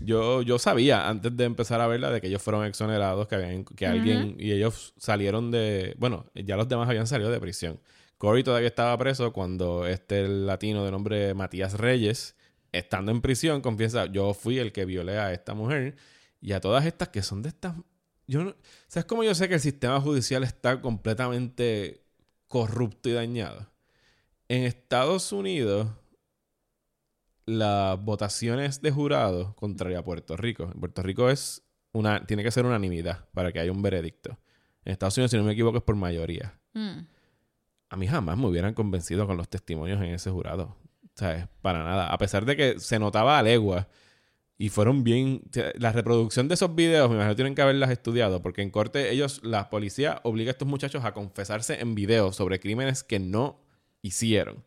Yo, 0.00 0.40
yo 0.42 0.58
sabía 0.58 1.08
antes 1.08 1.36
de 1.36 1.44
empezar 1.44 1.80
a 1.80 1.86
verla 1.86 2.10
de 2.10 2.20
que 2.20 2.28
ellos 2.28 2.42
fueron 2.42 2.64
exonerados, 2.64 3.28
que, 3.28 3.34
habían, 3.34 3.64
que 3.64 3.86
alguien. 3.86 4.36
Y 4.38 4.52
ellos 4.52 4.94
salieron 4.96 5.50
de. 5.50 5.94
Bueno, 5.98 6.26
ya 6.34 6.56
los 6.56 6.68
demás 6.68 6.88
habían 6.88 7.06
salido 7.06 7.30
de 7.30 7.38
prisión. 7.38 7.80
Corey 8.16 8.42
todavía 8.42 8.68
estaba 8.68 8.96
preso 8.98 9.32
cuando 9.32 9.86
este 9.86 10.26
latino 10.26 10.84
de 10.84 10.90
nombre 10.90 11.34
Matías 11.34 11.74
Reyes, 11.74 12.36
estando 12.72 13.12
en 13.12 13.20
prisión, 13.20 13.60
confiesa: 13.60 14.06
Yo 14.06 14.32
fui 14.34 14.58
el 14.58 14.72
que 14.72 14.86
violé 14.86 15.18
a 15.18 15.32
esta 15.32 15.54
mujer 15.54 15.96
y 16.40 16.52
a 16.52 16.60
todas 16.60 16.86
estas 16.86 17.08
que 17.08 17.22
son 17.22 17.42
de 17.42 17.50
estas. 17.50 17.74
Yo 18.26 18.44
no, 18.44 18.54
¿Sabes 18.86 19.06
cómo 19.06 19.24
yo 19.24 19.34
sé 19.34 19.48
que 19.48 19.54
el 19.54 19.60
sistema 19.60 20.00
judicial 20.00 20.44
está 20.44 20.80
completamente 20.80 22.04
corrupto 22.48 23.08
y 23.08 23.12
dañado? 23.12 23.70
En 24.48 24.64
Estados 24.64 25.32
Unidos, 25.32 25.88
las 27.50 28.02
votaciones 28.02 28.80
de 28.80 28.90
jurado, 28.90 29.54
contrario 29.56 29.98
a 29.98 30.04
Puerto 30.04 30.36
Rico, 30.36 30.70
en 30.72 30.80
Puerto 30.80 31.02
Rico 31.02 31.28
es 31.30 31.62
una, 31.92 32.24
tiene 32.24 32.42
que 32.42 32.50
ser 32.50 32.64
unanimidad 32.64 33.28
para 33.34 33.52
que 33.52 33.60
haya 33.60 33.72
un 33.72 33.82
veredicto. 33.82 34.38
En 34.84 34.92
Estados 34.92 35.16
Unidos, 35.16 35.32
si 35.32 35.36
no 35.36 35.44
me 35.44 35.52
equivoco, 35.52 35.78
es 35.78 35.84
por 35.84 35.96
mayoría. 35.96 36.58
Mm. 36.72 37.00
A 37.90 37.96
mí 37.96 38.06
jamás 38.06 38.38
me 38.38 38.46
hubieran 38.46 38.72
convencido 38.74 39.26
con 39.26 39.36
los 39.36 39.48
testimonios 39.48 40.00
en 40.00 40.10
ese 40.10 40.30
jurado. 40.30 40.76
¿Sabes? 41.14 41.48
Para 41.60 41.84
nada. 41.84 42.06
A 42.06 42.18
pesar 42.18 42.44
de 42.44 42.56
que 42.56 42.78
se 42.78 42.98
notaba 42.98 43.38
a 43.38 43.42
legua 43.42 43.88
y 44.56 44.68
fueron 44.68 45.02
bien. 45.02 45.42
La 45.74 45.90
reproducción 45.90 46.46
de 46.46 46.54
esos 46.54 46.74
videos, 46.74 47.08
me 47.08 47.16
imagino 47.16 47.34
tienen 47.34 47.54
que 47.54 47.62
haberlas 47.62 47.90
estudiado, 47.90 48.42
porque 48.42 48.62
en 48.62 48.70
corte, 48.70 49.10
ellos, 49.10 49.40
la 49.42 49.70
policía 49.70 50.20
obliga 50.22 50.50
a 50.50 50.52
estos 50.52 50.68
muchachos 50.68 51.04
a 51.04 51.12
confesarse 51.12 51.80
en 51.80 51.94
videos 51.94 52.36
sobre 52.36 52.60
crímenes 52.60 53.02
que 53.02 53.18
no 53.18 53.60
hicieron. 54.02 54.64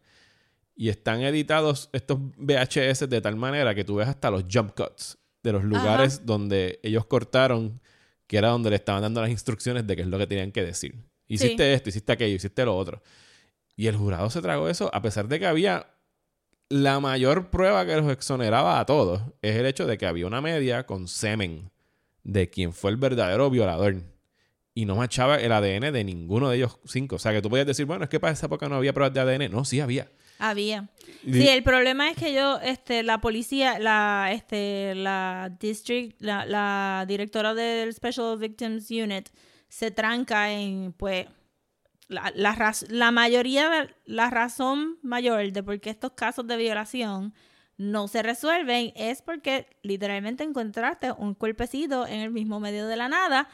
Y 0.75 0.89
están 0.89 1.21
editados 1.21 1.89
estos 1.93 2.19
VHS 2.37 3.09
de 3.09 3.21
tal 3.21 3.35
manera 3.35 3.75
que 3.75 3.83
tú 3.83 3.95
ves 3.95 4.07
hasta 4.07 4.31
los 4.31 4.45
jump 4.51 4.73
cuts 4.75 5.17
de 5.43 5.51
los 5.51 5.63
lugares 5.63 6.25
donde 6.25 6.79
ellos 6.83 7.05
cortaron, 7.05 7.81
que 8.27 8.37
era 8.37 8.49
donde 8.49 8.69
le 8.69 8.77
estaban 8.77 9.01
dando 9.01 9.21
las 9.21 9.29
instrucciones 9.29 9.85
de 9.85 9.95
qué 9.95 10.01
es 10.01 10.07
lo 10.07 10.17
que 10.17 10.25
tenían 10.25 10.51
que 10.51 10.63
decir. 10.63 11.03
Hiciste 11.27 11.73
esto, 11.73 11.89
hiciste 11.89 12.11
aquello, 12.11 12.35
hiciste 12.35 12.65
lo 12.65 12.75
otro. 12.75 13.01
Y 13.75 13.87
el 13.87 13.95
jurado 13.95 14.29
se 14.29 14.41
tragó 14.41 14.69
eso, 14.69 14.89
a 14.93 15.01
pesar 15.01 15.27
de 15.27 15.39
que 15.39 15.45
había 15.45 15.87
la 16.69 16.99
mayor 16.99 17.49
prueba 17.49 17.85
que 17.85 17.95
los 17.97 18.11
exoneraba 18.11 18.79
a 18.79 18.85
todos, 18.85 19.21
es 19.41 19.55
el 19.55 19.65
hecho 19.65 19.85
de 19.85 19.97
que 19.97 20.05
había 20.05 20.25
una 20.25 20.41
media 20.41 20.85
con 20.85 21.07
semen 21.07 21.71
de 22.23 22.49
quien 22.49 22.73
fue 22.73 22.91
el 22.91 22.97
verdadero 22.97 23.49
violador. 23.49 23.97
Y 24.75 24.85
no 24.85 24.95
machaba 24.95 25.35
el 25.35 25.51
ADN 25.51 25.93
de 25.93 26.03
ninguno 26.03 26.49
de 26.49 26.57
ellos 26.57 26.79
cinco. 26.85 27.17
O 27.17 27.19
sea, 27.19 27.31
que 27.31 27.43
tú 27.43 27.49
podías 27.49 27.67
decir, 27.67 27.85
bueno, 27.85 28.05
es 28.05 28.09
que 28.09 28.19
para 28.19 28.33
esa 28.33 28.47
época 28.47 28.67
no 28.69 28.75
había 28.75 28.93
pruebas 28.93 29.13
de 29.13 29.19
ADN. 29.19 29.51
No, 29.51 29.65
sí 29.65 29.81
había. 29.81 30.09
Había. 30.45 30.89
Sí, 31.23 31.47
el 31.47 31.63
problema 31.63 32.09
es 32.09 32.17
que 32.17 32.33
yo, 32.33 32.59
este, 32.59 33.01
la 33.01 33.21
policía, 33.21 33.79
la, 33.79 34.29
este, 34.33 34.93
la 34.93 35.55
district, 35.57 36.19
la, 36.21 36.45
la 36.45 37.05
directora 37.07 37.53
del 37.53 37.93
Special 37.93 38.37
Victims 38.37 38.91
Unit 38.91 39.29
se 39.69 39.89
tranca 39.91 40.51
en, 40.51 40.91
pues, 40.93 41.27
la, 42.09 42.31
la, 42.35 42.73
la 42.89 43.11
mayoría, 43.11 43.69
de- 43.69 43.95
la 44.05 44.29
razón 44.29 44.97
mayor 45.01 45.49
de 45.51 45.63
por 45.63 45.79
qué 45.79 45.91
estos 45.91 46.11
casos 46.11 46.45
de 46.45 46.57
violación 46.57 47.33
no 47.77 48.09
se 48.09 48.21
resuelven 48.21 48.91
es 48.95 49.21
porque 49.21 49.67
literalmente 49.81 50.43
encontraste 50.43 51.11
un 51.13 51.33
cuerpecito 51.35 52.05
en 52.05 52.19
el 52.19 52.31
mismo 52.31 52.59
medio 52.59 52.85
de 52.87 52.97
la 52.97 53.07
nada 53.07 53.47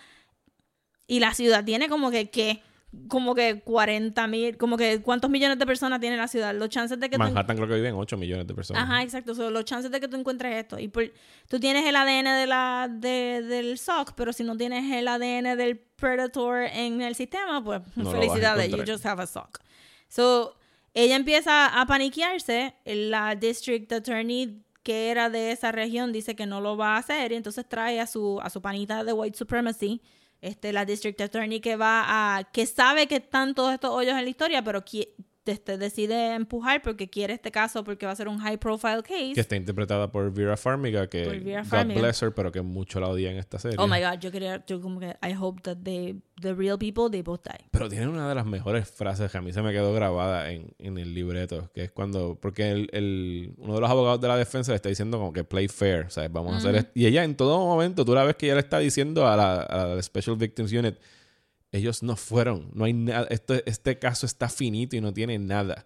y 1.08 1.20
la 1.20 1.34
ciudad 1.34 1.64
tiene 1.64 1.88
como 1.88 2.12
que, 2.12 2.30
que 2.30 2.62
como 3.08 3.36
que 3.36 3.62
40 3.62 4.28
mil, 4.28 4.58
como 4.58 4.76
que 4.76 5.02
cuántos 5.02 5.30
millones 5.30 5.60
de 5.60 5.66
personas 5.66 6.00
tiene 6.00 6.18
la 6.18 6.28
ciudad. 6.28 6.56
Los 6.56 6.70
chances 6.70 7.00
de 7.00 7.08
que 7.10 7.18
tú 7.18 7.20
Manhattan 7.20 7.56
creo 7.58 7.68
que 7.68 7.76
viven 7.76 7.94
8 7.96 8.18
millones 8.18 8.48
de 8.48 8.54
personas. 8.56 8.82
Ajá, 8.84 9.04
exacto. 9.04 9.36
So, 9.36 9.52
los 9.52 9.64
chances 9.66 9.92
de 9.92 10.00
que 10.00 10.08
tú 10.08 10.18
encuentres 10.18 10.56
esto. 10.56 10.80
Y 10.80 10.88
por- 10.88 11.12
tú 11.48 11.60
tienes 11.60 11.86
el 11.86 11.96
ADN 11.96 12.30
de 12.40 12.48
la, 12.48 12.90
de- 12.92 13.44
del 13.44 13.78
SOC, 13.78 14.14
pero 14.16 14.34
si 14.34 14.44
no 14.44 14.58
tienes 14.58 14.92
el 14.92 15.08
ADN 15.08 15.56
del 15.56 15.78
Predator 15.78 16.64
en 16.64 17.02
el 17.02 17.14
sistema, 17.16 17.64
pues 17.64 17.82
No 17.96 18.10
felicidades, 18.12 18.72
you 18.72 18.84
just 18.92 19.06
have 19.06 19.22
a 19.22 19.28
SOC. 19.28 19.60
So, 20.08 20.56
ella 20.96 21.16
empieza 21.16 21.68
a 21.80 21.86
paniquearse. 21.86 22.74
La 22.86 23.36
District 23.36 23.92
Attorney 23.92 24.64
que 24.82 25.12
era 25.12 25.30
de 25.30 25.52
esa 25.52 25.72
región 25.72 26.12
dice 26.12 26.36
que 26.36 26.46
no 26.48 26.62
lo 26.62 26.76
va 26.78 26.96
a 26.96 26.98
hacer 27.00 27.34
y 27.34 27.36
entonces 27.36 27.68
trae 27.68 28.00
a 28.00 28.08
su, 28.08 28.40
a 28.42 28.50
su 28.50 28.62
panita 28.62 29.04
de 29.04 29.14
White 29.14 29.38
Supremacy, 29.38 30.02
este, 30.42 30.72
la 30.74 30.86
District 30.86 31.20
Attorney 31.22 31.60
que 31.60 31.76
va 31.76 32.38
a, 32.38 32.44
que 32.46 32.66
sabe 32.66 33.08
que 33.08 33.18
están 33.18 33.56
todos 33.56 33.74
estos 33.74 33.92
hoyos 33.92 34.18
en 34.18 34.24
la 34.24 34.30
historia, 34.30 34.64
pero 34.64 34.84
qui- 34.86 35.10
este, 35.52 35.78
decide 35.78 36.36
empujar 36.36 36.82
porque 36.82 37.10
quiere 37.10 37.34
este 37.34 37.52
caso 37.52 37.84
porque 37.84 38.06
va 38.06 38.12
a 38.12 38.16
ser 38.16 38.28
un 38.28 38.40
high 38.40 38.58
profile 38.58 39.02
case. 39.04 39.34
Que 39.34 39.42
está 39.42 39.56
interpretada 39.56 40.12
por 40.12 40.32
Vera 40.34 40.58
Farmiga, 40.58 41.08
que 41.08 41.24
Por 41.26 41.40
Vera 41.40 41.62
God 41.64 41.70
Farmiga. 41.70 42.00
bless 42.02 42.22
her, 42.24 42.34
pero 42.34 42.52
que 42.52 42.62
mucho 42.62 43.00
la 43.00 43.08
odian 43.08 43.34
en 43.34 43.40
esta 43.40 43.60
serie. 43.60 43.78
Oh 43.80 43.88
my 43.88 44.00
god, 44.02 44.20
yo 44.20 44.32
quería, 44.32 44.64
yo 44.66 44.82
como 44.82 45.00
que, 45.00 45.16
I 45.24 45.34
hope 45.40 45.62
that 45.64 45.78
they, 45.84 46.20
the 46.42 46.54
real 46.54 46.78
people, 46.78 47.10
they 47.12 47.22
both 47.22 47.42
die. 47.44 47.66
Pero 47.72 47.90
tiene 47.90 48.08
una 48.08 48.28
de 48.30 48.36
las 48.36 48.46
mejores 48.46 48.90
frases 48.90 49.32
que 49.32 49.38
a 49.38 49.42
mí 49.42 49.52
se 49.54 49.62
me 49.62 49.72
quedó 49.72 49.94
grabada 49.94 50.52
en, 50.52 50.74
en 50.80 50.98
el 50.98 51.14
libreto, 51.14 51.70
que 51.74 51.84
es 51.84 51.92
cuando, 51.92 52.38
porque 52.42 52.70
el, 52.72 52.90
el- 52.94 53.54
uno 53.58 53.76
de 53.76 53.82
los 53.82 53.90
abogados 53.90 54.22
de 54.22 54.28
la 54.28 54.38
defensa 54.38 54.72
le 54.72 54.78
está 54.78 54.90
diciendo 54.90 55.18
como 55.18 55.34
que 55.34 55.44
play 55.44 55.68
fair, 55.68 56.06
¿sabes? 56.10 56.32
Vamos 56.32 56.54
a 56.54 56.58
hacer 56.58 56.76
esto. 56.76 56.92
Y 56.94 57.06
ella 57.06 57.24
en 57.24 57.36
todo 57.36 57.58
momento, 57.60 58.06
tú 58.06 58.14
la 58.16 58.24
ves 58.24 58.36
que 58.36 58.46
ella 58.48 58.56
le 58.56 58.62
está 58.62 58.80
diciendo 58.80 59.28
a 59.28 59.36
la, 59.36 59.62
a 59.62 59.86
la 59.88 60.02
Special 60.04 60.36
Victims 60.38 60.72
Unit, 60.72 60.96
ellos 61.72 62.04
no 62.04 62.16
fueron, 62.16 62.72
no 62.74 62.86
hay 62.86 62.94
nada, 62.94 63.28
este, 63.30 64.00
caso 64.00 64.26
está 64.26 64.50
finito 64.50 64.96
y 64.96 65.02
no 65.02 65.14
tiene 65.14 65.38
nada. 65.40 65.86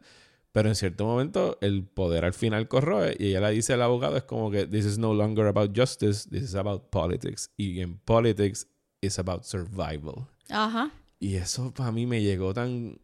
Pero 0.52 0.70
en 0.70 0.76
cierto 0.76 1.06
momento 1.06 1.58
el 1.62 1.84
poder 1.84 2.26
al 2.26 2.34
final 2.34 2.68
corroe 2.68 3.16
y 3.20 3.30
ella 3.30 3.42
le 3.42 3.52
dice 3.52 3.74
al 3.74 3.82
abogado, 3.82 4.18
es 4.18 4.24
como 4.24 4.52
que 4.52 4.68
this 4.68 4.86
is 4.86 4.98
no 5.00 5.14
longer 5.14 5.48
about 5.48 5.76
justice, 5.76 6.30
this 6.30 6.44
is 6.44 6.56
about 6.56 6.90
politics. 6.92 7.50
Y 7.58 7.82
en 7.82 7.98
politics 7.98 8.68
is 9.02 9.18
about 9.18 9.44
survival. 9.44 10.28
Ajá. 10.50 10.92
Y 11.20 11.36
eso 11.36 11.74
para 11.74 11.92
mí 11.92 12.06
me 12.06 12.22
llegó 12.22 12.54
tan, 12.54 13.00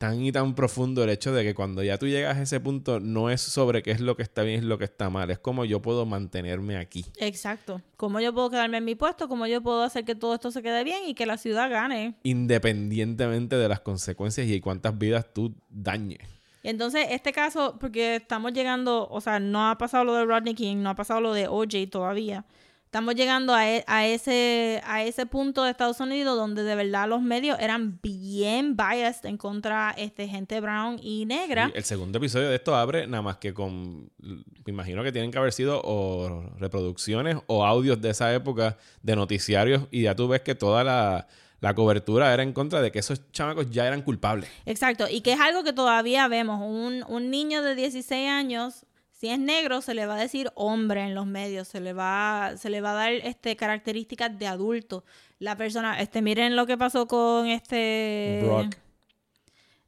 tan 0.00 0.24
y 0.24 0.32
tan 0.32 0.54
profundo 0.54 1.04
el 1.04 1.10
hecho 1.10 1.30
de 1.34 1.44
que 1.44 1.54
cuando 1.54 1.82
ya 1.82 1.98
tú 1.98 2.06
llegas 2.06 2.38
a 2.38 2.42
ese 2.42 2.58
punto 2.58 3.00
no 3.00 3.28
es 3.28 3.42
sobre 3.42 3.82
qué 3.82 3.90
es 3.90 4.00
lo 4.00 4.16
que 4.16 4.22
está 4.22 4.42
bien 4.42 4.64
y 4.64 4.66
lo 4.66 4.78
que 4.78 4.86
está 4.86 5.10
mal, 5.10 5.30
es 5.30 5.38
como 5.38 5.66
yo 5.66 5.82
puedo 5.82 6.06
mantenerme 6.06 6.78
aquí. 6.78 7.04
Exacto. 7.18 7.82
¿Cómo 7.98 8.18
yo 8.18 8.32
puedo 8.32 8.48
quedarme 8.48 8.78
en 8.78 8.86
mi 8.86 8.94
puesto? 8.94 9.28
¿Cómo 9.28 9.46
yo 9.46 9.62
puedo 9.62 9.82
hacer 9.82 10.06
que 10.06 10.14
todo 10.14 10.32
esto 10.32 10.50
se 10.50 10.62
quede 10.62 10.84
bien 10.84 11.02
y 11.06 11.12
que 11.12 11.26
la 11.26 11.36
ciudad 11.36 11.68
gane? 11.68 12.14
Independientemente 12.22 13.56
de 13.56 13.68
las 13.68 13.80
consecuencias 13.80 14.46
y 14.46 14.58
cuántas 14.62 14.96
vidas 14.96 15.26
tú 15.34 15.54
dañes. 15.68 16.20
Y 16.62 16.70
entonces, 16.70 17.08
este 17.10 17.34
caso, 17.34 17.76
porque 17.78 18.16
estamos 18.16 18.54
llegando, 18.54 19.06
o 19.06 19.20
sea, 19.20 19.38
no 19.38 19.68
ha 19.68 19.76
pasado 19.76 20.04
lo 20.04 20.14
de 20.14 20.24
Rodney 20.24 20.54
King, 20.54 20.78
no 20.78 20.88
ha 20.88 20.94
pasado 20.94 21.20
lo 21.20 21.34
de 21.34 21.46
OJ 21.46 21.90
todavía. 21.90 22.46
Estamos 22.90 23.14
llegando 23.14 23.54
a, 23.54 23.70
e- 23.70 23.84
a 23.86 24.04
ese, 24.08 24.80
a 24.84 25.04
ese 25.04 25.24
punto 25.24 25.62
de 25.62 25.70
Estados 25.70 26.00
Unidos 26.00 26.36
donde 26.36 26.64
de 26.64 26.74
verdad 26.74 27.08
los 27.08 27.22
medios 27.22 27.56
eran 27.60 28.00
bien 28.02 28.76
biased 28.76 29.26
en 29.26 29.36
contra 29.36 29.94
este, 29.96 30.26
gente 30.26 30.60
brown 30.60 30.98
y 31.00 31.24
negra. 31.24 31.70
El 31.72 31.84
segundo 31.84 32.18
episodio 32.18 32.48
de 32.48 32.56
esto 32.56 32.74
abre 32.74 33.06
nada 33.06 33.22
más 33.22 33.36
que 33.36 33.54
con, 33.54 34.10
me 34.18 34.42
imagino 34.66 35.04
que 35.04 35.12
tienen 35.12 35.30
que 35.30 35.38
haber 35.38 35.52
sido 35.52 35.80
o 35.84 36.50
reproducciones 36.58 37.36
o 37.46 37.64
audios 37.64 38.00
de 38.00 38.10
esa 38.10 38.34
época 38.34 38.76
de 39.04 39.14
noticiarios 39.14 39.84
y 39.92 40.02
ya 40.02 40.16
tú 40.16 40.26
ves 40.26 40.40
que 40.40 40.56
toda 40.56 40.82
la, 40.82 41.28
la 41.60 41.74
cobertura 41.76 42.34
era 42.34 42.42
en 42.42 42.52
contra 42.52 42.82
de 42.82 42.90
que 42.90 42.98
esos 42.98 43.30
chamacos 43.30 43.70
ya 43.70 43.86
eran 43.86 44.02
culpables. 44.02 44.50
Exacto, 44.66 45.06
y 45.08 45.20
que 45.20 45.34
es 45.34 45.40
algo 45.40 45.62
que 45.62 45.72
todavía 45.72 46.26
vemos. 46.26 46.60
Un, 46.60 47.04
un 47.06 47.30
niño 47.30 47.62
de 47.62 47.76
16 47.76 48.28
años, 48.28 48.84
si 49.20 49.28
es 49.28 49.38
negro, 49.38 49.82
se 49.82 49.92
le 49.92 50.06
va 50.06 50.14
a 50.14 50.18
decir 50.18 50.50
hombre 50.54 51.02
en 51.02 51.14
los 51.14 51.26
medios, 51.26 51.68
se 51.68 51.78
le 51.78 51.92
va, 51.92 52.52
se 52.56 52.70
le 52.70 52.80
va 52.80 52.92
a 52.92 52.94
dar 52.94 53.12
este, 53.12 53.54
características 53.54 54.38
de 54.38 54.46
adulto. 54.46 55.04
La 55.38 55.58
persona, 55.58 56.00
este, 56.00 56.22
miren 56.22 56.56
lo 56.56 56.64
que 56.64 56.78
pasó 56.78 57.06
con 57.06 57.46
este... 57.46 58.40
Brock. 58.42 58.76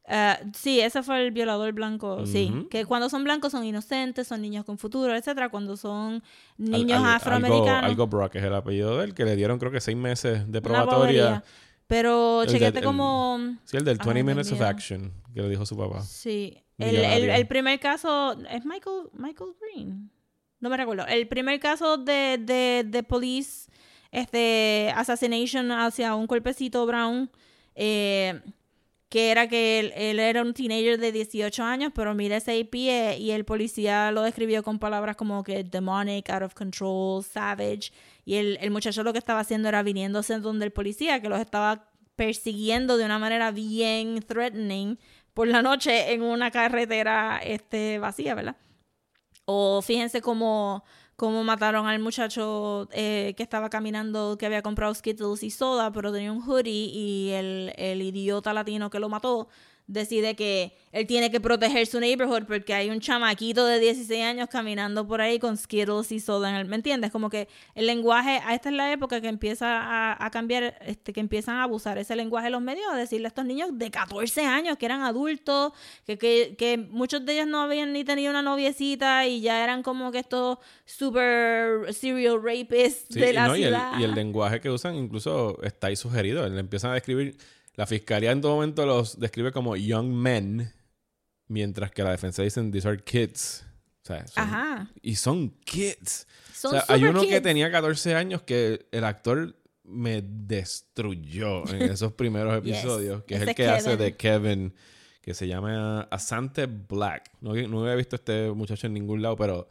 Eh, 0.04 0.34
sí, 0.54 0.80
ese 0.80 1.02
fue 1.02 1.24
el 1.24 1.30
violador 1.30 1.72
blanco, 1.72 2.26
sí. 2.26 2.66
Que 2.70 2.84
cuando 2.84 3.08
son 3.08 3.24
blancos 3.24 3.52
son 3.52 3.64
inocentes, 3.64 4.26
son 4.28 4.42
niños 4.42 4.66
con 4.66 4.76
futuro, 4.76 5.16
etcétera. 5.16 5.48
Cuando 5.48 5.78
son 5.78 6.22
niños 6.58 6.98
Al- 7.00 7.06
al- 7.06 7.14
afroamericanos... 7.16 7.84
Algo, 7.84 7.86
algo 7.86 8.06
Brock 8.08 8.34
es 8.34 8.44
el 8.44 8.54
apellido 8.54 8.98
de 8.98 9.04
él, 9.06 9.14
que 9.14 9.24
le 9.24 9.34
dieron 9.34 9.58
creo 9.58 9.72
que 9.72 9.80
seis 9.80 9.96
meses 9.96 10.52
de 10.52 10.60
probatoria. 10.60 11.42
Pero 11.86 12.44
chequete 12.44 12.82
como... 12.82 13.38
Sí, 13.64 13.78
el 13.78 13.84
del 13.84 13.96
Ay, 13.98 14.04
20 14.12 14.12
Dios 14.12 14.26
Minutes 14.26 14.52
of. 14.52 14.60
Action, 14.60 15.10
que 15.32 15.40
le 15.40 15.48
dijo 15.48 15.64
su 15.64 15.74
papá. 15.74 16.02
Sí. 16.02 16.58
El, 16.82 17.30
el, 17.30 17.46
primer 17.46 17.78
caso 17.80 18.32
es 18.50 18.64
Michael, 18.64 19.08
Michael 19.12 19.50
Green. 19.60 20.10
No 20.60 20.70
me 20.70 20.76
recuerdo. 20.76 21.06
El 21.06 21.26
primer 21.28 21.58
caso 21.60 21.98
de, 21.98 22.38
de, 22.40 22.84
de 22.86 23.02
police, 23.02 23.68
este, 24.10 24.92
assassination 24.94 25.72
hacia 25.72 26.14
un 26.14 26.26
cuerpecito 26.26 26.86
brown, 26.86 27.30
eh, 27.74 28.40
que 29.08 29.30
era 29.30 29.48
que 29.48 29.80
él, 29.80 29.92
él 29.94 30.18
era 30.20 30.40
un 30.40 30.54
teenager 30.54 30.98
de 30.98 31.12
18 31.12 31.62
años, 31.62 31.92
pero 31.94 32.14
mide 32.14 32.40
6 32.40 32.68
pies 32.68 33.18
y 33.18 33.32
el 33.32 33.44
policía 33.44 34.10
lo 34.12 34.22
describió 34.22 34.62
con 34.62 34.78
palabras 34.78 35.16
como 35.16 35.42
que 35.42 35.64
demonic, 35.64 36.30
out 36.30 36.42
of 36.42 36.54
control, 36.54 37.22
savage. 37.22 37.92
Y 38.24 38.36
el, 38.36 38.56
el 38.60 38.70
muchacho 38.70 39.02
lo 39.02 39.12
que 39.12 39.18
estaba 39.18 39.40
haciendo 39.40 39.68
era 39.68 39.82
viniéndose 39.82 40.38
donde 40.38 40.64
el 40.64 40.72
policía, 40.72 41.20
que 41.20 41.28
los 41.28 41.40
estaba 41.40 41.90
persiguiendo 42.16 42.96
de 42.96 43.04
una 43.04 43.18
manera 43.18 43.50
bien 43.50 44.22
threatening 44.22 44.98
por 45.34 45.48
la 45.48 45.62
noche 45.62 46.12
en 46.12 46.22
una 46.22 46.50
carretera 46.50 47.40
este, 47.42 47.98
vacía, 47.98 48.34
¿verdad? 48.34 48.56
O 49.44 49.82
fíjense 49.82 50.20
cómo, 50.20 50.84
cómo 51.16 51.42
mataron 51.44 51.86
al 51.86 51.98
muchacho 51.98 52.88
eh, 52.92 53.34
que 53.36 53.42
estaba 53.42 53.70
caminando, 53.70 54.36
que 54.38 54.46
había 54.46 54.62
comprado 54.62 54.94
Skittles 54.94 55.42
y 55.42 55.50
soda, 55.50 55.92
pero 55.92 56.12
tenía 56.12 56.32
un 56.32 56.42
hoodie 56.42 56.90
y 56.92 57.30
el, 57.30 57.72
el 57.76 58.02
idiota 58.02 58.52
latino 58.52 58.90
que 58.90 59.00
lo 59.00 59.08
mató 59.08 59.48
decide 59.92 60.34
que 60.34 60.74
él 60.92 61.06
tiene 61.06 61.30
que 61.30 61.40
proteger 61.40 61.86
su 61.86 62.00
neighborhood 62.00 62.44
porque 62.46 62.74
hay 62.74 62.90
un 62.90 63.00
chamaquito 63.00 63.64
de 63.66 63.78
16 63.78 64.22
años 64.22 64.48
caminando 64.50 65.06
por 65.06 65.20
ahí 65.20 65.38
con 65.38 65.56
Skittles 65.56 66.12
y 66.12 66.20
soda 66.20 66.50
en 66.50 66.56
el, 66.56 66.64
¿me 66.66 66.76
entiendes? 66.76 67.10
Como 67.10 67.30
que 67.30 67.48
el 67.74 67.86
lenguaje, 67.86 68.40
a 68.44 68.54
esta 68.54 68.68
es 68.68 68.74
la 68.74 68.92
época 68.92 69.20
que 69.20 69.28
empieza 69.28 69.66
a, 69.80 70.24
a 70.26 70.30
cambiar, 70.30 70.76
este, 70.86 71.12
que 71.12 71.20
empiezan 71.20 71.56
a 71.56 71.62
abusar 71.64 71.96
ese 71.98 72.14
lenguaje 72.16 72.46
de 72.46 72.50
los 72.50 72.60
medios, 72.60 72.86
a 72.92 72.96
decirle 72.96 73.26
a 73.26 73.28
estos 73.28 73.44
niños 73.44 73.70
de 73.72 73.90
14 73.90 74.44
años 74.44 74.76
que 74.76 74.86
eran 74.86 75.02
adultos, 75.02 75.72
que, 76.06 76.18
que, 76.18 76.54
que 76.58 76.76
muchos 76.78 77.24
de 77.24 77.32
ellos 77.34 77.46
no 77.46 77.62
habían 77.62 77.92
ni 77.92 78.04
tenido 78.04 78.30
una 78.30 78.42
noviecita 78.42 79.26
y 79.26 79.40
ya 79.40 79.62
eran 79.64 79.82
como 79.82 80.12
que 80.12 80.18
estos 80.18 80.58
super 81.06 81.92
serial 81.94 82.38
rapists 82.42 83.06
Sí, 83.10 83.20
de 83.20 83.32
la 83.32 83.48
no, 83.48 83.56
y, 83.56 83.62
el, 83.64 83.68
ciudad. 83.70 83.98
y 83.98 84.04
el 84.04 84.14
lenguaje 84.14 84.60
que 84.60 84.70
usan 84.70 84.94
incluso 84.94 85.58
está 85.62 85.88
ahí 85.88 85.96
sugerido. 85.96 86.48
Le 86.48 86.60
empiezan 86.60 86.90
a 86.90 86.94
describir, 86.94 87.36
la 87.74 87.86
fiscalía 87.86 88.32
en 88.32 88.40
todo 88.40 88.54
momento 88.54 88.84
los 88.86 89.18
describe 89.18 89.52
como 89.52 89.76
young 89.76 90.08
men, 90.08 90.72
mientras 91.48 91.90
que 91.90 92.02
la 92.02 92.10
defensa 92.10 92.42
dicen 92.42 92.70
these 92.70 92.86
are 92.88 93.02
kids. 93.02 93.64
O 94.02 94.06
sea, 94.06 94.26
son- 94.26 94.42
Ajá. 94.44 94.90
Y 95.00 95.14
son 95.16 95.50
kids. 95.64 96.26
Son 96.52 96.74
o 96.76 96.80
sea, 96.80 96.84
hay 96.94 97.04
uno 97.04 97.22
que 97.22 97.40
tenía 97.40 97.70
14 97.70 98.14
años 98.14 98.42
que 98.42 98.86
el 98.90 99.04
actor 99.04 99.56
me 99.84 100.22
destruyó 100.22 101.66
en 101.72 101.82
esos 101.92 102.12
primeros 102.12 102.62
Yes. 102.62 102.76
episodios, 102.78 103.24
que 103.24 103.34
es 103.36 103.42
el 103.42 103.54
que 103.54 103.68
hace 103.68 103.96
de 103.96 104.16
Kevin, 104.16 104.74
que 105.20 105.34
se 105.34 105.46
llama 105.46 106.02
Asante 106.10 106.66
Black. 106.66 107.30
No, 107.40 107.54
no 107.54 107.82
había 107.82 107.94
visto 107.94 108.16
a 108.16 108.18
este 108.18 108.50
muchacho 108.50 108.86
en 108.86 108.94
ningún 108.94 109.22
lado, 109.22 109.36
pero 109.36 109.68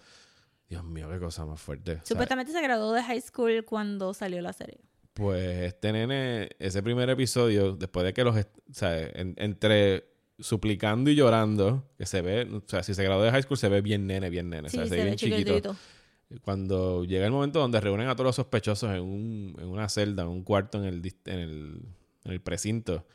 Dios 0.69 0.83
mío, 0.83 1.09
qué 1.11 1.19
cosa 1.19 1.45
más 1.45 1.59
fuerte. 1.61 1.91
O 1.93 1.95
sea, 1.95 2.05
Supuestamente 2.05 2.51
se 2.53 2.61
graduó 2.61 2.93
de 2.93 3.03
high 3.03 3.21
school 3.21 3.65
cuando 3.65 4.13
salió 4.13 4.41
la 4.41 4.53
serie. 4.53 4.79
Pues 5.13 5.43
este 5.63 5.91
nene, 5.91 6.49
ese 6.59 6.81
primer 6.81 7.09
episodio, 7.09 7.75
después 7.75 8.05
de 8.05 8.13
que 8.13 8.23
los, 8.23 8.35
o 8.37 8.43
sea, 8.71 8.97
en- 8.99 9.35
entre 9.37 10.05
suplicando 10.39 11.09
y 11.11 11.15
llorando, 11.15 11.87
que 11.97 12.05
se 12.05 12.21
ve, 12.21 12.43
o 12.51 12.63
sea, 12.67 12.81
si 12.83 12.93
se 12.95 13.03
graduó 13.03 13.23
de 13.23 13.31
high 13.31 13.43
school 13.43 13.57
se 13.57 13.69
ve 13.69 13.81
bien 13.81 14.07
nene, 14.07 14.29
bien 14.29 14.49
nene, 14.49 14.69
Sí, 14.69 14.77
o 14.77 14.79
sea, 14.81 14.89
se 14.89 14.95
ve 14.95 15.03
bien 15.03 15.17
chiquito. 15.17 15.51
Cuando 16.43 17.03
llega 17.03 17.25
el 17.25 17.31
momento 17.31 17.59
donde 17.59 17.81
reúnen 17.81 18.07
a 18.07 18.15
todos 18.15 18.27
los 18.27 18.35
sospechosos 18.37 18.89
en, 18.91 19.01
un, 19.01 19.55
en 19.59 19.67
una 19.67 19.89
celda, 19.89 20.23
en 20.23 20.29
un 20.29 20.43
cuarto 20.43 20.77
en 20.77 20.85
el, 20.85 21.13
en 21.25 21.39
el, 21.39 21.81
en 22.23 22.31
el 22.31 22.41
precinto, 22.41 23.05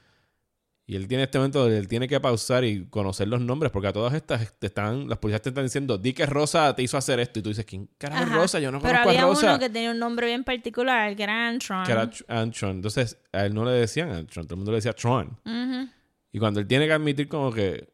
y 0.88 0.94
él 0.94 1.08
tiene 1.08 1.24
este 1.24 1.38
momento 1.38 1.60
donde 1.62 1.78
él 1.78 1.88
tiene 1.88 2.06
que 2.06 2.20
pausar 2.20 2.64
y 2.64 2.86
conocer 2.88 3.26
los 3.26 3.40
nombres, 3.40 3.72
porque 3.72 3.88
a 3.88 3.92
todas 3.92 4.14
estas 4.14 4.56
te 4.58 4.68
están, 4.68 5.08
las 5.08 5.18
policías 5.18 5.42
te 5.42 5.48
están 5.48 5.64
diciendo, 5.64 5.98
di 5.98 6.12
que 6.12 6.24
Rosa 6.26 6.74
te 6.76 6.82
hizo 6.82 6.96
hacer 6.96 7.18
esto, 7.18 7.40
y 7.40 7.42
tú 7.42 7.48
dices, 7.48 7.64
¿quién 7.64 7.88
carajo 7.98 8.22
es. 8.22 8.32
Rosa? 8.32 8.60
Yo 8.60 8.70
no 8.70 8.78
Pero 8.80 8.92
conozco 9.02 9.08
a 9.08 9.12
había 9.12 9.22
Rosa. 9.22 9.46
uno 9.50 9.58
que 9.58 9.68
tenía 9.70 9.90
un 9.90 9.98
nombre 9.98 10.26
bien 10.28 10.44
particular, 10.44 11.16
que 11.16 11.22
era 11.24 11.48
Antron. 11.48 11.84
que 11.84 11.90
era 11.92 12.08
Tr- 12.10 12.24
Antron. 12.28 12.70
Entonces, 12.76 13.18
a 13.32 13.46
él 13.46 13.54
no 13.54 13.64
le 13.64 13.72
decían 13.72 14.10
Antron, 14.12 14.46
todo 14.46 14.54
el 14.54 14.58
mundo 14.58 14.70
le 14.70 14.76
decía 14.78 14.92
Tron. 14.92 15.36
Ujú. 15.44 15.88
Y 16.32 16.38
cuando 16.38 16.60
él 16.60 16.66
tiene 16.68 16.86
que 16.86 16.92
admitir 16.92 17.28
como 17.28 17.52
que, 17.52 17.88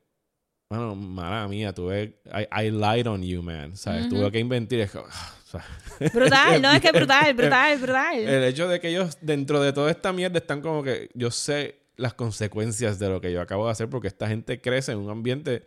bueno, 0.68 0.94
mala 0.94 1.48
mía, 1.48 1.72
tuve, 1.72 2.20
I, 2.26 2.66
I 2.66 2.70
lied 2.70 3.06
on 3.06 3.22
you, 3.22 3.42
man, 3.42 3.74
¿sabes? 3.76 4.06
Ujú. 4.06 4.16
Tuve 4.16 4.32
que 4.32 4.38
inventar, 4.38 4.78
es 4.80 4.90
como, 4.90 5.06
ah, 5.10 5.32
Brutal, 6.14 6.60
no, 6.62 6.72
es 6.72 6.80
que 6.80 6.92
brutal, 6.92 7.32
brutal, 7.34 7.78
brutal. 7.78 8.18
el 8.18 8.44
hecho 8.44 8.68
de 8.68 8.80
que 8.80 8.88
ellos 8.88 9.16
dentro 9.20 9.60
de 9.62 9.72
toda 9.72 9.90
esta 9.90 10.12
mierda 10.12 10.38
están 10.38 10.60
como 10.60 10.82
que 10.82 11.10
yo 11.14 11.30
sé 11.30 11.81
las 11.96 12.14
consecuencias 12.14 12.98
de 12.98 13.08
lo 13.08 13.20
que 13.20 13.32
yo 13.32 13.40
acabo 13.40 13.66
de 13.66 13.72
hacer 13.72 13.88
porque 13.88 14.08
esta 14.08 14.28
gente 14.28 14.60
crece 14.60 14.92
en 14.92 14.98
un 14.98 15.10
ambiente 15.10 15.64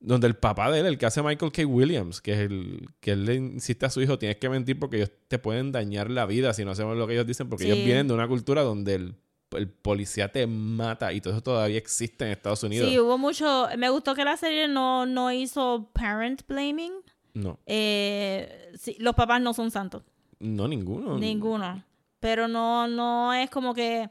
donde 0.00 0.26
el 0.26 0.34
papá 0.34 0.70
de 0.70 0.80
él, 0.80 0.86
el 0.86 0.98
que 0.98 1.06
hace 1.06 1.22
Michael 1.22 1.52
K. 1.52 1.64
Williams, 1.64 2.20
que 2.20 2.32
es 2.32 2.38
el 2.40 2.88
que 3.00 3.12
él 3.12 3.24
le 3.24 3.34
insiste 3.36 3.86
a 3.86 3.90
su 3.90 4.00
hijo, 4.02 4.18
tienes 4.18 4.36
que 4.38 4.48
mentir 4.48 4.78
porque 4.78 4.96
ellos 4.96 5.12
te 5.28 5.38
pueden 5.38 5.70
dañar 5.70 6.10
la 6.10 6.26
vida 6.26 6.52
si 6.54 6.64
no 6.64 6.72
hacemos 6.72 6.96
lo 6.96 7.06
que 7.06 7.12
ellos 7.14 7.26
dicen, 7.26 7.48
porque 7.48 7.64
Sí. 7.64 7.70
ellos 7.70 7.84
vienen 7.84 8.08
de 8.08 8.14
una 8.14 8.26
cultura 8.26 8.62
donde 8.62 8.94
el, 8.96 9.14
el 9.52 9.68
policía 9.68 10.32
te 10.32 10.46
mata 10.48 11.12
y 11.12 11.20
todo 11.20 11.34
eso 11.34 11.42
todavía 11.42 11.78
existe 11.78 12.24
en 12.24 12.32
Estados 12.32 12.62
Unidos. 12.64 12.88
Sí, 12.88 12.98
hubo 12.98 13.16
mucho. 13.16 13.68
Me 13.78 13.90
gustó 13.90 14.14
que 14.16 14.24
la 14.24 14.36
serie 14.36 14.66
no, 14.66 15.06
no 15.06 15.30
hizo 15.30 15.90
parent 15.92 16.42
blaming. 16.48 16.92
No, 17.34 17.58
Eh, 17.66 18.72
sí, 18.78 18.96
los 18.98 19.14
papás 19.14 19.40
no 19.40 19.54
son 19.54 19.70
santos. 19.70 20.02
no 20.40 20.66
ninguno. 20.66 21.16
Ninguno. 21.18 21.84
Pero 22.18 22.48
no, 22.48 22.88
no 22.88 23.32
es 23.34 23.50
como 23.50 23.72
que. 23.74 24.08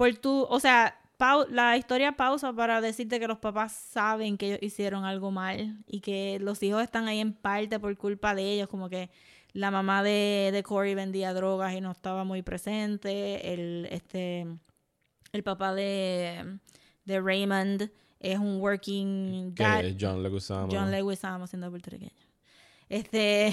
Por 0.00 0.14
tu. 0.16 0.46
O 0.48 0.58
sea, 0.60 0.96
pau- 1.18 1.46
la 1.50 1.76
historia 1.76 2.12
pausa 2.12 2.54
para 2.54 2.80
decirte 2.80 3.20
que 3.20 3.28
los 3.28 3.36
papás 3.38 3.72
saben 3.72 4.38
que 4.38 4.46
ellos 4.46 4.58
hicieron 4.62 5.04
algo 5.04 5.30
mal 5.30 5.76
y 5.86 6.00
que 6.00 6.38
los 6.40 6.62
hijos 6.62 6.82
están 6.82 7.06
ahí 7.06 7.20
en 7.20 7.34
parte 7.34 7.78
por 7.78 7.94
culpa 7.98 8.34
de 8.34 8.50
ellos, 8.54 8.68
como 8.68 8.88
que 8.88 9.10
la 9.52 9.70
mamá 9.70 10.02
de, 10.02 10.48
de 10.54 10.62
Corey 10.62 10.94
vendía 10.94 11.34
drogas 11.34 11.74
y 11.74 11.82
no 11.82 11.90
estaba 11.90 12.24
muy 12.24 12.40
presente, 12.40 13.52
el, 13.52 13.88
este, 13.90 14.46
el 15.32 15.42
papá 15.42 15.74
de, 15.74 16.58
de 17.04 17.20
Raymond 17.20 17.90
es 18.20 18.38
un 18.38 18.58
working 18.62 19.54
dad. 19.54 19.84
John 20.00 20.22
Leguizamo. 20.22 20.68
John 20.72 20.90
Leguizamo 20.90 21.46
siendo 21.46 21.68
puertorriqueño. 21.68 22.10
Este, 22.88 23.52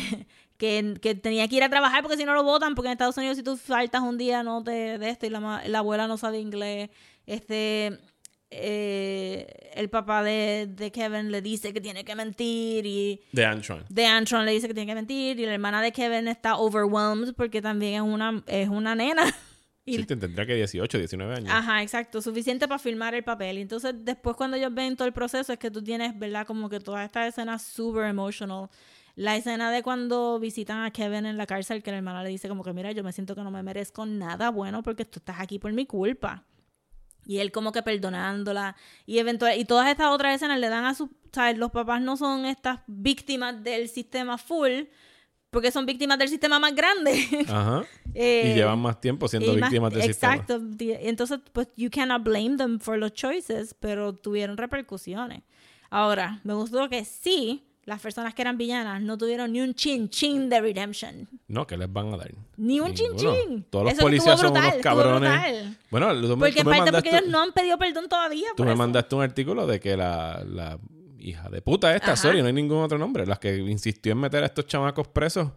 que, 0.57 0.95
que 1.01 1.15
tenía 1.15 1.47
que 1.47 1.55
ir 1.57 1.63
a 1.63 1.69
trabajar 1.69 2.01
porque 2.01 2.17
si 2.17 2.25
no 2.25 2.33
lo 2.33 2.43
votan, 2.43 2.75
porque 2.75 2.87
en 2.87 2.93
Estados 2.93 3.17
Unidos 3.17 3.37
si 3.37 3.43
tú 3.43 3.57
faltas 3.57 4.01
un 4.01 4.17
día 4.17 4.43
no 4.43 4.63
te 4.63 4.97
de 4.97 5.09
esto 5.09 5.25
y 5.25 5.29
la, 5.29 5.63
la 5.67 5.79
abuela 5.79 6.07
no 6.07 6.17
sabe 6.17 6.39
inglés. 6.39 6.89
Este, 7.25 7.99
eh, 8.49 9.45
el 9.75 9.89
papá 9.89 10.23
de, 10.23 10.67
de 10.69 10.91
Kevin 10.91 11.31
le 11.31 11.41
dice 11.41 11.73
que 11.73 11.81
tiene 11.81 12.03
que 12.05 12.15
mentir 12.15 12.85
y 12.85 13.21
De 13.31 13.45
Antron. 13.45 13.83
de 13.89 14.05
Antron 14.05 14.45
le 14.45 14.51
dice 14.53 14.67
que 14.67 14.73
tiene 14.73 14.87
que 14.89 14.95
mentir 14.95 15.39
y 15.39 15.45
la 15.45 15.53
hermana 15.53 15.81
de 15.81 15.91
Kevin 15.91 16.27
está 16.27 16.55
overwhelmed 16.57 17.33
porque 17.35 17.61
también 17.61 17.95
es 17.95 18.01
una, 18.01 18.43
es 18.47 18.69
una 18.69 18.95
nena. 18.95 19.23
Y- 19.89 19.95
Sí, 19.95 20.03
te- 20.05 20.17
tendría 20.17 20.45
que 20.45 20.53
18, 20.55 20.97
19 20.97 21.33
años. 21.33 21.49
Ajá, 21.49 21.81
exacto, 21.81 22.21
suficiente 22.21 22.67
para 22.67 22.77
filmar 22.77 23.15
el 23.15 23.23
papel. 23.23 23.57
Y 23.57 23.61
entonces 23.61 23.93
después 23.99 24.35
cuando 24.35 24.57
ellos 24.57 24.73
ven 24.73 24.97
todo 24.97 25.07
el 25.07 25.13
proceso 25.13 25.53
es 25.53 25.59
que 25.59 25.71
tú 25.71 25.81
tienes, 25.81 26.17
¿verdad? 26.19 26.45
Como 26.45 26.67
que 26.67 26.81
todas 26.81 27.05
estas 27.05 27.29
escenas 27.29 27.61
super 27.61 28.03
emotional. 28.03 28.67
La 29.17 29.35
escena 29.35 29.71
de 29.71 29.81
cuando 29.81 30.39
visitan 30.39 30.83
a 30.83 30.91
Kevin 30.91 31.25
en 31.25 31.37
la 31.37 31.47
cárcel, 31.47 31.81
que 31.81 31.89
la 31.89 31.97
hermana 31.97 32.21
le 32.21 32.29
dice 32.29 32.47
como 32.47 32.63
que, 32.63 32.71
mira, 32.71 32.91
yo 32.91 33.03
me 33.03 33.11
siento 33.11 33.33
que 33.33 33.41
no 33.41 33.49
me 33.49 33.63
merezco 33.63 34.05
nada 34.05 34.51
bueno 34.51 34.83
porque 34.83 35.05
tú 35.05 35.17
estás 35.17 35.39
aquí 35.39 35.57
por 35.57 35.73
mi 35.73 35.87
culpa. 35.87 36.43
Y 37.25 37.39
él 37.39 37.51
como 37.51 37.71
que 37.71 37.81
perdonándola. 37.81 38.75
Y 39.07 39.17
eventual, 39.17 39.57
y 39.57 39.65
todas 39.65 39.89
estas 39.89 40.11
otras 40.11 40.35
escenas 40.35 40.59
le 40.59 40.69
dan 40.69 40.85
a 40.85 40.93
sus, 40.93 41.09
¿sabes? 41.31 41.57
Los 41.57 41.71
papás 41.71 41.99
no 41.99 42.15
son 42.15 42.45
estas 42.45 42.81
víctimas 42.85 43.63
del 43.63 43.89
sistema 43.89 44.37
full, 44.37 44.83
porque 45.49 45.71
son 45.71 45.87
víctimas 45.87 46.19
del 46.19 46.29
sistema 46.29 46.59
más 46.59 46.75
grande. 46.75 47.11
Ajá. 47.49 47.85
Eh, 48.13 48.51
y 48.51 48.55
llevan 48.55 48.77
más 48.77 49.01
tiempo 49.01 49.27
siendo 49.27 49.51
más- 49.53 49.61
víctimas 49.71 49.93
del 49.93 50.03
sistema. 50.03 50.35
Exacto. 50.35 50.61
Entonces, 50.79 51.39
pues, 51.53 51.69
you 51.75 51.89
cannot 51.89 52.21
blame 52.23 52.55
them 52.55 52.79
for 52.79 52.99
los 52.99 53.13
choices, 53.13 53.73
pero 53.79 54.13
tuvieron 54.13 54.57
repercusiones. 54.57 55.41
Ahora, 55.89 56.39
me 56.43 56.53
gustó 56.53 56.87
que 56.87 57.03
sí, 57.03 57.66
las 57.87 57.99
personas 58.01 58.33
que 58.35 58.41
eran 58.43 58.57
villanas 58.57 59.01
no 59.01 59.17
tuvieron 59.17 59.51
ni 59.51 59.61
un 59.61 59.73
chin 59.73 60.09
chin 60.09 60.49
de 60.49 60.61
redemption. 60.61 61.27
No, 61.47 61.65
que 61.65 61.75
les 61.77 61.91
van 61.91 62.13
a 62.13 62.17
dar? 62.17 62.31
Ni 62.57 62.79
un 62.79 62.93
chin 62.93 63.07
Ninguno. 63.15 63.33
chin. 63.33 63.65
Todos 63.69 63.85
los 63.85 63.93
Eso 63.93 64.01
policías 64.03 64.39
son 64.39 64.51
unos 64.51 64.73
cabrones. 64.83 65.77
Bueno, 65.89 66.13
tú, 66.21 66.37
Porque 66.37 66.63
tú 66.63 66.69
me 66.69 66.77
parte 66.77 66.91
porque 66.91 67.09
ellos 67.09 67.27
no 67.29 67.41
han 67.41 67.51
pedido 67.53 67.77
perdón 67.79 68.07
todavía. 68.09 68.47
tú 68.51 68.57
por 68.57 68.65
me 68.67 68.73
eso. 68.73 68.77
mandaste 68.77 69.15
un 69.15 69.21
artículo 69.23 69.65
de 69.65 69.79
que 69.79 69.97
la, 69.97 70.43
la 70.45 70.77
hija 71.17 71.49
de 71.49 71.61
puta 71.61 71.95
esta, 71.95 72.07
Ajá. 72.13 72.15
sorry, 72.17 72.41
no 72.41 72.47
hay 72.47 72.53
ningún 72.53 72.79
otro 72.83 72.97
nombre, 72.97 73.25
las 73.25 73.39
que 73.39 73.55
insistió 73.57 74.11
en 74.11 74.19
meter 74.19 74.43
a 74.43 74.47
estos 74.47 74.67
chamacos 74.67 75.07
presos, 75.07 75.51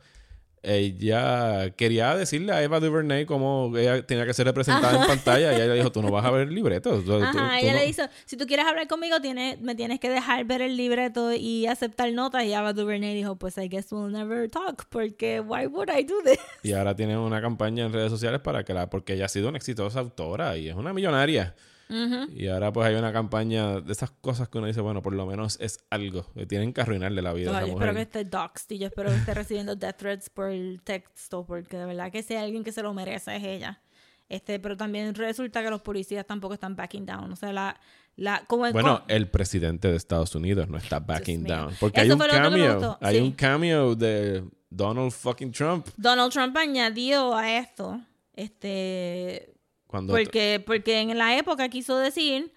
ella 0.62 1.70
quería 1.77 2.14
decirle 2.16 2.53
a 2.53 2.62
Eva 2.62 2.81
DuVernay 2.81 3.25
cómo 3.27 3.73
ella 3.77 4.05
tenía 4.07 4.27
que 4.27 4.35
ser 4.35 4.46
representada 4.46 5.01
en 5.01 5.07
pantalla 5.07 5.53
y 5.53 5.57
ella 5.61 5.73
dijo, 5.75 5.90
tú 5.92 6.03
no 6.03 6.11
vas 6.11 6.25
a 6.25 6.31
ver 6.31 6.49
el 6.49 6.55
libreto. 6.55 7.01
tú- 7.03 7.14
Ajá, 7.14 7.33
tú 7.33 7.38
ella 7.62 7.73
no". 7.73 7.79
le 7.79 7.87
dijo, 7.87 8.03
si 8.27 8.37
tú 8.37 8.46
quieres 8.46 8.66
hablar 8.66 8.87
conmigo, 8.88 9.20
tienes, 9.20 9.61
me 9.61 9.75
tienes 9.75 10.01
que 10.01 10.11
dejar 10.11 10.44
ver 10.44 10.62
el 10.62 10.77
libreto 10.77 11.33
y 11.33 11.66
aceptar 11.66 12.12
notas. 12.12 12.44
Y 12.44 12.53
Ava 12.53 12.73
DuVernay 12.73 13.14
dijo, 13.14 13.37
pues 13.37 13.57
I 13.59 13.68
guess 13.68 13.90
we'll 13.92 14.11
never 14.12 14.49
talk, 14.51 14.87
porque 14.90 15.40
why 15.40 15.66
would 15.66 15.88
I 15.90 16.03
do 16.05 16.14
this? 16.25 16.38
Y 16.62 16.73
ahora 16.73 16.94
tiene 16.94 17.16
una 17.16 17.40
campaña 17.40 17.87
en 17.87 17.92
redes 17.92 18.11
sociales 18.11 18.40
para 18.40 18.64
que 18.64 18.75
la... 18.75 18.90
Porque 18.90 19.14
ella 19.14 19.27
ha 19.27 19.29
sido 19.29 19.49
una 19.49 19.59
exitosa 19.59 20.01
autora 20.01 20.57
y 20.57 20.68
es 20.68 20.75
una 20.75 20.92
millonaria. 20.92 21.55
Ujú. 21.90 22.31
Y 22.33 22.46
ahora 22.48 22.72
pues 22.72 22.87
hay 22.87 22.94
una 22.94 23.12
campaña 23.12 23.81
de 23.81 23.92
esas 23.92 24.11
cosas 24.12 24.48
que 24.48 24.59
uno 24.59 24.68
dice, 24.68 24.81
bueno, 24.81 25.03
por 25.03 25.12
lo 25.14 25.26
menos 25.26 25.59
es 25.61 25.79
algo. 25.90 26.24
Que 26.35 26.46
tienen 26.46 26.72
que 26.72 26.81
arruinarle 26.81 27.20
la 27.20 27.33
vida 27.33 27.50
a 27.50 27.59
esa 27.59 27.66
yo 27.66 27.72
mujer. 27.72 27.88
espero 27.88 27.94
que 27.96 28.03
esté 28.03 28.24
doxed 28.24 28.70
y 28.76 28.79
yo 28.79 28.87
espero 28.87 29.11
que 29.11 29.16
esté 29.16 29.35
recibiendo 29.35 29.74
death 29.76 29.96
threats 29.96 30.31
por 30.31 30.50
el 30.50 30.81
texto, 30.85 31.44
porque 31.44 31.76
de 31.76 31.87
verdad 31.87 32.12
que 32.12 32.22
si 32.22 32.35
hay 32.35 32.44
alguien 32.44 32.62
que 32.64 32.72
se 32.72 32.83
lo 32.83 32.94
merece 32.94 33.35
es 33.37 33.42
ella. 33.44 33.81
Este, 34.29 34.61
pero 34.61 34.76
también 34.76 35.12
resulta 35.16 35.61
que 35.62 35.70
los 35.70 35.83
policías 35.83 36.24
tampoco 36.24 36.55
están 36.55 36.76
backing 36.76 37.05
down. 37.05 37.33
O 37.33 37.35
sea, 37.35 37.53
la, 37.53 37.81
la, 38.14 38.44
como 38.46 38.64
en- 38.64 38.72
Bueno, 38.72 39.03
el 39.09 39.29
presidente 39.29 39.88
de 39.88 39.96
Estados 39.96 40.33
Unidos 40.37 40.68
no 40.68 40.79
está 40.79 41.00
backing 41.00 41.42
down. 41.42 41.74
Porque 41.81 42.00
hay 42.00 42.07
Eso 42.07 42.14
un 42.14 42.20
que 42.22 42.26
me 42.29 42.33
cameo. 42.40 42.98
Hay 43.00 43.16
sí. 43.16 43.22
un 43.22 43.33
cameo 43.33 43.96
de 43.96 44.44
Donald 44.70 45.11
fucking 45.11 45.50
Trump. 45.50 45.88
Donald 45.96 46.33
Trump 46.33 46.57
añadió 46.57 47.35
a 47.35 47.57
esto, 47.59 48.00
este, 48.35 49.53
Porque, 49.90 50.62
porque 50.64 51.00
en 51.00 51.18
la 51.18 51.37
época 51.37 51.68
quiso 51.68 51.98
decir 51.98 52.53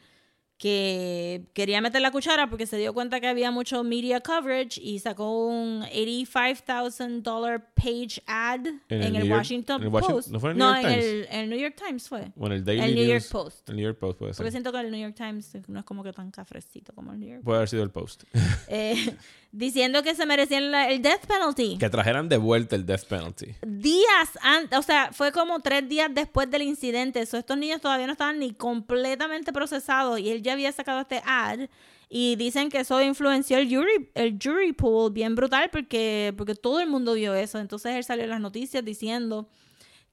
que 0.64 1.44
quería 1.54 1.82
meter 1.82 2.02
la 2.02 2.10
cuchara 2.10 2.50
porque 2.50 2.66
se 2.66 2.78
dio 2.78 2.94
cuenta 2.94 3.20
que 3.20 3.28
había 3.28 3.52
mucho 3.52 3.84
media 3.84 4.22
coverage 4.22 4.80
y 4.82 4.98
sacó 5.00 5.46
un 5.48 5.84
$85,000 5.84 7.64
page 7.76 8.22
ad 8.28 8.66
en, 8.66 8.78
el 8.90 9.16
el, 9.18 9.24
York- 9.24 9.32
Washington 9.40 9.82
en 9.82 9.88
el 9.88 9.94
Washington- 9.94 10.16
Post. 10.16 10.30
¿no 10.30 10.40
fue 10.40 10.52
en 10.52 10.62
el 10.62 10.64
New 10.64 10.70
York 10.74 10.86
en 10.86 10.90
Times? 10.94 11.06
el, 11.06 11.28
el 11.40 11.50
New 11.50 11.60
York 11.60 11.76
Times 11.86 12.08
fue. 12.10 12.32
Bueno, 12.36 12.56
el 12.56 12.64
Daily 12.64 12.82
el 12.82 12.96
New 12.96 13.06
York 13.06 13.26
Post. 13.30 13.70
El 13.70 13.76
New 13.76 13.84
York 13.86 13.98
Post 14.00 14.20
puede 14.20 14.34
ser. 14.34 14.38
Porque 14.38 14.52
siento 14.52 14.72
que 14.72 14.80
el 14.80 14.92
New 14.92 15.02
York 15.02 15.16
Times 15.16 15.58
no 15.68 15.80
es 15.80 15.86
como 15.86 16.02
que 16.04 16.14
tan 16.14 16.32
cafrecito 16.32 16.94
como 16.94 17.12
el 17.12 17.20
New 17.20 17.30
York 17.30 17.44
Puede 17.44 17.58
haber 17.58 17.70
sido 17.70 17.84
el 17.84 17.92
Post. 17.92 18.24
Eh, 18.70 19.16
diciendo 19.52 20.02
que 20.02 20.16
se 20.16 20.26
merecían 20.26 20.72
la- 20.72 20.90
el 20.90 21.02
death 21.02 21.26
penalty. 21.28 21.78
que 21.78 21.90
trajeran 21.90 22.30
de 22.30 22.38
vuelta 22.38 22.76
el 22.76 22.86
death 22.86 23.04
penalty. 23.06 23.48
días 23.68 24.30
antes, 24.42 24.80
o 24.80 24.82
sea, 24.82 25.12
fue 25.12 25.32
como 25.32 25.60
tres 25.60 25.88
días 25.88 26.10
después 26.14 26.50
del 26.50 26.62
incidente. 26.64 27.24
So, 27.26 27.38
estos 27.38 27.58
niños 27.58 27.82
todavía 27.82 28.08
no 28.08 28.14
estaban 28.14 28.40
ni 28.40 28.54
completamente 28.54 29.52
procesados 29.54 30.20
y 30.20 30.30
él 30.30 30.42
ya 30.42 30.53
había 30.54 30.72
sacado 30.72 31.02
este 31.02 31.22
ad. 31.26 31.68
Y 32.10 32.36
dicen 32.36 32.70
que 32.70 32.80
eso 32.82 33.02
influenció 33.02 33.58
el 33.58 33.68
jury, 33.74 34.10
el 34.14 34.38
jury 34.42 34.72
pool 34.74 35.12
bien 35.12 35.34
brutal 35.36 35.70
porque, 35.72 36.34
porque 36.38 36.54
todo 36.56 36.80
el 36.80 36.88
mundo 36.88 37.14
vio 37.16 37.34
eso. 37.34 37.60
Entonces 37.60 37.96
él 37.96 38.04
salió 38.04 38.24
en 38.26 38.30
las 38.30 38.40
noticias 38.42 38.86
diciendo 38.86 39.50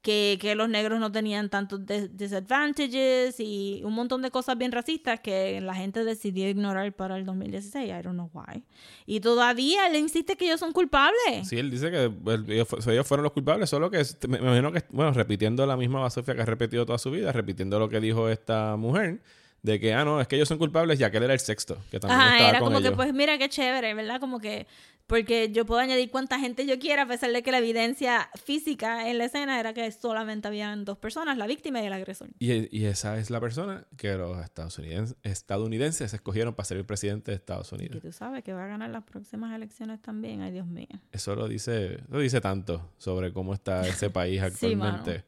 que, 0.01 0.39
que 0.41 0.55
los 0.55 0.67
negros 0.71 0.99
no 0.99 1.13
tenían 1.13 1.51
tantos 1.51 1.85
des- 1.85 2.17
disadvantages 2.17 3.39
y 3.39 3.83
un 3.85 3.93
montón 3.93 4.23
de 4.23 4.31
cosas 4.31 4.57
bien 4.57 4.73
racistas 4.73 5.21
que 5.21 5.61
la 5.61 5.75
gente 5.75 6.05
decidió 6.05 6.49
ignorar 6.49 6.91
para 6.95 7.17
el 7.19 7.27
2016. 7.27 7.89
I 7.91 8.03
don't 8.03 8.15
know 8.15 8.31
why. 8.33 8.63
Y 9.05 9.21
todavía 9.21 9.87
él 9.87 9.97
insiste 9.97 10.37
que 10.37 10.47
ellos 10.47 10.61
son 10.61 10.73
culpables. 10.73 11.49
Sí, 11.49 11.59
él 11.59 11.71
dice 11.71 11.91
que 11.91 12.11
ellos, 12.55 12.67
fu- 12.69 12.91
ellos 12.91 13.07
fueron 13.07 13.25
los 13.25 13.33
culpables, 13.33 13.69
solo 13.69 13.91
que 13.91 14.01
es- 14.01 14.17
me, 14.27 14.39
me 14.39 14.47
imagino 14.47 14.73
que, 14.73 14.85
bueno, 14.91 15.13
repitiendo 15.13 15.67
la 15.67 15.77
misma 15.77 16.01
basofia 16.01 16.35
que 16.35 16.41
ha 16.43 16.47
repetido 16.47 16.87
toda 16.87 16.97
su 16.99 17.11
vida, 17.11 17.31
repitiendo 17.33 17.79
lo 17.79 17.91
que 17.91 18.01
dijo 18.01 18.31
esta 18.31 18.77
mujer, 18.77 19.21
de 19.63 19.79
que, 19.81 19.93
ah, 19.95 20.05
no, 20.05 20.21
es 20.21 20.29
que 20.29 20.37
ellos 20.37 20.49
son 20.49 20.59
culpables 20.59 20.99
y 21.01 21.05
aquel 21.05 21.23
era 21.25 21.33
el 21.35 21.41
sexto, 21.41 21.79
que 21.91 22.01
también 22.01 22.21
Ajá, 22.21 22.33
estaba 22.33 22.51
era 22.51 22.59
con 22.61 22.69
como 22.69 22.81
que 22.81 22.87
ellos. 22.89 22.97
pues 22.97 23.13
mira 23.13 23.37
qué 23.39 23.49
chévere, 23.49 23.95
¿verdad? 23.95 24.21
Como 24.21 24.41
que 24.41 24.67
porque 25.07 25.51
yo 25.51 25.67
puedo 25.67 25.81
añadir 25.81 26.09
cuánta 26.13 26.39
gente 26.39 26.67
yo 26.67 26.79
quiera 26.79 27.03
a 27.03 27.07
pesar 27.09 27.33
de 27.33 27.43
que 27.43 27.51
la 27.51 27.59
evidencia 27.59 28.31
física 28.45 29.09
en 29.11 29.19
la 29.19 29.25
escena 29.25 29.59
era 29.59 29.75
que 29.75 29.91
solamente 29.91 30.47
habían 30.47 30.85
dos 30.85 30.99
personas, 30.99 31.37
la 31.37 31.49
víctima 31.49 31.83
y 31.83 31.87
el 31.87 31.93
agresor. 31.93 32.29
Y, 32.39 32.75
y 32.79 32.85
esa 32.85 33.19
es 33.19 33.29
la 33.29 33.41
persona 33.41 33.85
que 33.97 34.15
los 34.15 34.39
estadounidenses, 34.39 35.17
estadounidenses 35.25 36.15
escogieron 36.15 36.55
para 36.55 36.65
ser 36.65 36.77
el 36.77 36.85
presidente 36.85 37.33
de 37.33 37.37
Estados 37.39 37.73
Y 37.73 37.75
Unidos. 37.75 38.01
tú 38.01 38.13
sabes 38.13 38.45
que 38.45 38.53
va 38.53 38.65
a 38.65 38.69
ganar 38.69 38.91
las 38.91 39.03
próximas 39.03 39.53
elecciones 39.53 40.01
también, 40.01 40.43
ay 40.43 40.53
Dios 40.53 40.67
mío. 40.69 40.87
Eso 41.11 41.35
lo 41.35 41.49
dice, 41.49 41.99
lo 42.09 42.21
dice 42.21 42.41
tanto 42.41 42.93
sobre 42.97 43.33
cómo 43.33 43.53
está 43.53 43.87
ese 43.89 44.11
país 44.11 44.41
Sí, 44.41 44.45
actualmente. 44.47 45.25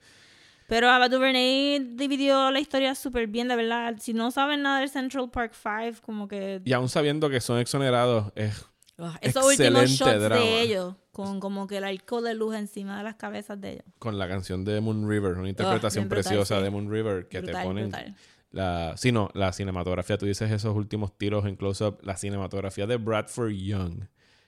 Pero 0.72 0.88
Ava 0.88 1.10
DuVernay 1.10 1.80
dividió 1.96 2.50
la 2.50 2.58
historia 2.58 2.94
súper 2.94 3.26
bien, 3.26 3.46
de 3.46 3.56
verdad. 3.56 3.94
Si 4.00 4.14
no 4.14 4.30
saben 4.30 4.62
nada 4.62 4.80
del 4.80 4.88
Central 4.88 5.30
Park 5.30 5.52
5, 5.52 6.00
como 6.00 6.26
que 6.26 6.62
y 6.64 6.72
aún 6.72 6.88
sabiendo 6.88 7.28
que 7.28 7.42
son 7.42 7.58
exonerados, 7.58 8.32
es 8.36 8.64
ugh, 8.96 9.10
esos 9.20 9.44
últimos 9.44 9.90
shots 9.90 10.18
drama. 10.18 10.40
de 10.40 10.62
ellos, 10.62 10.94
con 11.10 11.40
como 11.40 11.66
que 11.66 11.76
el 11.76 11.84
alcohol 11.84 12.24
de 12.24 12.32
luz 12.32 12.54
encima 12.54 12.96
de 12.96 13.04
las 13.04 13.16
cabezas 13.16 13.60
de 13.60 13.72
ellos. 13.72 13.84
con 13.98 14.18
la 14.18 14.26
canción 14.26 14.64
de 14.64 14.80
Moon 14.80 15.06
River, 15.06 15.32
una 15.32 15.50
interpretación 15.50 16.04
bien 16.04 16.08
brutal, 16.08 16.24
preciosa 16.24 16.56
sí. 16.56 16.62
de 16.62 16.70
Moon 16.70 16.90
River 16.90 17.28
que 17.28 17.40
Brutal, 17.40 17.54
te 17.60 17.68
ponen 17.68 17.90
brutal. 17.90 18.16
la 18.50 18.94
sí 18.96 19.12
no, 19.12 19.28
la 19.34 19.52
cinematografía, 19.52 20.16
tú 20.16 20.24
dices 20.24 20.50
esos 20.50 20.74
últimos 20.74 21.18
tiros 21.18 21.44
en 21.44 21.56
close 21.56 21.84
up, 21.84 21.98
la 22.02 22.16
cinematografía 22.16 22.86
de 22.86 22.96
Bradford 22.96 23.50
Young, 23.50 24.04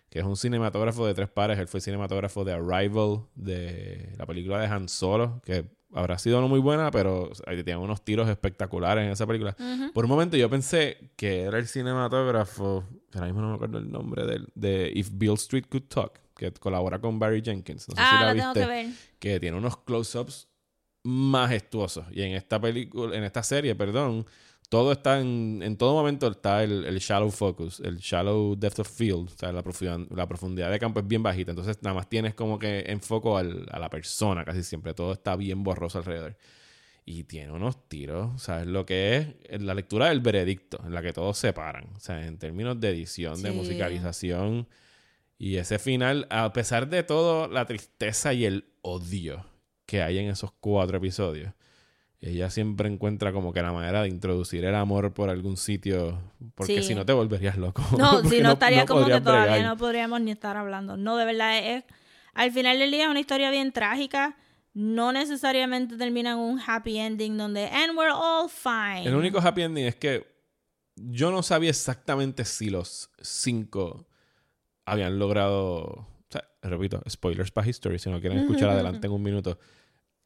que 0.09 0.21
es 0.21 0.25
un 0.25 0.39
cinematógrafo 0.39 1.07
de 1.07 1.13
tres 1.13 1.29
pares, 1.29 1.59
él 1.59 1.69
fue 1.69 1.83
cinematógrafo 1.83 2.47
de 2.47 2.55
Arrival, 2.55 3.27
de 3.35 4.15
la 4.17 4.25
película 4.25 4.59
de 4.59 4.69
Han 4.69 4.89
Solo, 4.89 5.43
que 5.45 5.67
habrá 5.95 6.19
sido 6.19 6.41
no 6.41 6.49
muy 6.49 6.61
buena, 6.61 6.91
pero 6.91 7.31
tiene 7.47 7.77
unos 7.77 8.05
tiros 8.05 8.29
espectaculares 8.29 9.05
en 9.07 9.13
esa 9.13 9.27
película. 9.27 9.57
Por 9.95 10.05
un 10.05 10.11
momento 10.11 10.37
yo 10.37 10.51
pensé 10.51 10.99
que 11.17 11.43
era 11.43 11.59
el 11.59 11.67
cinematógrafo, 11.67 12.85
ahora 13.15 13.27
mismo 13.27 13.41
no 13.41 13.49
me 13.51 13.55
acuerdo 13.55 13.79
el 13.79 13.91
nombre 13.91 14.27
del, 14.27 14.49
de 14.55 14.91
If 14.95 15.11
Bill 15.13 15.35
Street 15.35 15.65
Could 15.71 15.85
Talk, 15.89 16.19
que 16.37 16.53
colabora 16.53 16.99
con 17.01 17.19
Barry 17.19 17.43
Jenkins. 17.43 17.89
No 17.89 17.95
sé 17.95 18.01
Ah, 18.05 18.09
si 18.11 18.15
la, 18.17 18.27
la 18.27 18.33
viste 18.35 18.53
tengo 18.55 18.67
que 18.67 18.73
ver. 18.75 18.87
que 19.19 19.41
tiene 19.41 19.57
unos 19.57 19.77
close-ups 19.79 20.49
majestuosos. 21.05 22.07
Y 22.13 22.23
en 22.23 22.33
esta 22.33 22.61
película, 22.61 23.17
en 23.17 23.25
esta 23.25 23.43
serie, 23.43 23.75
perdón, 23.75 24.27
todo 24.69 24.93
está 24.93 25.21
en, 25.21 25.61
en 25.63 25.77
todo 25.77 25.95
momento 25.95 26.27
está 26.29 26.65
el, 26.65 26.85
el 26.85 26.99
shallow 26.99 27.31
focus, 27.31 27.81
el 27.81 27.99
shallow 27.99 28.57
depth 28.57 28.81
of 28.81 28.89
field, 28.91 29.29
o 29.33 29.39
sea, 29.39 29.53
la 29.53 29.63
profundidad, 29.63 29.99
la 30.17 30.27
profundidad 30.27 30.71
de 30.71 30.79
campo 30.79 31.01
es 31.01 31.07
bien 31.07 31.23
bajita. 31.23 31.53
Entonces, 31.53 31.79
nada 31.83 31.95
más 31.95 32.09
tienes 32.09 32.35
como 32.35 32.59
que 32.59 32.81
enfoco 32.89 33.37
al- 33.39 33.67
a 33.71 33.79
la 33.79 33.89
persona 33.91 34.45
casi 34.45 34.63
siempre. 34.63 34.95
Todo 34.95 35.13
está 35.13 35.37
bien 35.37 35.63
borroso 35.63 35.99
alrededor. 35.99 36.37
Y 37.07 37.25
tiene 37.25 37.53
unos 37.53 37.87
tiros, 37.89 38.33
o 38.35 38.39
sea, 38.39 38.63
es 38.63 38.67
lo 38.67 38.87
que 38.87 39.37
es 39.49 39.63
la 39.63 39.75
lectura 39.75 40.09
del 40.09 40.21
veredicto, 40.21 40.81
en 40.87 40.95
la 40.95 41.03
que 41.03 41.13
todos 41.13 41.37
se 41.37 41.53
paran. 41.53 41.89
O 41.97 42.01
sea, 42.01 42.27
en 42.27 42.39
términos 42.39 42.81
de 42.81 42.89
edición, 42.91 43.43
de 43.43 43.51
musicalización. 43.53 44.67
Y 45.39 45.57
ese 45.57 45.79
final, 45.79 46.27
a 46.31 46.53
pesar 46.55 46.89
de 46.89 47.03
todo, 47.03 47.47
la 47.49 47.67
tristeza 47.67 48.33
y 48.33 48.47
el 48.47 48.65
odio 48.81 49.45
que 49.85 50.01
hay 50.03 50.19
en 50.19 50.31
esos 50.31 50.51
cuatro 50.61 50.97
episodios, 50.97 51.53
ella 52.31 52.49
siempre 52.51 52.89
encuentra 52.89 53.33
como 53.33 53.53
que 53.53 53.61
la 53.63 53.73
manera 53.73 54.03
de 54.03 54.09
introducir 54.09 54.65
el 54.65 54.75
amor 54.75 55.13
por 55.13 55.29
algún 55.31 55.57
sitio, 55.57 56.19
porque 56.55 56.81
Sí. 56.83 56.89
si 56.89 56.95
no 56.95 57.05
te 57.05 57.13
volverías 57.13 57.57
loco. 57.59 57.83
No, 57.99 58.23
si 58.25 58.41
no, 58.41 58.53
estaría 58.53 58.87
como 58.87 59.05
que 59.07 59.21
todavía 59.21 59.53
bregar. 59.53 59.67
no 59.69 59.77
podríamos 59.77 60.21
ni 60.21 60.31
estar 60.31 60.57
hablando. 60.57 60.97
No, 60.97 61.17
de 61.17 61.25
verdad, 61.27 61.59
es, 61.59 61.85
al 62.33 62.51
final 62.53 62.79
del 62.79 62.91
día 62.91 63.05
es 63.05 63.11
una 63.11 63.21
historia 63.21 63.51
bien 63.51 63.73
trágica. 63.73 64.37
No 64.73 65.13
necesariamente 65.13 65.97
termina 65.97 66.33
en 66.33 66.39
un 66.39 66.61
happy 66.67 66.99
ending 66.99 67.37
donde 67.37 67.67
and 67.69 67.97
we're 67.97 68.11
all 68.13 68.49
fine. 68.49 69.07
El 69.07 69.15
único 69.15 69.39
happy 69.39 69.63
ending 69.63 69.87
es 69.87 69.95
que 69.95 70.27
yo 70.97 71.31
no 71.31 71.43
sabía 71.43 71.71
exactamente 71.71 72.45
si 72.45 72.71
los 72.71 73.11
cinco 73.21 74.07
habían 74.85 75.19
logrado. 75.19 75.77
O 75.77 76.07
sea, 76.29 76.45
repito, 76.63 77.03
spoilers 77.09 77.51
para 77.53 77.69
History, 77.69 77.99
si 77.99 78.11
no 78.11 78.21
quieren 78.21 78.39
escuchar 78.41 78.69
adelante 78.71 79.07
en 79.07 79.13
un 79.13 79.23
minuto. 79.23 79.59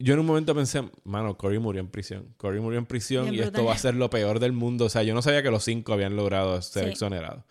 Yo 0.01 0.15
en 0.15 0.21
un 0.21 0.27
momento 0.27 0.55
pensé, 0.55 0.83
mano, 1.05 1.37
Cory 1.37 1.59
murió 1.59 1.81
en 1.81 1.89
prisión. 1.89 2.33
Cory 2.37 2.61
murió 2.61 2.79
en 2.79 2.87
prisión 2.87 3.25
Bien 3.31 3.35
y 3.35 3.41
esto 3.41 3.65
va 3.65 3.73
a 3.75 3.79
ser 3.79 3.95
lo 3.97 4.09
peor 4.11 4.39
del 4.39 4.53
mundo. 4.53 4.85
O 4.85 4.89
sea, 4.89 5.03
yo 5.03 5.13
no 5.13 5.23
sabía 5.23 5.43
que 5.43 5.51
los 5.51 5.65
cinco 5.65 5.93
habían 5.93 6.15
logrado 6.15 6.61
ser 6.63 6.85
Sí. 6.85 6.91
exonerados. 6.91 7.45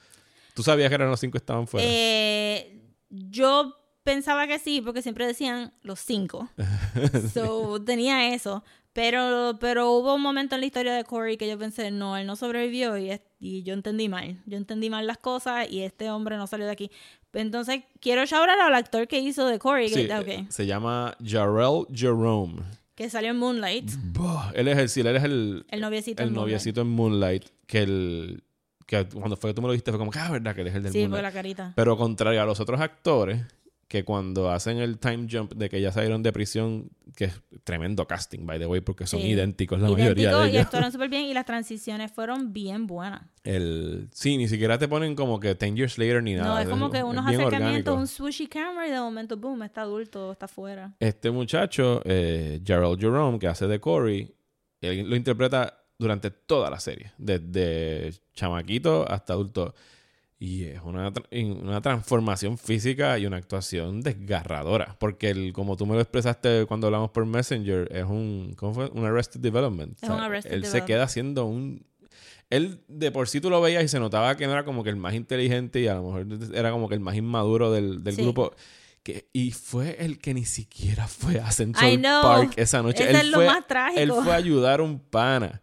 ¿Tú 0.53 0.63
sabías 0.63 0.89
que 0.89 0.95
eran 0.95 1.09
los 1.09 1.19
cinco 1.19 1.33
que 1.33 1.39
estaban 1.39 1.67
fuera? 1.67 1.85
Eh, 1.89 2.81
yo 3.09 3.75
pensaba 4.03 4.47
que 4.47 4.59
sí, 4.59 4.81
porque 4.81 5.01
siempre 5.01 5.27
decían 5.27 5.73
los 5.81 5.99
cinco. 5.99 6.49
so, 7.33 7.83
tenía 7.83 8.33
eso. 8.33 8.63
Pero, 8.93 9.57
pero 9.59 9.91
hubo 9.91 10.15
un 10.15 10.21
momento 10.21 10.55
en 10.55 10.61
la 10.61 10.67
historia 10.67 10.93
de 10.95 11.03
Corey 11.03 11.37
que 11.37 11.47
yo 11.47 11.59
pensé, 11.59 11.91
no, 11.91 12.17
él 12.17 12.25
no 12.25 12.35
sobrevivió 12.35 12.97
y, 12.97 13.11
y 13.39 13.61
yo 13.63 13.73
entendí 13.75 14.09
mal. 14.09 14.41
Yo 14.47 14.57
entendí 14.57 14.89
mal 14.89 15.05
las 15.05 15.19
cosas 15.19 15.69
y 15.69 15.81
este 15.83 16.09
hombre 16.09 16.37
no 16.37 16.47
salió 16.47 16.65
de 16.65 16.71
aquí. 16.71 16.89
Entonces, 17.39 17.83
quiero 18.01 18.25
shout 18.25 18.49
out 18.49 18.59
al 18.61 18.73
actor 18.75 19.07
que 19.07 19.19
hizo 19.19 19.45
de 19.47 19.59
Corey, 19.59 19.89
Sí, 19.89 20.07
se 20.49 20.65
llama 20.65 21.15
Jarrell 21.23 21.85
Jerome. 21.93 22.61
que 22.95 23.09
salió 23.09 23.31
en 23.31 23.37
Moonlight. 23.37 23.91
Él 24.55 24.67
es 24.67 24.77
el, 24.77 24.89
sí, 24.89 25.01
él 25.01 25.07
es 25.15 25.23
el, 25.23 25.65
El 25.69 25.81
noviecito. 25.81 26.23
el 26.23 26.29
en 26.29 26.35
Moonlight. 26.35 26.77
en 26.77 26.87
Moonlight. 26.87 27.45
Que 27.67 27.79
el 27.83 28.43
que 28.85 29.05
cuando 29.05 29.35
fue 29.35 29.49
que 29.49 29.53
tú 29.53 29.61
me 29.61 29.67
lo 29.67 29.73
dijiste 29.73 29.91
fue 29.91 29.99
como 29.99 30.11
que, 30.11 30.19
ah, 30.19 30.31
verdad, 30.31 30.55
que 30.55 30.61
él 30.61 30.67
es 30.67 30.75
el 30.75 30.83
del 30.83 30.91
Sí, 30.93 30.99
por 31.01 31.09
Moonlight. 31.09 31.23
la 31.23 31.31
carita. 31.33 31.73
Pero 31.75 31.97
contrario 31.97 32.41
a 32.41 32.45
los 32.45 32.59
otros 32.61 32.79
actores, 32.79 33.41
que 33.87 34.03
cuando 34.03 34.51
hacen 34.51 34.79
el 34.79 34.99
time 34.99 35.27
jump 35.31 35.53
de 35.53 35.69
que 35.69 35.79
ya 35.79 35.93
salieron 35.93 36.21
de 36.21 36.33
prisión, 36.33 36.89
que 37.15 37.25
es 37.25 37.41
tremendo 37.63 38.05
casting, 38.05 38.45
by 38.45 38.59
the 38.59 38.65
way, 38.65 38.81
porque 38.81 39.07
son 39.07 39.21
Sí. 39.21 39.27
idénticos 39.27 39.79
la 39.79 39.89
mayoría 39.89 40.37
de 40.37 40.47
y 40.47 40.49
ellos. 40.51 40.65
actuaron 40.65 40.91
súper 40.91 41.07
bien 41.09 41.23
y 41.23 41.33
las 41.33 41.45
transiciones 41.45 42.11
fueron 42.11 42.51
bien 42.51 42.85
buenas. 42.85 43.21
El, 43.45 44.09
sí, 44.11 44.35
ni 44.37 44.49
siquiera 44.49 44.77
te 44.77 44.89
ponen 44.89 45.15
como 45.15 45.39
que 45.39 45.55
10 45.55 45.73
years 45.75 45.97
later 45.97 46.21
ni 46.21 46.33
nada. 46.35 46.47
no, 46.55 46.59
es 46.59 46.67
como 46.67 46.91
que 46.91 47.01
unos 47.01 47.25
acercamientos, 47.25 47.93
orgánico. 47.93 47.93
un 47.93 48.07
sushi 48.07 48.47
camera 48.47 48.87
y 48.87 48.91
de 48.91 48.99
momento, 48.99 49.37
boom, 49.37 49.63
está 49.63 49.81
adulto, 49.83 50.33
está 50.33 50.47
afuera. 50.47 50.93
Este 50.99 51.31
muchacho, 51.31 52.01
eh, 52.03 52.59
Gerald 52.65 52.99
Jerome, 52.99 53.39
que 53.39 53.47
hace 53.47 53.67
de 53.67 53.79
Corey, 53.79 54.35
él 54.81 55.09
lo 55.09 55.15
interpreta 55.15 55.81
durante 55.97 56.29
toda 56.29 56.69
la 56.69 56.79
serie, 56.81 57.13
desde 57.17 58.11
chamaquito 58.33 59.09
hasta 59.09 59.31
adulto. 59.33 59.73
Y 60.39 60.65
es 60.65 60.81
una, 60.83 61.11
una 61.31 61.81
transformación 61.81 62.59
física 62.59 63.17
y 63.17 63.25
una 63.25 63.37
actuación 63.37 64.01
desgarradora. 64.01 64.95
Porque, 64.99 65.31
el, 65.31 65.51
como 65.51 65.75
tú 65.77 65.87
me 65.87 65.95
lo 65.95 66.01
expresaste 66.01 66.65
cuando 66.67 66.87
hablamos 66.87 67.09
por 67.09 67.25
Messenger, 67.25 67.89
es 67.91 68.05
un, 68.05 68.53
¿cómo 68.55 68.73
fue? 68.75 68.89
Un 68.89 69.05
Arrested 69.05 69.39
Development. 69.39 69.97
Es 70.01 70.09
un 70.09 70.19
Arrested 70.19 70.53
él 70.53 70.65
se 70.65 70.85
queda 70.85 71.07
siendo 71.07 71.45
un... 71.45 71.85
Él 72.49 72.79
de 72.87 73.11
por 73.11 73.27
sí 73.27 73.41
tú 73.41 73.49
lo 73.49 73.59
veías 73.61 73.83
y 73.83 73.87
se 73.87 73.99
notaba 73.99 74.37
que 74.37 74.45
no 74.45 74.53
era 74.53 74.63
como 74.63 74.83
que 74.83 74.89
el 74.89 74.95
más 74.95 75.15
inteligente 75.15 75.81
y 75.81 75.87
a 75.87 75.95
lo 75.95 76.03
mejor 76.03 76.27
era 76.53 76.71
como 76.71 76.87
que 76.87 76.95
el 76.95 77.01
más 77.01 77.15
inmaduro 77.15 77.71
del, 77.71 78.03
del 78.03 78.15
Sí. 78.15 78.21
grupo. 78.21 78.53
Que, 79.03 79.27
y 79.33 79.51
fue 79.51 79.97
el 79.99 80.19
que 80.19 80.33
ni 80.33 80.45
siquiera 80.45 81.07
fue 81.07 81.39
a 81.39 81.51
Central. 81.51 81.99
Park 82.01 82.53
esa 82.57 82.83
noche. 82.83 83.09
Él 83.09 83.15
es 83.15 83.25
lo 83.25 83.37
fue, 83.37 83.45
más 83.47 83.65
trágico. 83.67 83.99
Él 84.01 84.11
fue 84.11 84.31
a 84.31 84.35
ayudar 84.35 84.81
a 84.81 84.83
un 84.83 84.99
pana. 84.99 85.61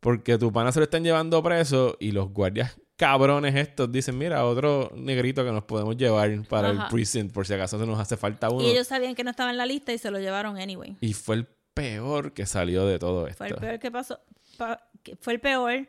Porque 0.00 0.38
tu 0.38 0.50
pana 0.52 0.72
se 0.72 0.80
lo 0.80 0.84
están 0.84 1.04
llevando 1.04 1.42
preso 1.42 1.96
y 2.00 2.12
los 2.12 2.30
guardias 2.32 2.78
cabrones 2.98 3.54
estos 3.54 3.90
dicen, 3.90 4.18
mira, 4.18 4.44
otro 4.44 4.90
negrito 4.94 5.42
que 5.44 5.52
nos 5.52 5.64
podemos 5.64 5.96
llevar 5.96 6.30
para 6.48 6.68
el 6.70 6.78
precinct 6.90 7.32
por 7.32 7.46
si 7.46 7.54
acaso 7.54 7.78
se 7.78 7.86
nos 7.86 7.98
hace 7.98 8.16
falta 8.18 8.50
uno. 8.50 8.62
Y 8.62 8.70
ellos 8.72 8.86
sabían 8.88 9.14
que 9.14 9.24
no 9.24 9.30
estaba 9.30 9.50
en 9.50 9.56
la 9.56 9.64
lista 9.64 9.92
y 9.94 9.98
se 9.98 10.10
lo 10.10 10.18
llevaron 10.18 10.58
anyway. 10.58 10.96
Y 11.00 11.14
fue 11.14 11.36
el 11.36 11.46
peor 11.72 12.32
que 12.34 12.44
salió 12.44 12.84
de 12.84 12.98
todo 12.98 13.26
esto. 13.28 13.38
Fue 13.38 13.48
el 13.48 13.54
peor 13.54 13.78
que 13.78 13.90
pasó. 13.90 14.20
pa- 14.58 14.82
que 15.04 15.14
fue 15.16 15.32
el 15.34 15.40
peor. 15.40 15.86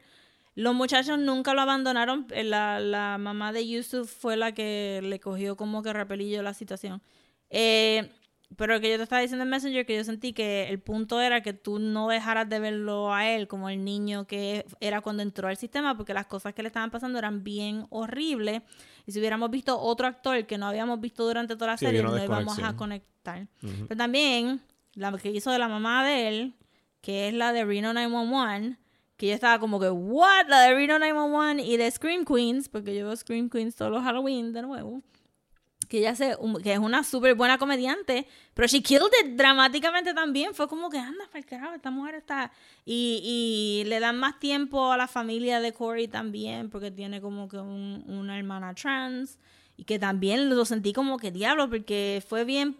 Los 0.55 0.75
muchachos 0.75 1.17
nunca 1.17 1.53
lo 1.55 1.61
abandonaron. 1.61 2.27
Eh, 2.31 2.43
La, 2.43 2.79
la 2.79 3.17
mamá 3.17 3.51
de 3.53 3.67
Yusuf 3.67 4.09
fue 4.11 4.37
la 4.37 4.51
que 4.53 4.99
le 5.03 5.19
cogió 5.19 5.57
como 5.57 5.81
que 5.81 5.91
repelillo 5.91 6.43
la 6.43 6.53
situación. 6.53 7.01
Eh, 7.49 8.11
pero 8.57 8.73
lo 8.73 8.81
que 8.81 8.89
yo 8.89 8.97
te 8.97 9.03
estaba 9.03 9.21
diciendo 9.21 9.43
en 9.43 9.49
Messenger, 9.49 9.85
que 9.85 9.95
yo 9.95 10.03
sentí 10.03 10.33
que 10.33 10.69
el 10.69 10.79
punto 10.79 11.21
era 11.21 11.41
que 11.41 11.53
tú 11.53 11.77
no 11.79 12.07
dejaras 12.07 12.49
de 12.49 12.59
verlo 12.59 13.13
a 13.13 13.27
él 13.29 13.47
como 13.47 13.69
el 13.69 13.83
niño 13.83 14.25
que 14.25 14.65
era 14.79 15.01
cuando 15.01 15.21
entró 15.23 15.47
al 15.47 15.57
sistema, 15.57 15.95
porque 15.95 16.13
las 16.13 16.25
cosas 16.25 16.53
que 16.53 16.63
le 16.63 16.67
estaban 16.67 16.89
pasando 16.89 17.19
eran 17.19 17.43
bien 17.43 17.85
horribles. 17.89 18.61
Y 19.05 19.11
si 19.11 19.19
hubiéramos 19.19 19.51
visto 19.51 19.79
otro 19.79 20.07
actor 20.07 20.45
que 20.45 20.57
no 20.57 20.65
habíamos 20.67 20.99
visto 20.99 21.25
durante 21.25 21.55
toda 21.55 21.71
la 21.71 21.77
Sí, 21.77 21.85
serie, 21.85 22.01
no 22.03 22.21
íbamos 22.23 22.59
a 22.59 22.75
conectar. 22.75 23.47
Pero 23.61 23.97
también, 23.97 24.61
la 24.95 25.15
que 25.17 25.29
hizo 25.29 25.51
de 25.51 25.59
la 25.59 25.67
mamá 25.67 26.05
de 26.05 26.27
él, 26.27 26.55
que 27.01 27.27
es 27.27 27.33
la 27.33 27.53
de 27.53 27.65
Reno 27.65 27.93
911, 27.93 28.77
que 29.15 29.27
yo 29.27 29.33
estaba 29.33 29.59
como 29.59 29.79
que, 29.79 29.89
¿what? 29.89 30.47
La 30.47 30.61
de 30.61 30.73
Reno 30.73 30.97
911 30.97 31.63
y 31.63 31.77
de 31.77 31.91
Scream 31.91 32.25
Queens, 32.25 32.67
porque 32.67 32.95
yo 32.95 33.05
veo 33.05 33.15
Scream 33.15 33.49
Queens 33.49 33.75
todos 33.75 33.91
los 33.91 34.01
Halloween 34.03 34.53
de 34.53 34.63
nuevo. 34.63 35.03
Que 35.89 35.97
ella 35.99 36.15
se, 36.15 36.37
que 36.63 36.71
es 36.73 36.79
una 36.79 37.03
súper 37.03 37.35
buena 37.35 37.57
comediante, 37.57 38.27
pero 38.53 38.67
she 38.67 38.81
killed 38.81 39.11
it 39.25 39.35
dramáticamente 39.35 40.13
también. 40.13 40.53
Fue 40.53 40.67
como 40.69 40.89
que, 40.89 40.99
anda, 40.99 41.25
para 41.27 41.39
el 41.39 41.45
carajo, 41.45 41.73
esta 41.73 41.91
mujer 41.91 42.15
está. 42.15 42.51
Y, 42.85 43.21
y 43.83 43.89
le 43.89 43.99
dan 43.99 44.17
más 44.17 44.39
tiempo 44.39 44.91
a 44.93 44.97
la 44.97 45.07
familia 45.07 45.59
de 45.59 45.73
Corey 45.73 46.07
también, 46.07 46.69
porque 46.69 46.91
tiene 46.91 47.19
como 47.21 47.49
que 47.49 47.57
un- 47.57 48.05
una 48.07 48.37
hermana 48.37 48.73
trans. 48.75 49.39
Y 49.77 49.83
que 49.85 49.97
también 49.97 50.49
lo 50.55 50.63
sentí 50.65 50.93
como 50.93 51.17
que 51.17 51.31
diablo, 51.31 51.69
porque 51.69 52.23
fue 52.27 52.45
bien 52.45 52.77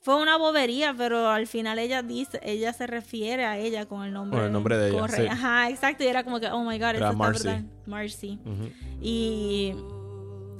fue 0.00 0.14
una 0.14 0.36
bobería, 0.36 0.94
pero 0.96 1.28
al 1.28 1.48
final 1.48 1.76
ella 1.80 2.02
dice, 2.02 2.38
ella 2.44 2.72
se 2.72 2.86
refiere 2.86 3.44
a 3.44 3.58
ella 3.58 3.86
con 3.86 4.04
el 4.04 4.12
nombre. 4.12 4.38
Con 4.38 4.46
el 4.46 4.52
nombre 4.52 4.78
de 4.78 4.90
ella, 4.90 5.08
sí. 5.08 5.26
Ajá, 5.26 5.68
exacto. 5.70 6.04
Y 6.04 6.06
era 6.06 6.22
como 6.22 6.38
que, 6.38 6.46
oh 6.46 6.62
my 6.62 6.78
god, 6.78 6.90
eso 6.94 7.04
está 7.04 7.12
Marcy. 7.12 7.48
Marcy. 7.84 8.38
Ujú. 8.44 8.70
Y, 9.02 9.74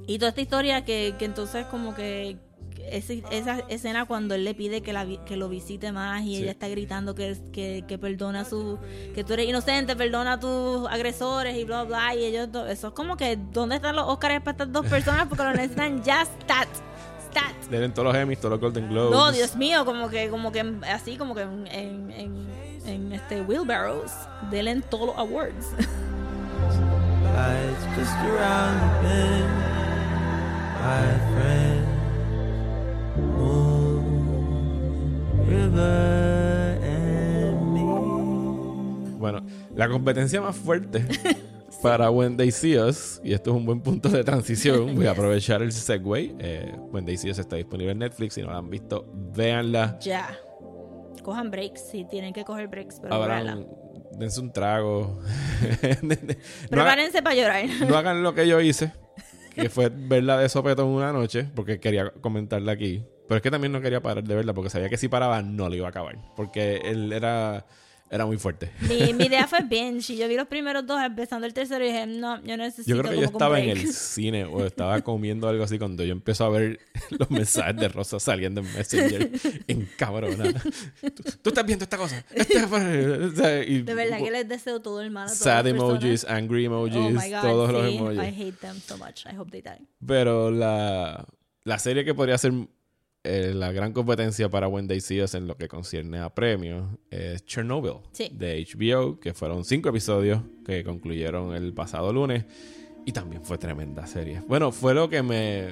y 0.09 0.19
toda 0.19 0.31
esta 0.31 0.41
historia 0.41 0.85
que, 0.85 1.15
que 1.19 1.25
entonces 1.27 1.67
como 1.67 1.95
que 1.95 2.37
ese- 2.91 3.23
esa 3.31 3.59
escena 3.69 4.07
cuando 4.07 4.35
él 4.35 4.45
le 4.45 4.55
pide 4.55 4.81
que, 4.81 4.93
la, 4.95 5.05
que 5.07 5.37
lo 5.37 5.49
visite 5.51 5.93
más 5.93 6.23
y 6.23 6.37
Sí. 6.37 6.43
ella 6.43 6.53
está 6.53 6.69
gritando 6.69 7.15
que, 7.15 7.37
que, 7.53 7.85
que 7.87 7.99
perdona 7.99 8.45
su 8.47 8.79
que 9.15 9.23
tú 9.25 9.35
eres 9.35 9.47
inocente, 9.49 9.95
perdona 9.95 10.33
a 10.35 10.41
tus 10.41 10.89
agresores 10.89 11.55
y 11.57 11.65
bla 11.65 11.85
bla 11.85 12.15
y 12.15 12.25
ellos 12.25 12.49
eso 12.69 12.89
es 12.89 12.93
como 12.95 13.17
que 13.17 13.39
¿dónde 13.53 13.77
están 13.77 13.95
los 13.95 14.07
Oscars 14.09 14.41
para 14.41 14.53
estas 14.53 14.73
dos 14.73 14.87
personas? 14.87 15.27
Porque 15.29 15.45
lo 15.45 15.53
necesitan 15.53 16.03
ya 16.03 16.23
stat 16.23 16.69
stat 17.31 17.55
Denle 17.71 17.91
todos 17.91 18.07
los 18.07 18.17
Emmys, 18.17 18.39
todos 18.39 18.53
los 18.53 18.61
Golden 18.61 18.89
Globes. 18.89 19.11
no, 19.11 19.31
Dios 19.33 19.55
mío, 19.55 19.85
como 19.85 20.09
que, 20.09 20.31
como 20.31 20.51
que 20.51 20.61
así, 20.91 21.19
como 21.19 21.35
que 21.35 21.43
en, 21.43 21.67
en, 21.67 22.11
en, 22.13 22.49
en, 22.87 23.13
este 23.13 23.43
Wheelbarrows, 23.43 24.13
denle 24.51 24.71
en 24.71 24.81
todos 24.83 25.09
los 25.09 25.19
awards. 25.19 25.67
Bueno, 39.19 39.45
la 39.75 39.89
competencia 39.89 40.41
más 40.41 40.57
fuerte 40.57 41.05
para 41.83 42.11
When 42.11 42.37
They 42.37 42.51
See 42.51 42.79
Us, 42.79 43.21
y 43.25 43.33
esto 43.33 43.51
es 43.51 43.57
un 43.57 43.67
buen 43.67 43.81
punto 43.81 44.09
de 44.09 44.23
transición, 44.25 44.95
voy 44.95 45.07
a 45.07 45.11
aprovechar 45.13 45.63
el 45.63 45.73
segue. 45.73 46.35
Eh, 46.39 46.75
When 46.93 47.05
They 47.05 47.17
See 47.17 47.31
Us 47.31 47.39
está 47.39 47.57
disponible 47.57 47.93
en 47.93 47.99
Netflix, 47.99 48.35
si 48.35 48.43
no 48.43 48.51
la 48.51 48.59
han 48.59 48.71
visto, 48.71 49.07
véanla. 49.13 49.99
ya. 50.01 50.39
Cojan 51.23 51.51
breaks, 51.51 51.83
si 51.91 52.05
tienen 52.07 52.33
que 52.33 52.45
coger 52.45 52.69
breaks, 52.69 53.01
pero 53.03 53.19
véanla. 53.21 53.53
Abran, 53.53 53.67
dense 54.13 54.41
un 54.41 54.51
trago. 54.53 55.19
no, 56.03 56.15
hagan, 56.15 56.29
Prepárense 56.71 57.23
para 57.23 57.35
llorar. 57.35 57.65
no 57.87 57.97
hagan 57.99 58.23
lo 58.23 58.35
que 58.35 58.49
yo 58.49 58.61
hice, 58.61 58.93
que 59.59 59.69
fue 59.69 59.91
verla 59.93 60.39
de 60.39 60.49
sopetón 60.49 60.89
una 60.89 61.13
noche, 61.13 61.47
porque 61.55 61.81
quería 61.81 62.11
comentarla 62.11 62.73
aquí. 62.73 63.05
Pero 63.27 63.37
es 63.37 63.43
que 63.43 63.51
también 63.51 63.73
no 63.73 63.81
quería 63.81 64.01
parar 64.01 64.25
de 64.25 64.35
verla, 64.35 64.55
porque 64.55 64.71
sabía 64.71 64.89
que 64.89 64.97
si 64.97 65.09
paraba 65.09 65.43
no 65.43 65.69
la 65.69 65.77
iba 65.77 65.87
a 65.87 65.91
acabar. 65.91 66.17
Porque 66.37 66.77
él 66.85 67.13
era... 67.13 67.67
era 68.11 68.25
muy 68.27 68.39
fuerte. 68.39 68.71
Mi, 68.81 69.13
mi 69.13 69.25
idea 69.25 69.47
fue 69.47 69.61
binge 69.63 70.13
y 70.13 70.17
yo 70.17 70.29
vi 70.29 70.37
los 70.37 70.47
primeros 70.49 70.87
dos 70.87 71.01
empezando 71.03 71.47
el 71.47 71.53
tercero 71.55 71.85
y 71.85 71.89
dije, 71.89 72.07
no, 72.07 72.43
yo 72.45 72.57
necesito 72.57 72.89
Yo 72.97 72.99
creo 73.03 73.13
que 73.13 73.21
yo 73.21 73.27
estaba 73.27 73.61
en 73.61 73.71
el 73.71 73.87
cine 73.93 74.45
o 74.45 74.65
estaba 74.65 75.01
comiendo 75.03 75.49
algo 75.49 75.65
así 75.65 75.79
cuando 75.79 76.05
yo 76.05 76.13
empiezo 76.13 76.45
a 76.45 76.51
ver 76.51 76.81
los 77.11 77.31
mensajes 77.31 77.77
de 77.77 77.89
Rosa 77.89 78.19
saliendo 78.21 78.61
en 78.61 78.73
Messenger 78.73 79.31
en 79.67 79.89
cabrona. 79.97 80.53
¿Tú, 81.01 81.23
tú 81.43 81.49
estás 81.51 81.67
viendo 81.67 81.85
esta 81.85 81.97
cosa. 81.97 82.25
Este- 82.35 82.59
y- 83.69 83.83
De 83.83 83.95
verdad 83.95 84.19
que 84.19 84.31
les 84.31 84.49
deseo 84.49 84.81
todo 84.81 85.01
el 85.03 85.11
mal 85.11 85.25
a 85.25 85.27
todas 85.27 85.39
Sad 85.39 85.65
las 85.67 85.75
emojis, 85.75 86.25
angry 86.25 86.65
emojis, 86.67 86.97
Oh 86.97 87.11
my 87.11 87.31
God, 87.31 87.41
todos 87.43 87.73
los 87.73 87.87
sí. 87.91 87.97
emojis. 87.97 88.19
I 88.19 88.43
hate 88.43 88.59
them 88.61 88.77
so 88.81 88.97
much. 88.97 89.27
I 89.27 89.37
hope 89.37 89.51
they 89.51 89.63
die. 89.63 89.87
Pero 90.07 90.51
la, 90.51 91.27
la 91.65 91.79
serie 91.79 92.05
que 92.05 92.15
podría 92.15 92.39
ser 92.39 92.53
eh, 93.29 93.53
la 93.55 93.73
gran 93.73 93.93
competencia 93.93 94.49
para 94.49 94.69
When 94.69 94.89
They 94.89 95.01
See 95.01 95.23
Us 95.23 95.35
en 95.35 95.47
lo 95.47 95.57
que 95.57 95.69
concierne 95.69 96.19
a 96.19 96.29
premios 96.35 96.89
es 97.11 97.45
Chernobyl 97.45 97.95
Sí. 98.13 98.31
de 98.33 98.65
HBO, 98.75 99.21
que 99.21 99.35
fueron 99.35 99.65
cinco 99.65 99.91
episodios 99.91 100.43
que 100.65 100.83
concluyeron 100.85 101.55
el 101.55 101.73
pasado 101.75 102.13
lunes 102.13 102.45
y 103.07 103.13
también 103.13 103.45
fue 103.45 103.59
tremenda 103.59 104.07
serie. 104.07 104.43
Bueno, 104.49 104.73
fue 104.73 104.95
lo 104.95 105.09
que 105.09 105.23
me... 105.23 105.69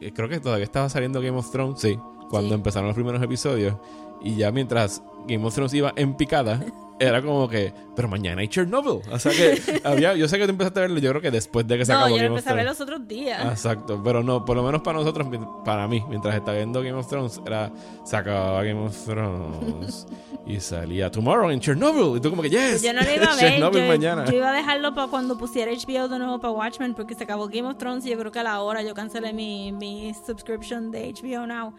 eh, 0.00 0.12
Creo 0.14 0.28
que 0.28 0.40
todavía 0.40 0.64
estaba 0.64 0.88
saliendo 0.88 1.20
Game 1.20 1.36
of 1.38 1.50
Thrones, 1.50 1.80
sí, 1.80 1.96
cuando 2.30 2.48
Sí. 2.50 2.54
empezaron 2.54 2.86
los 2.88 2.94
primeros 2.94 3.22
episodios 3.22 3.76
y 4.22 4.36
ya 4.36 4.50
mientras 4.50 5.02
Game 5.28 5.44
of 5.46 5.54
Thrones 5.54 5.74
iba 5.74 5.92
en 5.96 6.14
picada, 6.16 6.60
era 6.98 7.20
como 7.20 7.46
que, 7.48 7.74
pero 7.94 8.08
mañana 8.08 8.40
hay 8.40 8.48
Chernobyl. 8.48 9.02
O 9.12 9.18
sea 9.18 9.30
que 9.32 9.60
había, 9.84 10.14
yo 10.14 10.26
sé 10.28 10.38
que 10.38 10.44
tú 10.46 10.50
empezaste 10.52 10.78
a 10.80 10.82
verlo, 10.82 10.98
yo 10.98 11.10
creo 11.10 11.20
que 11.20 11.30
después 11.30 11.66
de 11.66 11.76
que 11.76 11.84
se 11.84 11.92
No, 11.92 11.98
acabó 11.98 12.10
yo 12.16 12.16
Game 12.16 12.28
of 12.28 12.38
empecé 12.38 12.50
a 12.50 12.54
ver 12.54 12.64
Thrones. 12.64 12.78
los 12.80 12.88
otros 12.88 13.08
días. 13.08 13.44
Exacto, 13.44 14.00
pero 14.02 14.22
no, 14.22 14.44
por 14.46 14.56
lo 14.56 14.62
menos 14.62 14.80
para 14.80 14.98
nosotros, 15.00 15.28
para 15.64 15.86
mí, 15.86 16.02
mientras 16.08 16.34
estaba 16.34 16.56
viendo 16.56 16.80
Game 16.80 16.94
of 16.98 17.06
Thrones, 17.08 17.40
era, 17.44 17.70
se 18.04 18.16
acababa 18.16 18.62
Game 18.64 18.80
of 18.86 18.96
Thrones 19.04 20.06
y 20.46 20.58
salía 20.60 21.10
Tomorrow 21.10 21.50
en 21.50 21.60
Chernobyl. 21.60 22.16
Y 22.16 22.20
tú 22.20 22.30
como 22.30 22.40
que, 22.40 22.48
yes, 22.50 22.82
Yo 22.82 22.92
no 22.94 23.02
lo 23.02 23.14
iba 23.14 23.26
a 23.26 23.36
ver. 23.36 23.38
Chernobyl 23.52 23.82
Yo, 23.82 23.88
mañana. 23.88 24.24
yo 24.24 24.36
iba 24.36 24.48
a 24.48 24.52
dejarlo 24.56 24.94
para 24.94 25.08
cuando 25.08 25.36
pusiera 25.36 25.70
HBO 25.72 26.08
de 26.08 26.18
nuevo 26.18 26.40
para 26.40 26.52
Watchmen 26.52 26.94
porque 26.94 27.14
se 27.14 27.24
acabó 27.24 27.48
Game 27.48 27.68
of 27.68 27.76
Thrones 27.76 28.06
y 28.06 28.10
yo 28.10 28.18
creo 28.18 28.32
que 28.32 28.38
a 28.38 28.44
la 28.44 28.60
hora 28.62 28.82
yo 28.82 28.94
cancelé 28.94 29.34
mi, 29.34 29.70
mi 29.72 30.14
subscription 30.26 30.90
de 30.90 31.12
HBO 31.12 31.46
Now. 31.46 31.74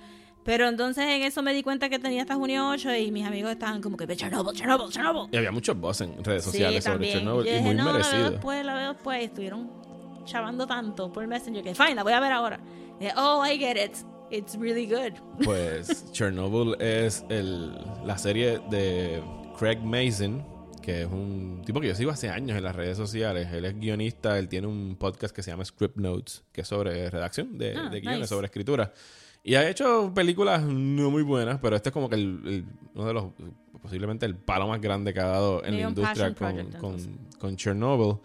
Pero 0.48 0.68
entonces 0.70 1.04
en 1.06 1.24
eso 1.24 1.44
me 1.44 1.54
di 1.54 1.62
cuenta 1.62 1.90
que 1.90 2.00
tenía 2.00 2.22
hasta 2.22 2.34
junio 2.36 2.70
8 2.70 2.96
y 2.96 3.12
mis 3.12 3.26
amigos 3.28 3.52
estaban 3.52 3.82
como 3.82 3.98
que 3.98 4.06
"Ve 4.06 4.16
Chernobyl, 4.16 4.56
Chernobyl, 4.56 4.90
Chernobyl. 4.92 5.28
Y 5.32 5.38
había 5.38 5.52
muchos 5.52 5.78
boss 5.78 6.00
en 6.02 6.24
redes 6.24 6.46
Sí, 6.46 6.52
sociales 6.52 6.84
sobre. 6.86 7.12
Chernobyl 7.12 7.46
Yo 7.46 7.52
y 7.52 7.54
dije, 7.56 7.66
muy 7.66 7.76
no, 7.76 7.84
La 7.84 7.92
veo 7.92 7.94
merecido. 8.00 8.32
después, 8.32 8.66
la 8.66 8.74
veo 8.76 8.94
después. 8.94 9.24
Estuvieron 9.26 9.70
chavando 10.26 10.66
tanto 10.66 11.12
por 11.12 11.28
Messenger 11.28 11.62
que 11.64 11.76
fine, 11.76 11.96
la 11.96 12.04
voy 12.04 12.14
a 12.14 12.20
ver 12.22 12.32
ahora. 12.32 12.60
Y 12.98 13.04
dije, 13.04 13.14
oh, 13.18 13.46
I 13.46 13.58
get 13.60 13.76
it. 13.78 13.98
It's 14.32 14.58
really 14.58 14.88
good. 14.88 15.14
Pues 15.44 16.12
Chernobyl 16.14 16.76
es 16.82 17.26
el, 17.30 17.74
la 18.06 18.18
serie 18.18 18.60
de 18.70 19.22
Craig 19.60 19.80
Mason, 19.84 20.46
que 20.82 21.02
es 21.02 21.08
un 21.08 21.62
tipo 21.66 21.82
que 21.82 21.88
yo 21.90 21.96
sigo 21.96 22.12
hace 22.12 22.30
años 22.30 22.58
en 22.58 22.64
las 22.64 22.76
redes 22.76 22.96
sociales. 22.96 23.50
Él 23.52 23.66
es 23.66 23.78
guionista, 23.78 24.40
él 24.40 24.48
tiene 24.48 24.68
un 24.68 24.96
podcast 24.98 25.36
que 25.36 25.44
se 25.44 25.52
llama 25.52 25.66
Script 25.66 25.98
Notes, 25.98 26.46
que 26.54 26.62
es 26.62 26.68
sobre 26.70 27.10
redacción 27.10 27.58
de, 27.58 27.76
Ah, 27.78 27.90
de 27.90 28.00
guiones, 28.00 28.20
nice. 28.22 28.30
sobre 28.30 28.46
escritura. 28.48 28.94
Y 29.48 29.56
ha 29.56 29.70
hecho 29.70 30.12
películas 30.14 30.62
no 30.62 31.10
muy 31.10 31.24
buenas, 31.24 31.60
pero 31.62 31.78
este 31.78 31.88
es 31.90 31.94
como 31.94 32.10
que 32.10 32.16
el, 32.16 32.42
el- 32.46 32.66
uno 32.96 33.06
de 33.08 33.14
los, 33.14 33.26
posiblemente 33.82 34.26
el 34.26 34.36
palo 34.36 34.68
más 34.68 34.82
grande 34.82 35.14
que 35.14 35.22
ha 35.22 35.28
dado 35.28 35.64
en 35.64 35.72
Medio 35.72 35.86
la 35.86 35.90
industria 35.90 36.26
con, 36.28 36.34
project, 36.36 36.78
con, 36.78 36.98
con 37.40 37.56
Chernobyl, 37.56 38.18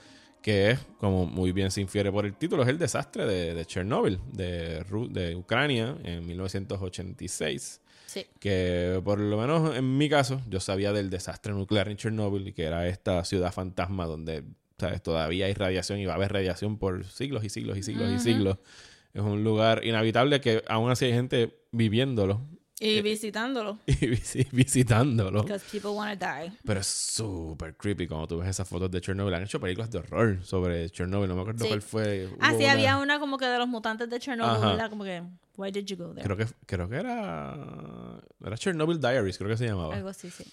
que 0.43 0.73
es, 0.73 0.81
como 0.99 1.25
muy 1.25 1.53
bien 1.53 1.71
se 1.71 1.81
infiere 1.81 2.11
por 2.11 2.27
el 2.27 2.35
título, 2.35 2.65
es 2.65 2.69
el 2.69 2.79
desastre 2.79 3.25
de, 3.25 3.55
de 3.55 3.65
Chernobyl, 3.65 4.19
de, 4.33 4.83
de 5.11 5.37
Ucrania 5.37 5.97
en 6.03 6.27
1986 6.27 7.81
Sí. 8.07 8.27
que 8.41 9.01
por 9.05 9.19
lo 9.19 9.39
menos 9.39 9.75
en 9.75 9.97
mi 9.97 10.07
caso 10.11 10.43
yo 10.47 10.61
sabía 10.61 10.93
del 10.93 11.09
desastre 11.09 11.55
nuclear 11.55 11.89
en 11.89 11.97
Chernobyl 11.97 12.47
y 12.49 12.53
que 12.53 12.65
era 12.65 12.87
esta 12.87 13.25
ciudad 13.25 13.53
fantasma 13.53 14.05
donde 14.05 14.43
¿sabes? 14.77 15.03
todavía 15.03 15.47
hay 15.47 15.55
radiación 15.55 15.99
y 15.99 16.05
va 16.05 16.13
a 16.13 16.17
haber 16.17 16.31
radiación 16.31 16.77
por 16.77 17.05
siglos 17.07 17.43
y 17.45 17.49
siglos 17.49 17.79
y 17.79 17.83
siglos 17.83 18.11
y 18.11 18.15
Ujú. 18.17 18.23
siglos. 18.23 18.59
Es 19.15 19.21
un 19.23 19.45
lugar 19.45 19.85
inhabitable 19.85 20.41
que 20.41 20.63
aún 20.69 20.91
así 20.91 21.05
hay 21.07 21.13
gente 21.13 21.65
viviéndolo 21.71 22.47
Y 22.81 22.97
Eh, 22.99 23.03
visitándolo. 23.03 23.79
y 23.87 23.93
visi- 24.09 24.49
visitándolo. 24.51 25.43
Because 25.43 25.65
people 25.71 25.91
want 25.91 26.19
to 26.19 26.27
die. 26.27 26.51
Pero 26.65 26.81
es 26.81 26.87
súper 26.87 27.77
creepy 27.77 28.09
cuando 28.09 28.27
tú 28.27 28.39
ves 28.39 28.49
esas 28.49 28.67
fotos 28.69 28.91
de 28.91 29.01
Chernobyl. 29.01 29.35
Han 29.35 29.45
hecho 29.45 29.61
películas 29.61 29.91
de 29.91 29.99
horror 29.99 30.39
sobre 30.43 30.91
Chernobyl. 30.91 31.29
No 31.29 31.37
me 31.37 31.43
acuerdo 31.43 31.63
Sí. 31.65 31.69
cuál 31.69 31.83
fue. 31.83 32.29
Ah, 32.41 32.51
Hubo 32.51 32.59
sí, 32.59 32.65
una- 32.65 32.73
había 32.73 32.97
una 32.99 33.21
como 33.21 33.39
que 33.39 33.47
de 33.47 33.59
los 33.59 33.69
mutantes 33.69 34.09
de 34.11 34.19
Chernobyl. 34.19 34.61
¿verdad? 34.61 34.91
Como 34.91 35.05
que, 35.05 35.23
why 35.57 35.71
did 35.71 35.85
you 35.85 35.97
go 35.97 36.13
there? 36.13 36.25
Creo 36.25 36.37
que, 36.37 36.47
creo 36.67 36.89
que 36.89 36.97
era. 36.97 38.21
Era 38.45 38.57
Chernobyl 38.57 38.99
Diaries, 39.01 39.39
creo 39.39 39.51
que 39.51 39.57
se 39.59 39.67
llamaba. 39.67 39.95
Algo 39.95 40.09
así, 40.09 40.31
sí. 40.31 40.45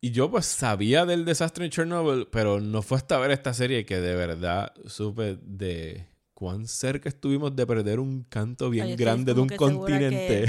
Y 0.00 0.10
yo 0.12 0.30
pues 0.30 0.46
sabía 0.46 1.04
del 1.06 1.24
desastre 1.24 1.64
en 1.64 1.70
Chernobyl, 1.70 2.26
pero 2.32 2.60
no 2.60 2.82
fue 2.82 2.96
hasta 2.98 3.18
ver 3.18 3.30
esta 3.32 3.52
serie 3.54 3.84
que 3.84 4.00
de 4.00 4.14
verdad 4.14 4.72
supe 4.86 5.38
de 5.42 6.06
cuán 6.38 6.68
cerca 6.68 7.08
estuvimos 7.08 7.56
de 7.56 7.66
perder 7.66 7.98
un 7.98 8.22
canto 8.22 8.70
bien 8.70 8.94
grande 8.96 9.34
de 9.34 9.40
un 9.40 9.48
que 9.48 9.56
continente. 9.56 10.44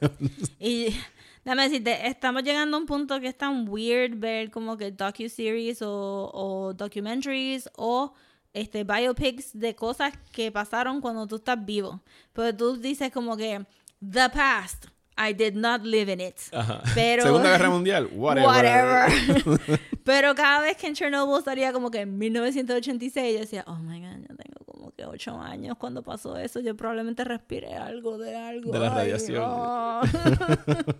Y 0.58 0.96
déjame 1.44 1.64
decirte, 1.64 2.08
estamos 2.08 2.42
llegando 2.42 2.78
a 2.78 2.80
un 2.80 2.86
punto 2.86 3.20
que 3.20 3.28
es 3.28 3.36
tan 3.36 3.68
weird 3.68 4.16
ver 4.18 4.50
como 4.50 4.78
que 4.78 4.90
docu-series 4.92 5.82
o, 5.82 6.30
o 6.32 6.72
documentaries 6.72 7.68
o 7.76 8.14
este 8.54 8.82
biopics 8.84 9.50
de 9.52 9.74
cosas 9.74 10.14
que 10.32 10.50
pasaron 10.50 11.02
cuando 11.02 11.26
tú 11.26 11.36
estás 11.36 11.62
vivo. 11.62 12.00
Pero 12.32 12.56
tú 12.56 12.78
dices 12.78 13.12
como 13.12 13.36
que, 13.36 13.62
the 14.00 14.30
past, 14.32 14.86
I 15.18 15.34
did 15.34 15.52
not 15.52 15.84
live 15.84 16.10
in 16.10 16.20
it. 16.22 16.36
Ajá. 16.50 16.82
Pero- 16.94 17.24
Segunda 17.24 17.50
Guerra 17.50 17.68
Mundial, 17.76 18.08
whatever. 18.14 18.48
Whatever. 18.48 19.80
Pero 20.02 20.34
cada 20.34 20.62
vez 20.62 20.78
que 20.78 20.86
en 20.86 20.94
Chernobyl 20.94 21.40
estaría 21.40 21.74
como 21.74 21.90
que 21.90 22.00
en 22.00 22.16
1986, 22.16 23.34
yo 23.34 23.40
decía, 23.40 23.64
oh 23.66 23.76
my 23.76 24.00
god, 24.00 24.20
yo 24.26 24.34
tengo 24.34 24.55
que 24.96 25.04
ocho 25.04 25.38
años 25.38 25.76
cuando 25.78 26.02
pasó 26.02 26.36
eso. 26.38 26.60
Yo 26.60 26.74
probablemente 26.76 27.22
respiré 27.24 27.74
algo 27.74 28.16
de 28.18 28.34
algo. 28.36 28.72
De 28.72 28.78
la 28.78 28.88
Ay, 28.92 29.12
radiación. 29.12 29.42
no. 29.42 30.00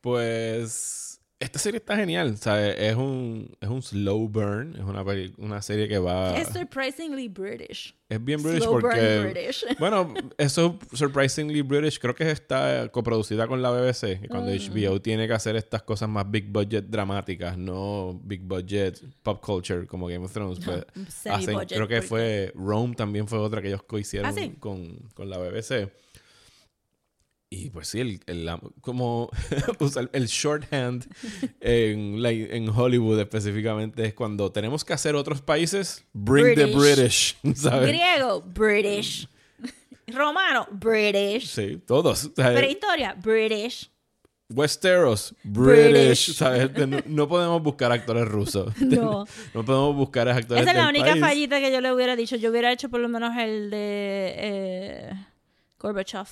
Pues 0.00 1.11
esta 1.42 1.58
serie 1.58 1.78
está 1.78 1.96
genial, 1.96 2.36
¿sabes? 2.38 2.76
Es 2.78 2.94
un, 2.96 3.54
es 3.60 3.68
un 3.68 3.82
slow 3.82 4.28
burn, 4.28 4.74
es 4.76 4.82
una, 4.82 5.04
una 5.38 5.60
serie 5.62 5.88
que 5.88 5.98
va... 5.98 6.36
Es 6.38 6.48
surprisingly 6.48 7.28
British. 7.28 7.94
Es 8.08 8.22
bien 8.24 8.42
British 8.42 8.62
Slow 8.62 8.72
burn 8.74 8.82
porque... 8.82 9.18
British. 9.20 9.64
Bueno, 9.78 10.14
eso 10.38 10.78
surprisingly 10.92 11.62
British. 11.62 11.98
Creo 11.98 12.14
que 12.14 12.30
está 12.30 12.88
coproducida 12.90 13.46
con 13.46 13.60
la 13.62 13.70
BBC. 13.70 14.28
Cuando 14.28 14.52
Mm. 14.52 14.56
HBO 14.70 15.00
tiene 15.00 15.26
que 15.26 15.32
hacer 15.32 15.56
estas 15.56 15.82
cosas 15.82 16.08
más 16.08 16.30
big 16.30 16.48
budget 16.48 16.84
dramáticas, 16.88 17.56
no 17.58 18.20
big 18.22 18.42
budget 18.42 19.00
pop 19.22 19.40
culture 19.44 19.86
como 19.86 20.06
Game 20.06 20.24
of 20.24 20.32
Thrones. 20.32 20.60
Pues 20.64 20.84
hacen, 21.26 21.58
creo 21.66 21.88
que 21.88 21.96
porque- 21.96 22.02
fue 22.02 22.52
Rome 22.54 22.94
también 22.94 23.26
fue 23.26 23.38
otra 23.38 23.60
que 23.62 23.68
ellos 23.68 23.82
cohicieron 23.82 24.30
Ah, 24.30 24.32
sí. 24.32 24.54
con, 24.60 24.96
con 25.14 25.28
la 25.30 25.38
BBC. 25.38 25.90
Y 27.54 27.68
pues 27.68 27.88
sí, 27.88 28.00
el, 28.00 28.20
el- 28.26 28.50
como 28.80 29.28
usar 29.78 30.08
el 30.14 30.26
shorthand 30.26 31.04
en, 31.60 32.22
la- 32.22 32.30
en 32.30 32.66
Hollywood 32.70 33.20
específicamente 33.20 34.06
es 34.06 34.14
cuando 34.14 34.50
tenemos 34.50 34.86
que 34.86 34.94
hacer 34.94 35.14
otros 35.16 35.42
países, 35.42 36.02
bring 36.14 36.54
the 36.54 36.64
British. 36.74 37.36
Griego, 37.42 38.40
British. 38.40 39.28
Romano, 40.06 40.66
British. 40.72 41.46
Sí, 41.48 41.76
todos. 41.86 42.30
¿sabes? 42.34 42.58
Prehistoria, 42.58 43.14
British. 43.22 43.90
Westeros, 44.48 45.34
British, 45.44 45.92
British. 45.92 46.34
¿sabes? 46.34 46.70
No, 46.88 46.98
no 47.06 47.28
podemos 47.28 47.62
buscar 47.62 47.92
actores 47.92 48.26
rusos. 48.28 48.74
No. 48.80 49.24
No 49.54 49.64
podemos 49.64 49.94
buscar 49.96 50.26
actores 50.28 50.62
Esa 50.62 50.70
es 50.72 50.76
la 50.76 50.88
única 50.88 51.06
país. 51.12 51.20
fallita 51.20 51.60
que 51.60 51.70
yo 51.70 51.80
le 51.82 51.92
hubiera 51.92 52.16
dicho. 52.16 52.36
Yo 52.36 52.50
hubiera 52.50 52.72
hecho 52.72 52.88
por 52.88 53.00
lo 53.00 53.08
menos 53.10 53.36
el 53.38 53.70
de 53.70 54.34
eh, 54.36 55.12
Gorbachev, 55.78 56.26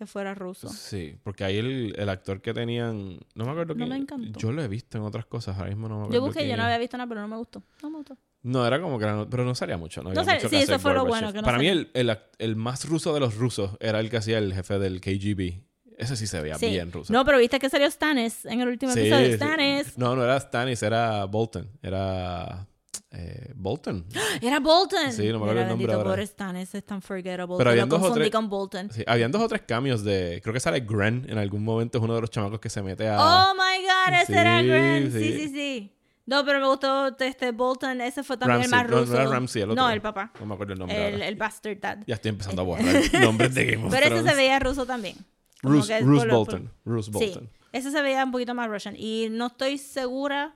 que 0.00 0.06
fuera 0.06 0.34
ruso. 0.34 0.68
Sí, 0.70 1.14
porque 1.22 1.44
ahí 1.44 1.58
el, 1.58 1.94
el 1.98 2.08
actor 2.08 2.40
que 2.40 2.54
tenían... 2.54 3.18
No 3.34 3.44
me 3.44 3.50
acuerdo 3.50 3.74
No 3.74 3.78
quién- 3.84 3.88
me 3.90 3.96
encantó. 3.96 4.38
Yo 4.40 4.50
lo 4.50 4.62
he 4.62 4.66
visto 4.68 4.96
en 4.96 5.04
otras 5.04 5.26
cosas, 5.26 5.58
ahora 5.58 5.68
mismo 5.68 5.88
no 5.88 5.96
me 5.96 6.00
acuerdo 6.04 6.18
Yo 6.18 6.24
busqué, 6.24 6.38
quién 6.40 6.50
yo 6.52 6.56
no 6.56 6.62
había 6.62 6.78
visto 6.78 6.96
nada, 6.96 7.06
pero 7.06 7.20
no 7.20 7.28
me 7.28 7.36
gustó. 7.36 7.62
No 7.82 7.90
me 7.90 7.96
gustó. 7.98 8.16
No, 8.42 8.66
era 8.66 8.80
como 8.80 8.98
que... 8.98 9.04
era- 9.04 9.26
pero 9.28 9.44
no 9.44 9.54
salía 9.54 9.76
mucho. 9.76 10.02
No, 10.02 10.08
había 10.08 10.24
salía- 10.24 10.34
mucho 10.38 10.48
sí, 10.48 10.56
que 10.56 10.62
eso 10.62 10.78
fue 10.78 10.94
lo 10.94 11.04
bueno, 11.04 11.30
que 11.32 11.38
no 11.40 11.44
Para 11.44 11.58
mí 11.58 11.68
el, 11.68 11.90
el, 11.92 12.18
el 12.38 12.56
más 12.56 12.86
ruso 12.88 13.12
de 13.12 13.20
los 13.20 13.34
rusos 13.36 13.72
era 13.78 14.00
el 14.00 14.08
que 14.08 14.16
hacía 14.16 14.38
el 14.38 14.54
jefe 14.54 14.78
del 14.78 15.02
KGB. 15.02 15.62
Ese 15.98 16.16
sí 16.16 16.26
se 16.26 16.40
veía 16.40 16.54
Sí. 16.56 16.70
bien 16.70 16.90
ruso. 16.90 17.12
No, 17.12 17.22
pero 17.26 17.36
viste 17.36 17.58
que 17.58 17.68
salió 17.68 17.90
Stannis 17.90 18.46
en 18.46 18.62
el 18.62 18.68
último 18.68 18.92
Sí, 18.92 19.00
episodio. 19.00 19.26
sí. 19.26 19.34
Stannis. 19.34 19.98
No, 19.98 20.16
no 20.16 20.24
era 20.24 20.40
Stannis, 20.40 20.82
era 20.82 21.26
Bolton. 21.26 21.68
Era... 21.82 22.66
eh, 23.12 23.52
Bolton. 23.56 24.04
Era 24.40 24.60
Bolton. 24.60 25.12
Sí, 25.12 25.28
no 25.28 25.38
me 25.38 25.44
acuerdo 25.46 25.62
el 25.62 25.68
nombre 25.68 25.92
ahora. 25.92 26.10
pobre 26.10 26.26
Stannis, 26.26 26.74
es 26.74 26.84
tan 26.84 27.02
forgettable. 27.02 27.56
Pero 27.58 27.70
habían 27.70 27.88
dos 27.88 28.02
o 28.02 28.12
tres- 28.12 28.30
con 28.30 28.48
Bolton. 28.48 28.90
Sí, 28.90 29.02
habían 29.06 29.32
dos 29.32 29.42
o 29.42 29.48
tres 29.48 29.62
cambios 29.62 30.04
de... 30.04 30.40
Creo 30.42 30.52
que 30.54 30.60
sale 30.60 30.80
Gren 30.80 31.26
en 31.28 31.38
algún 31.38 31.64
momento. 31.64 31.98
Es 31.98 32.04
uno 32.04 32.14
de 32.14 32.20
los 32.20 32.30
chamacos 32.30 32.60
que 32.60 32.70
se 32.70 32.82
mete 32.82 33.08
a... 33.08 33.18
Oh 33.20 33.54
my 33.54 33.84
god, 33.84 34.14
ese 34.22 34.26
Sí, 34.32 34.38
era 34.38 34.62
Grant. 34.62 35.12
Sí, 35.12 35.18
sí. 35.18 35.32
sí, 35.40 35.48
sí. 35.48 35.96
No, 36.26 36.44
pero 36.44 36.60
me 36.60 36.66
gustó 36.68 37.08
este 37.18 37.50
Bolton. 37.50 38.00
Ese 38.00 38.22
fue 38.22 38.36
también 38.36 38.62
el 38.62 38.70
Ramsey. 38.70 38.82
más 38.84 38.90
No, 38.90 39.00
ruso. 39.00 39.12
no 39.14 39.20
era 39.20 39.30
Ramsey, 39.30 39.62
el 39.62 39.70
otro. 39.70 39.82
No, 39.82 39.90
el 39.90 40.00
papá. 40.00 40.32
No 40.38 40.46
me 40.46 40.54
acuerdo 40.54 40.74
el 40.74 40.78
nombre 40.78 41.08
El, 41.08 41.14
ahora. 41.14 41.26
el 41.28 41.34
bastard 41.34 41.78
dad. 41.80 41.98
Ya 42.06 42.14
estoy 42.14 42.28
empezando 42.28 42.62
a 42.62 42.64
borrar 42.64 42.84
nombres 43.20 43.52
de 43.54 43.64
Game 43.72 43.86
of 43.86 43.90
Pero 43.92 44.14
ese 44.16 44.28
se 44.28 44.34
veía 44.36 44.58
ruso 44.60 44.86
también. 44.86 45.16
Bruce 45.62 45.98
por 46.04 46.26
lo- 46.26 46.36
Bolton. 46.36 46.70
Sí. 47.02 47.10
Bolton. 47.10 47.50
Ese 47.72 47.90
se 47.90 48.02
veía 48.02 48.24
un 48.24 48.30
poquito 48.30 48.54
más 48.54 48.68
Russian. 48.68 48.94
Y 48.96 49.28
no 49.30 49.48
estoy 49.48 49.78
segura 49.78 50.54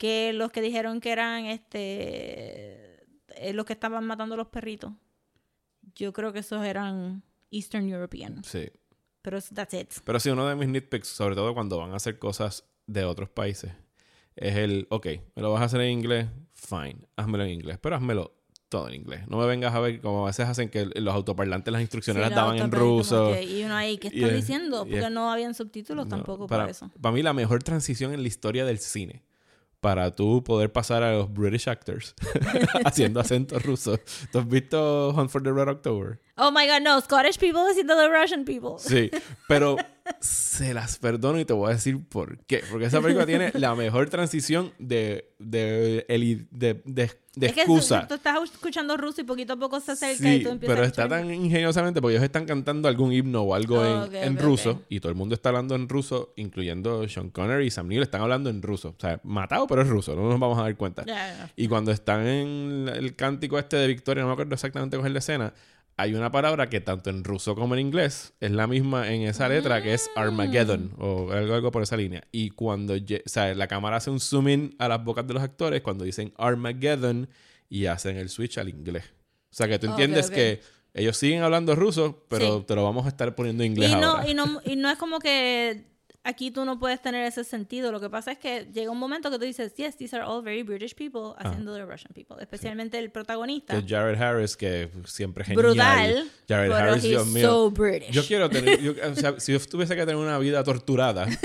que 0.00 0.32
los 0.32 0.50
que 0.50 0.62
dijeron 0.62 0.98
que 0.98 1.12
eran 1.12 1.44
este 1.44 3.04
eh, 3.36 3.52
los 3.52 3.66
que 3.66 3.74
estaban 3.74 4.02
matando 4.06 4.34
a 4.34 4.38
los 4.38 4.48
perritos. 4.48 4.92
Yo 5.94 6.12
creo 6.14 6.32
que 6.32 6.38
esos 6.38 6.64
eran 6.64 7.22
Eastern 7.50 7.86
European. 7.86 8.42
Sí. 8.42 8.70
Pero 9.20 9.38
that's 9.54 9.74
it. 9.74 9.92
Pero 10.04 10.18
sí, 10.18 10.30
uno 10.30 10.48
de 10.48 10.56
mis 10.56 10.68
nitpicks, 10.68 11.08
sobre 11.08 11.34
todo 11.34 11.52
cuando 11.52 11.78
van 11.78 11.92
a 11.92 11.96
hacer 11.96 12.18
cosas 12.18 12.64
de 12.86 13.04
otros 13.04 13.28
países, 13.28 13.72
es 14.36 14.56
el, 14.56 14.86
ok, 14.90 15.06
me 15.36 15.42
lo 15.42 15.52
vas 15.52 15.60
a 15.60 15.64
hacer 15.66 15.82
en 15.82 15.90
inglés, 15.90 16.28
fine, 16.54 17.06
házmelo 17.16 17.44
en 17.44 17.50
inglés, 17.50 17.78
pero 17.82 17.96
házmelo 17.96 18.32
todo 18.70 18.88
en 18.88 18.94
inglés. 18.94 19.28
No 19.28 19.36
me 19.36 19.46
vengas 19.46 19.74
a 19.74 19.80
ver 19.80 20.00
como 20.00 20.22
a 20.24 20.26
veces 20.28 20.46
hacen 20.48 20.70
que 20.70 20.86
los 20.86 21.12
autoparlantes 21.14 21.70
las 21.72 21.82
instrucciones 21.82 22.22
Sí, 22.22 22.30
las 22.30 22.36
daban 22.36 22.56
en 22.56 22.72
ruso. 22.72 23.32
que- 23.32 23.42
y 23.42 23.64
uno 23.64 23.74
ahí, 23.76 23.98
¿qué 23.98 24.08
Y 24.10 24.16
está 24.22 24.28
es- 24.28 24.34
diciendo? 24.36 24.86
Porque 24.88 25.10
no 25.10 25.30
habían 25.30 25.52
subtítulos 25.54 26.06
No, 26.06 26.16
tampoco 26.16 26.46
para, 26.46 26.62
para 26.62 26.70
eso. 26.70 26.90
Para 27.02 27.12
mí 27.14 27.22
la 27.22 27.34
mejor 27.34 27.62
transición 27.62 28.14
en 28.14 28.22
la 28.22 28.28
historia 28.28 28.64
del 28.64 28.78
cine. 28.78 29.22
Para 29.80 30.14
tú 30.14 30.44
poder 30.44 30.70
pasar 30.72 31.02
a 31.02 31.12
los 31.12 31.32
British 31.32 31.68
actors 31.68 32.14
haciendo 32.84 33.18
acento 33.20 33.58
ruso. 33.58 33.98
¿Tú 34.30 34.40
has 34.40 34.48
visto 34.48 35.10
Hunt 35.10 35.30
for 35.30 35.42
the 35.42 35.52
Red 35.52 35.68
October? 35.68 36.18
Oh 36.42 36.50
my 36.50 36.66
god, 36.66 36.80
no, 36.82 37.00
Scottish 37.00 37.38
people 37.38 37.60
haciendo 37.70 37.96
the 37.96 38.08
Russian 38.08 38.44
people. 38.44 38.70
Sí, 38.78 39.10
pero 39.46 39.76
se 40.20 40.72
las 40.74 40.98
perdono 40.98 41.38
y 41.38 41.44
te 41.44 41.52
voy 41.52 41.70
a 41.70 41.74
decir 41.74 42.02
por 42.08 42.38
qué. 42.46 42.62
Porque 42.70 42.86
esa 42.86 43.00
película 43.00 43.26
tiene 43.26 43.50
la 43.54 43.74
mejor 43.74 44.08
transición 44.10 44.72
de, 44.78 45.32
de, 45.38 46.06
de, 46.50 46.80
de, 46.84 47.10
de 47.34 47.46
es 47.46 47.52
que 47.52 47.60
excusa. 47.60 48.08
tú 48.08 48.14
estás 48.14 48.38
escuchando 48.42 48.96
ruso 48.96 49.20
y 49.20 49.24
poquito 49.24 49.52
a 49.52 49.56
poco 49.56 49.78
se 49.80 49.92
acerca 49.92 50.16
Sí, 50.16 50.36
y 50.36 50.42
tú 50.42 50.48
empiezas 50.50 50.74
pero 50.74 50.84
a 50.84 50.86
está 50.88 51.02
escuchar- 51.04 51.20
tan 51.26 51.32
ingeniosamente 51.34 52.00
porque 52.00 52.14
ellos 52.16 52.24
están 52.24 52.44
cantando 52.46 52.88
algún 52.88 53.12
himno 53.12 53.42
o 53.42 53.54
algo 53.54 53.78
Oh, 53.80 53.84
en, 53.84 53.96
ok, 54.08 54.14
en 54.14 54.34
ok, 54.36 54.40
ruso 54.42 54.70
ok. 54.72 54.82
y 54.88 55.00
todo 55.00 55.10
el 55.10 55.16
mundo 55.16 55.34
está 55.34 55.50
hablando 55.50 55.74
en 55.76 55.88
ruso, 55.88 56.32
incluyendo 56.36 57.06
Sean 57.08 57.30
Connery 57.30 57.66
y 57.66 57.70
Sam 57.70 57.86
Neill, 57.88 58.02
están 58.02 58.22
hablando 58.22 58.50
en 58.50 58.62
ruso. 58.62 58.94
O 58.96 59.00
sea, 59.00 59.20
matado, 59.22 59.66
pero 59.66 59.82
es 59.82 59.88
ruso, 59.88 60.16
no 60.16 60.22
nos 60.28 60.40
vamos 60.40 60.58
a 60.58 60.62
dar 60.62 60.76
cuenta. 60.76 61.04
Ya, 61.04 61.14
ya. 61.14 61.52
Y 61.54 61.68
cuando 61.68 61.92
están 61.92 62.26
en 62.26 62.90
el 62.92 63.14
cántico 63.14 63.58
este 63.58 63.76
de 63.76 63.86
Victoria, 63.86 64.22
no 64.22 64.28
me 64.28 64.32
acuerdo 64.32 64.54
exactamente 64.54 64.96
cuál 64.96 65.08
es 65.08 65.12
la 65.12 65.18
escena, 65.20 65.54
hay 65.96 66.14
una 66.14 66.30
palabra 66.32 66.70
que 66.70 66.80
tanto 66.80 67.10
en 67.10 67.24
ruso 67.24 67.54
como 67.54 67.74
en 67.74 67.80
inglés 67.80 68.32
es 68.40 68.50
la 68.50 68.66
misma 68.66 69.12
en 69.12 69.22
esa 69.22 69.48
letra, 69.48 69.82
que 69.82 69.92
es 69.94 70.10
Armageddon, 70.16 70.92
o 70.98 71.30
algo, 71.32 71.54
algo 71.54 71.70
por 71.70 71.82
esa 71.82 71.96
línea. 71.96 72.22
Y 72.32 72.50
cuando 72.50 72.94
o 72.94 72.98
sea, 73.26 73.54
la 73.54 73.66
cámara 73.68 73.96
hace 73.96 74.10
un 74.10 74.18
zoom 74.20 74.48
in 74.48 74.74
a 74.78 74.88
las 74.88 75.04
bocas 75.04 75.26
de 75.26 75.34
los 75.34 75.42
actores 75.42 75.82
cuando 75.82 76.04
dicen 76.04 76.32
Armageddon 76.38 77.28
y 77.68 77.86
hacen 77.86 78.16
el 78.16 78.28
switch 78.30 78.58
al 78.58 78.68
inglés. 78.68 79.04
O 79.50 79.54
sea, 79.54 79.68
que 79.68 79.78
tú 79.78 79.86
entiendes 79.88 80.30
que 80.30 80.60
ellos 80.94 81.16
siguen 81.16 81.42
hablando 81.42 81.74
ruso, 81.76 82.24
pero 82.28 82.58
Sí. 82.60 82.64
te 82.66 82.74
lo 82.74 82.82
vamos 82.84 83.04
a 83.06 83.08
estar 83.10 83.34
poniendo 83.34 83.62
en 83.62 83.72
inglés 83.72 83.90
Y 83.90 83.94
no, 83.96 84.06
ahora. 84.12 84.28
y, 84.28 84.34
no, 84.34 84.60
y 84.64 84.76
no 84.76 84.90
es 84.90 84.98
como 84.98 85.18
que 85.18 85.84
aquí 86.24 86.50
tú 86.50 86.64
no 86.64 86.78
puedes 86.78 87.00
tener 87.00 87.24
ese 87.26 87.44
sentido. 87.44 87.90
Lo 87.92 88.00
que 88.00 88.10
pasa 88.10 88.32
es 88.32 88.38
que 88.38 88.68
llega 88.72 88.90
un 88.90 88.98
momento 88.98 89.30
que 89.30 89.38
tú 89.38 89.44
dices, 89.44 89.74
yes, 89.76 89.96
these 89.96 90.14
are 90.14 90.24
all 90.24 90.42
very 90.42 90.62
British 90.62 90.94
people 90.94 91.34
haciendo 91.38 91.74
the 91.74 91.84
Russian 91.84 92.12
people. 92.14 92.36
Especialmente 92.40 92.98
el 92.98 93.10
protagonista. 93.10 93.74
Que 93.80 93.88
Jared 93.88 94.20
Harris, 94.20 94.56
que 94.56 94.90
siempre 95.06 95.44
genial. 95.44 95.62
Brutal. 95.64 96.30
Jared 96.48 96.70
pero 96.70 96.74
Harris, 96.90 97.04
he's 97.04 97.10
Dios 97.10 97.26
mío. 97.28 97.46
so 97.48 97.70
British. 97.70 98.10
Yo 98.10 98.24
quiero 98.26 98.50
tener, 98.50 98.80
yo- 98.80 98.92
o 99.10 99.14
sea, 99.14 99.38
si 99.40 99.52
yo 99.52 99.60
tuviese 99.60 99.94
que 99.96 100.00
tener 100.02 100.16
una 100.16 100.38
vida 100.38 100.62
torturada 100.64 101.26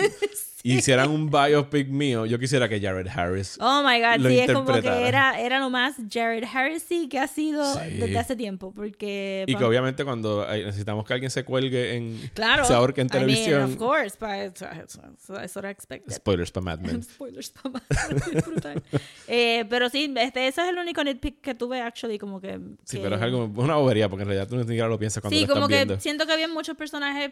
y 0.73 0.77
hicieran 0.77 1.09
un 1.11 1.29
biopic 1.29 1.87
mío, 1.89 2.25
yo 2.25 2.39
quisiera 2.39 2.67
que 2.67 2.79
Jared 2.81 3.07
Harris. 3.07 3.57
Oh 3.61 3.83
my 3.83 3.99
God, 3.99 4.17
lo 4.19 4.29
sí, 4.29 4.39
es 4.39 4.51
como 4.51 4.73
que 4.81 5.07
era, 5.07 5.39
era 5.39 5.59
lo 5.59 5.69
más 5.69 5.95
Jared 6.11 6.43
Harris 6.51 6.85
que 7.09 7.19
ha 7.19 7.27
sido 7.27 7.63
Sí. 7.75 7.97
desde 7.99 8.17
hace 8.17 8.35
tiempo. 8.35 8.73
Porque. 8.73 9.43
Y 9.47 9.55
que 9.55 9.63
obviamente 9.63 10.03
cuando 10.03 10.47
hay- 10.47 10.63
necesitamos 10.65 11.05
que 11.05 11.13
alguien 11.13 11.29
se 11.31 11.43
cuelgue 11.43 11.95
en. 11.95 12.31
Claro. 12.33 12.65
Se 12.65 12.73
ahorque 12.73 13.01
en 13.01 13.07
I 13.07 13.09
mean, 13.13 13.25
televisión. 13.27 13.63
of 13.63 13.75
course, 13.77 14.17
pa- 14.17 14.43
eso, 14.43 15.59
era 15.59 15.69
expected. 15.69 16.13
Spoilers 16.13 16.51
para 16.51 16.63
Mad 16.63 16.79
Men. 16.79 17.03
Spoilers 17.15 17.49
pa' 17.51 17.69
más. 17.69 17.83
Es 18.35 18.45
brutal. 18.45 18.81
Eh, 19.27 19.65
pero 19.69 19.89
sí, 19.89 20.13
este, 20.17 20.47
ese 20.47 20.61
es 20.61 20.67
el 20.69 20.77
único 20.77 21.03
nitpick 21.03 21.41
que 21.41 21.53
tuve, 21.55 21.81
actually, 21.81 22.17
como 22.17 22.39
que... 22.41 22.59
Sí, 22.85 22.97
que- 22.97 23.03
pero 23.03 23.15
es 23.17 23.21
algo, 23.21 23.45
una 23.55 23.75
bobería, 23.75 24.09
porque 24.09 24.23
en 24.23 24.29
realidad 24.29 24.47
tú 24.47 24.55
ni 24.55 24.63
siquiera 24.63 24.87
lo 24.87 24.97
piensas 24.97 25.21
cuando 25.21 25.35
Sí, 25.35 25.41
lo 25.45 25.53
estás 25.53 25.55
como 25.55 25.67
que 25.67 25.99
siento 26.01 26.25
que 26.25 26.33
había 26.33 26.47
muchos 26.47 26.75
personajes 26.75 27.31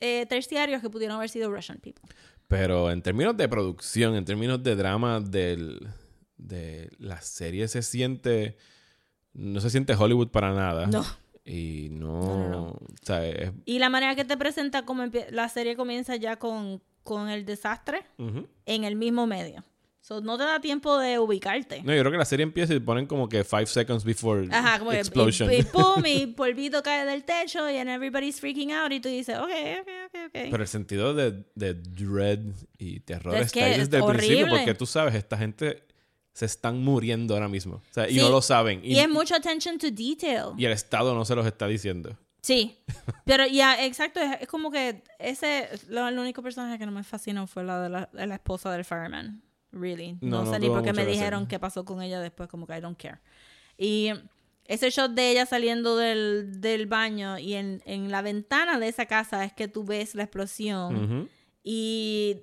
eh, 0.00 0.26
terciarios 0.26 0.82
que 0.82 0.90
pudieron 0.90 1.16
haber 1.16 1.28
sido 1.28 1.50
Russian 1.50 1.78
people. 1.78 2.08
Pero 2.48 2.90
en 2.90 3.02
términos 3.02 3.36
de 3.36 3.48
producción, 3.48 4.16
en 4.16 4.24
términos 4.24 4.62
de 4.62 4.74
drama 4.74 5.20
del, 5.20 5.86
de 6.36 6.90
la 6.98 7.20
serie 7.20 7.68
se 7.68 7.82
siente... 7.82 8.56
No 9.32 9.60
se 9.60 9.70
siente 9.70 9.94
Hollywood 9.94 10.28
para 10.28 10.52
nada. 10.52 10.86
No. 10.88 11.04
Y 11.44 11.88
no... 11.92 12.20
No, 12.20 12.38
no, 12.38 12.48
no. 12.48 12.66
O 12.66 12.80
sea, 13.02 13.24
es... 13.24 13.52
Y 13.64 13.78
la 13.78 13.88
manera 13.88 14.16
que 14.16 14.24
te 14.24 14.36
presenta 14.36 14.84
como 14.84 15.04
la 15.30 15.48
serie 15.48 15.76
comienza 15.76 16.16
ya 16.16 16.36
con, 16.36 16.82
con 17.04 17.28
el 17.28 17.44
desastre 17.44 18.02
ujú. 18.18 18.48
en 18.66 18.84
el 18.84 18.96
mismo 18.96 19.28
medio. 19.28 19.62
So, 20.02 20.20
no 20.22 20.38
te 20.38 20.44
da 20.44 20.60
tiempo 20.60 20.98
de 20.98 21.18
ubicarte. 21.18 21.82
No, 21.82 21.92
yo 21.94 22.00
creo 22.00 22.10
que 22.12 22.18
la 22.18 22.24
serie 22.24 22.42
empieza 22.42 22.72
y 22.74 22.80
ponen 22.80 23.06
como 23.06 23.28
que 23.28 23.44
five 23.44 23.66
seconds 23.66 24.02
before 24.02 24.48
Ajá, 24.50 24.78
como 24.78 24.90
que 24.92 24.98
explosion. 24.98 25.52
y, 25.52 25.56
y 25.56 25.62
pum, 25.64 26.02
y 26.06 26.26
polvito 26.28 26.82
cae 26.82 27.04
del 27.04 27.22
techo 27.24 27.68
y 27.70 27.76
everybody's 27.76 28.40
freaking 28.40 28.72
out 28.72 28.90
y 28.92 29.00
tú 29.00 29.08
dices, 29.10 29.36
ok, 29.38 29.50
ok, 29.82 29.88
ok, 30.06 30.14
ok. 30.26 30.32
Pero 30.32 30.62
el 30.62 30.68
sentido 30.68 31.14
de, 31.14 31.44
de 31.54 31.74
dread 31.74 32.38
y 32.78 33.00
terror 33.00 33.34
Es 33.36 33.46
está 33.48 33.58
que 33.60 33.64
ahí 33.64 33.72
es 33.80 33.90
desde 33.90 33.98
el 34.04 34.10
principio 34.10 34.36
horrible. 34.44 34.58
porque 34.58 34.74
tú 34.74 34.86
sabes, 34.86 35.14
esta 35.14 35.36
gente 35.36 35.84
se 36.32 36.46
están 36.46 36.82
muriendo 36.82 37.34
ahora 37.34 37.48
mismo. 37.48 37.76
O 37.76 37.92
sea, 37.92 38.08
y 38.08 38.14
Sí. 38.14 38.20
no 38.20 38.30
lo 38.30 38.40
saben. 38.40 38.80
y, 38.82 38.98
es 38.98 39.08
mucho 39.08 39.34
attention 39.34 39.76
to 39.78 39.90
detail. 39.90 40.54
y 40.56 40.64
el 40.64 40.72
Estado 40.72 41.14
no 41.14 41.24
se 41.26 41.34
los 41.34 41.46
está 41.46 41.66
diciendo. 41.66 42.16
Sí, 42.40 42.78
pero 43.26 43.46
ya, 43.46 43.84
exacto, 43.84 44.18
es, 44.18 44.40
es 44.40 44.48
como 44.48 44.70
que 44.70 45.02
ese, 45.18 45.68
lo, 45.88 46.08
el 46.08 46.18
único 46.18 46.42
personaje 46.42 46.78
que 46.78 46.86
no 46.86 46.92
me 46.92 47.04
fascinó 47.04 47.46
fue 47.46 47.64
la 47.64 47.82
de 47.82 47.88
la, 47.90 48.08
de 48.14 48.26
la 48.26 48.34
esposa 48.36 48.72
del 48.72 48.86
fireman, 48.86 49.42
really. 49.72 50.16
No, 50.20 50.50
sé 50.50 50.58
ni 50.58 50.68
por 50.68 50.82
qué 50.82 50.92
me 50.92 51.04
dijeron 51.06 51.46
qué 51.46 51.58
pasó 51.58 51.84
con 51.84 52.02
ella 52.02 52.20
después, 52.20 52.48
como 52.48 52.66
que 52.66 52.76
I 52.76 52.80
don't 52.80 52.98
care. 53.00 53.18
Y 53.78 54.10
ese 54.66 54.90
shot 54.90 55.12
de 55.12 55.30
ella 55.30 55.46
saliendo 55.46 55.96
del, 55.96 56.60
del 56.60 56.86
baño 56.86 57.38
y 57.38 57.54
en, 57.54 57.82
en 57.86 58.10
la 58.10 58.22
ventana 58.22 58.78
de 58.78 58.88
esa 58.88 59.06
casa 59.06 59.44
es 59.44 59.52
que 59.52 59.68
tú 59.68 59.84
ves 59.84 60.14
la 60.14 60.22
explosión 60.24 61.28
y 61.64 62.42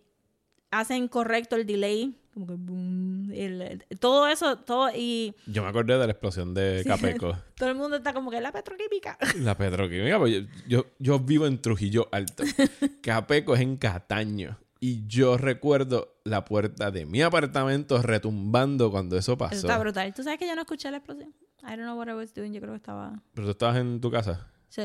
hacen 0.71 1.07
correcto 1.07 1.55
el 1.55 1.65
delay, 1.65 2.19
como 2.34 2.45
que 2.47 2.53
boom, 2.55 3.32
el- 3.34 3.86
todo 3.99 4.28
eso, 4.28 4.57
todo, 4.59 4.89
y 4.93 5.34
Yo 5.47 5.63
me 5.63 5.69
acordé 5.69 5.97
de 5.97 6.05
la 6.05 6.11
explosión 6.11 6.53
de 6.53 6.84
Sí. 6.84 6.89
Capeco. 6.89 7.38
todo 7.55 7.69
el 7.69 7.75
mundo 7.75 7.97
está 7.97 8.13
como 8.13 8.30
que 8.30 8.41
la 8.41 8.51
petroquímica. 8.51 9.17
la 9.39 9.55
petroquímica. 9.57 10.19
pues 10.19 10.34
yo, 10.34 10.41
yo, 10.67 10.86
yo 10.99 11.19
vivo 11.19 11.47
en 11.47 11.61
Trujillo 11.61 12.09
Alto. 12.11 12.43
Capeco 13.01 13.55
es 13.55 13.61
en 13.61 13.78
Cataño. 13.78 14.57
Y 14.80 15.07
yo 15.07 15.38
recuerdo 15.38 16.15
la 16.23 16.45
puerta 16.45 16.91
de 16.91 17.05
mi 17.05 17.21
apartamento 17.21 18.01
retumbando 18.01 18.91
cuando 18.91 19.17
eso 19.17 19.34
Eso 19.34 19.38
pasó. 19.38 19.55
está 19.55 19.78
brutal. 19.80 20.13
¿Tú 20.13 20.23
sabes 20.23 20.38
que 20.39 20.47
yo 20.47 20.55
no 20.55 20.61
escuché 20.61 20.91
la 20.91 20.97
explosión? 20.97 21.34
I 21.63 21.71
don't 21.71 21.82
know 21.82 21.97
what 21.97 22.07
I 22.07 22.13
was 22.13 22.34
doing. 22.34 22.53
Yo 22.53 22.59
creo 22.61 22.73
que 22.73 22.78
estaba... 22.78 23.21
Pero 23.34 23.47
tú 23.47 23.51
estabas 23.51 23.78
en 23.78 23.99
tu 23.99 24.11
casa. 24.11 24.47
Sí. 24.69 24.84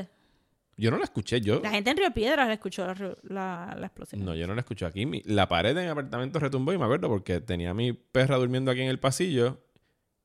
Yo 0.78 0.90
no 0.90 0.97
la 0.97 1.05
escuché. 1.05 1.40
Yo, 1.43 1.61
La 1.61 1.70
gente 1.70 1.90
en 1.90 1.97
Río 1.99 2.11
Piedras 2.12 2.47
la 2.49 2.55
escuchó 2.55 2.86
la, 2.86 2.95
la, 3.24 3.76
la 3.78 3.86
explosión. 3.86 4.24
No, 4.24 4.34
yo 4.34 4.47
no 4.47 4.55
la 4.55 4.61
escuché 4.62 4.86
aquí. 4.86 5.05
Mi- 5.05 5.22
la 5.26 5.47
pared 5.49 5.74
de 5.76 5.82
mi 5.82 5.88
apartamento 5.88 6.38
retumbó 6.38 6.72
y 6.72 6.78
me 6.78 6.84
acuerdo 6.84 7.09
porque 7.09 7.40
tenía 7.40 7.70
a 7.70 7.74
mi 7.74 7.93
perra 7.93 8.36
durmiendo 8.38 8.70
aquí 8.70 8.80
en 8.80 8.88
el 8.88 8.99
pasillo 8.99 9.59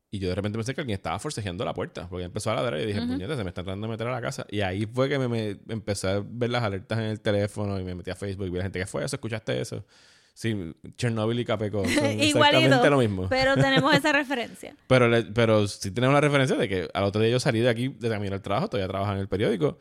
y 0.09 0.19
yo 0.19 0.29
de 0.29 0.35
repente 0.35 0.57
pensé 0.57 0.73
que 0.73 0.81
alguien 0.81 0.95
estaba 0.95 1.19
forcejeando 1.19 1.65
la 1.65 1.73
puerta 1.73 2.07
porque 2.09 2.23
empezó 2.25 2.49
a 2.51 2.55
ladrar 2.55 2.79
y 2.79 2.85
dije, 2.85 2.99
Ujú. 2.99 3.09
puñeta, 3.09 3.35
se 3.35 3.43
me 3.43 3.49
están 3.49 3.65
tratando 3.65 3.87
de 3.87 3.91
meter 3.91 4.07
a 4.07 4.11
la 4.11 4.21
casa. 4.21 4.45
Y 4.49 4.61
ahí 4.61 4.85
fue 4.85 5.09
que 5.09 5.19
me, 5.19 5.27
me- 5.27 5.57
empecé 5.69 6.07
a 6.09 6.23
ver 6.25 6.49
las 6.49 6.63
alertas 6.63 6.97
en 6.99 7.05
el 7.05 7.19
teléfono 7.19 7.79
y 7.79 7.83
me 7.83 7.93
metí 7.95 8.09
a 8.11 8.15
Facebook 8.15 8.47
y 8.47 8.49
vi 8.49 8.55
a 8.55 8.59
la 8.59 8.63
gente, 8.63 8.79
¿qué 8.79 8.85
fue 8.85 9.03
eso? 9.03 9.15
¿Escuchaste 9.17 9.59
eso? 9.59 9.85
Sí, 10.33 10.73
Chernobyl 10.97 11.39
y 11.39 11.45
Capeco 11.45 11.83
son 11.89 12.21
Igualito. 12.21 12.89
lo 12.89 12.97
mismo. 12.99 13.27
Pero 13.27 13.55
tenemos 13.55 13.93
esa 13.95 14.11
referencia. 14.13 14.75
Pero, 14.87 15.07
le- 15.09 15.23
pero 15.23 15.67
sí 15.67 15.91
tenemos 15.91 16.13
la 16.13 16.21
referencia 16.21 16.55
de 16.55 16.69
que 16.69 16.87
al 16.93 17.03
otro 17.03 17.19
día 17.21 17.31
yo 17.31 17.39
salí 17.39 17.59
de 17.59 17.69
aquí 17.69 17.87
de 17.89 18.07
camino 18.09 18.33
al 18.35 18.41
trabajo, 18.41 18.69
todavía 18.69 18.87
trabajaba 18.87 19.17
en 19.17 19.21
el 19.23 19.27
periódico 19.27 19.77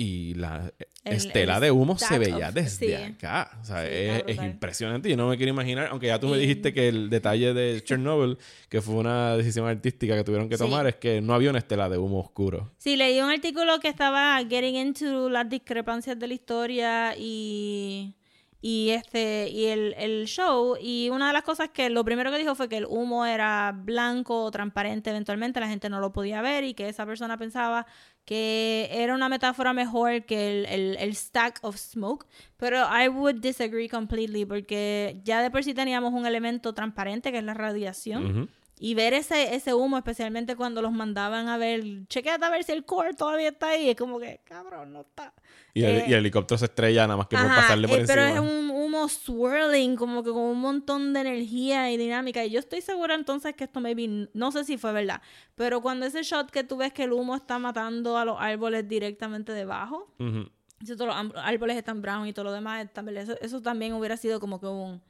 y 0.00 0.34
la 0.34 0.72
El- 1.02 1.12
estela 1.16 1.56
el 1.56 1.60
de 1.60 1.70
humo 1.72 1.98
se 1.98 2.18
veía 2.20 2.48
of- 2.50 2.54
desde 2.54 2.86
sí. 2.86 2.94
acá. 2.94 3.50
O 3.60 3.64
sea, 3.64 3.82
Sí, 3.82 3.88
es, 4.28 4.36
impresionante. 4.36 5.10
Yo 5.10 5.16
no 5.16 5.28
me 5.28 5.36
quiero 5.36 5.50
imaginar, 5.50 5.88
aunque 5.90 6.06
ya 6.06 6.20
tú 6.20 6.28
me 6.28 6.38
dijiste 6.38 6.72
que 6.72 6.86
el 6.86 7.10
detalle 7.10 7.52
de 7.52 7.82
Chernobyl, 7.82 8.38
que 8.68 8.80
fue 8.80 8.94
una 8.94 9.36
decisión 9.36 9.66
artística 9.66 10.14
que 10.16 10.22
tuvieron 10.22 10.48
que 10.48 10.56
tomar, 10.56 10.86
es 10.86 10.94
que 10.94 11.20
no 11.20 11.34
había 11.34 11.50
una 11.50 11.58
estela 11.58 11.88
de 11.88 11.98
humo 11.98 12.20
oscuro. 12.20 12.70
Sí, 12.78 12.94
leí 12.96 13.20
un 13.20 13.28
artículo 13.30 13.80
que 13.80 13.88
estaba 13.88 14.38
getting 14.48 14.76
into 14.76 15.28
las 15.28 15.48
discrepancias 15.50 16.16
de 16.16 16.28
la 16.28 16.34
historia 16.34 17.14
y, 17.18 18.14
y 18.60 18.90
este 18.90 19.48
y 19.48 19.66
el, 19.66 19.94
el 19.98 20.26
show. 20.26 20.76
Y 20.80 21.10
una 21.10 21.28
de 21.28 21.32
las 21.32 21.42
cosas 21.42 21.70
que 21.70 21.90
lo 21.90 22.04
primero 22.04 22.30
que 22.30 22.38
dijo 22.38 22.54
fue 22.54 22.68
que 22.68 22.78
el 22.78 22.86
humo 22.86 23.24
era 23.24 23.72
blanco 23.74 24.44
o 24.44 24.50
transparente 24.50 25.10
eventualmente, 25.10 25.60
la 25.60 25.68
gente 25.68 25.88
no 25.88 26.00
lo 26.00 26.12
podía 26.12 26.42
ver 26.42 26.64
y 26.64 26.74
que 26.74 26.88
esa 26.88 27.06
persona 27.06 27.36
pensaba 27.36 27.86
que 28.24 28.90
era 28.92 29.14
una 29.14 29.30
metáfora 29.30 29.72
mejor 29.72 30.24
que 30.26 30.50
el, 30.50 30.66
el, 30.66 30.96
el 30.98 31.14
stack 31.16 31.60
of 31.62 31.76
smoke. 31.76 32.26
Pero 32.56 32.78
I 32.78 33.08
would 33.08 33.36
disagree 33.36 33.88
completely 33.88 34.44
porque 34.44 35.20
ya 35.24 35.40
de 35.40 35.50
por 35.50 35.64
sí 35.64 35.72
teníamos 35.72 36.12
un 36.12 36.26
elemento 36.26 36.74
transparente 36.74 37.32
que 37.32 37.38
es 37.38 37.44
la 37.44 37.54
radiación. 37.54 38.50
Y 38.80 38.94
ver 38.94 39.12
ese, 39.12 39.56
ese 39.56 39.74
humo, 39.74 39.96
especialmente 39.98 40.54
cuando 40.54 40.82
los 40.82 40.92
mandaban 40.92 41.48
a 41.48 41.58
ver, 41.58 42.06
chequeate 42.06 42.44
a 42.44 42.50
ver 42.50 42.62
si 42.62 42.70
el 42.70 42.84
core 42.84 43.12
todavía 43.14 43.48
está 43.48 43.70
ahí. 43.70 43.90
Es 43.90 43.96
como 43.96 44.20
que, 44.20 44.40
cabrón, 44.44 44.92
no 44.92 45.00
está. 45.00 45.32
Y 45.74 45.84
el, 45.84 45.96
Eh, 45.98 46.04
y 46.08 46.12
el 46.12 46.20
helicóptero 46.20 46.58
se 46.58 46.64
estrella 46.64 47.06
nada 47.06 47.16
más 47.18 47.26
que 47.28 47.36
por 47.36 47.46
pasarle 47.46 47.86
por 47.88 47.98
eh, 47.98 48.00
encima. 48.02 48.14
Pero 48.16 48.34
es 48.34 48.40
un 48.40 48.70
humo 48.70 49.06
swirling, 49.08 49.96
como 49.96 50.22
que 50.22 50.30
con 50.30 50.42
un 50.42 50.60
montón 50.60 51.12
de 51.12 51.20
energía 51.20 51.90
y 51.92 51.96
dinámica. 51.96 52.44
Y 52.44 52.50
yo 52.50 52.58
estoy 52.58 52.80
segura 52.80 53.14
entonces 53.14 53.54
que 53.54 53.64
esto 53.64 53.80
maybe, 53.80 54.28
no 54.32 54.50
sé 54.50 54.64
si 54.64 54.78
fue 54.78 54.92
verdad, 54.92 55.20
pero 55.54 55.80
cuando 55.82 56.06
ese 56.06 56.22
shot 56.22 56.50
que 56.50 56.64
tú 56.64 56.76
ves 56.78 56.92
que 56.92 57.04
el 57.04 57.12
humo 57.12 57.36
está 57.36 57.58
matando 57.58 58.16
a 58.16 58.24
los 58.24 58.36
árboles 58.40 58.88
directamente 58.88 59.52
debajo, 59.52 60.14
Ujú. 60.18 60.48
si 60.84 60.96
todos 60.96 61.06
los 61.08 61.32
árboles 61.36 61.76
están 61.76 62.00
brown 62.00 62.26
y 62.26 62.32
todo 62.32 62.46
lo 62.46 62.52
demás 62.52 62.86
eso, 63.16 63.38
eso 63.40 63.60
también 63.60 63.92
hubiera 63.92 64.16
sido 64.16 64.40
como 64.40 64.58
que 64.60 64.66
un, 64.66 65.02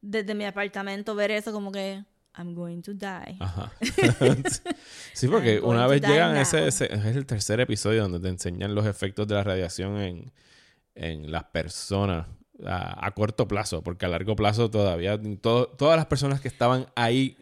desde 0.00 0.34
mi 0.34 0.44
apartamento 0.44 1.14
ver 1.14 1.30
eso 1.30 1.52
como 1.52 1.72
que, 1.72 2.04
I'm 2.36 2.54
going 2.54 2.82
to 2.82 2.94
die. 2.94 3.36
Ajá. 3.38 3.70
sí, 5.12 5.28
porque 5.28 5.60
una 5.60 5.86
vez 5.86 6.02
llegan, 6.02 6.36
ese, 6.36 6.66
ese- 6.66 6.92
es 6.92 7.16
el 7.16 7.26
tercer 7.26 7.60
episodio 7.60 8.02
donde 8.02 8.20
te 8.20 8.28
enseñan 8.28 8.74
los 8.74 8.86
efectos 8.86 9.26
de 9.28 9.34
la 9.34 9.44
radiación 9.44 9.98
en, 9.98 10.32
en 10.94 11.30
las 11.30 11.44
personas 11.44 12.26
a, 12.64 13.06
a 13.06 13.10
corto 13.12 13.46
plazo, 13.48 13.82
porque 13.82 14.06
a 14.06 14.08
largo 14.08 14.34
plazo 14.36 14.70
todavía 14.70 15.18
todo- 15.40 15.66
todas 15.68 15.96
las 15.96 16.06
personas 16.06 16.40
que 16.40 16.48
estaban 16.48 16.86
ahí 16.96 17.36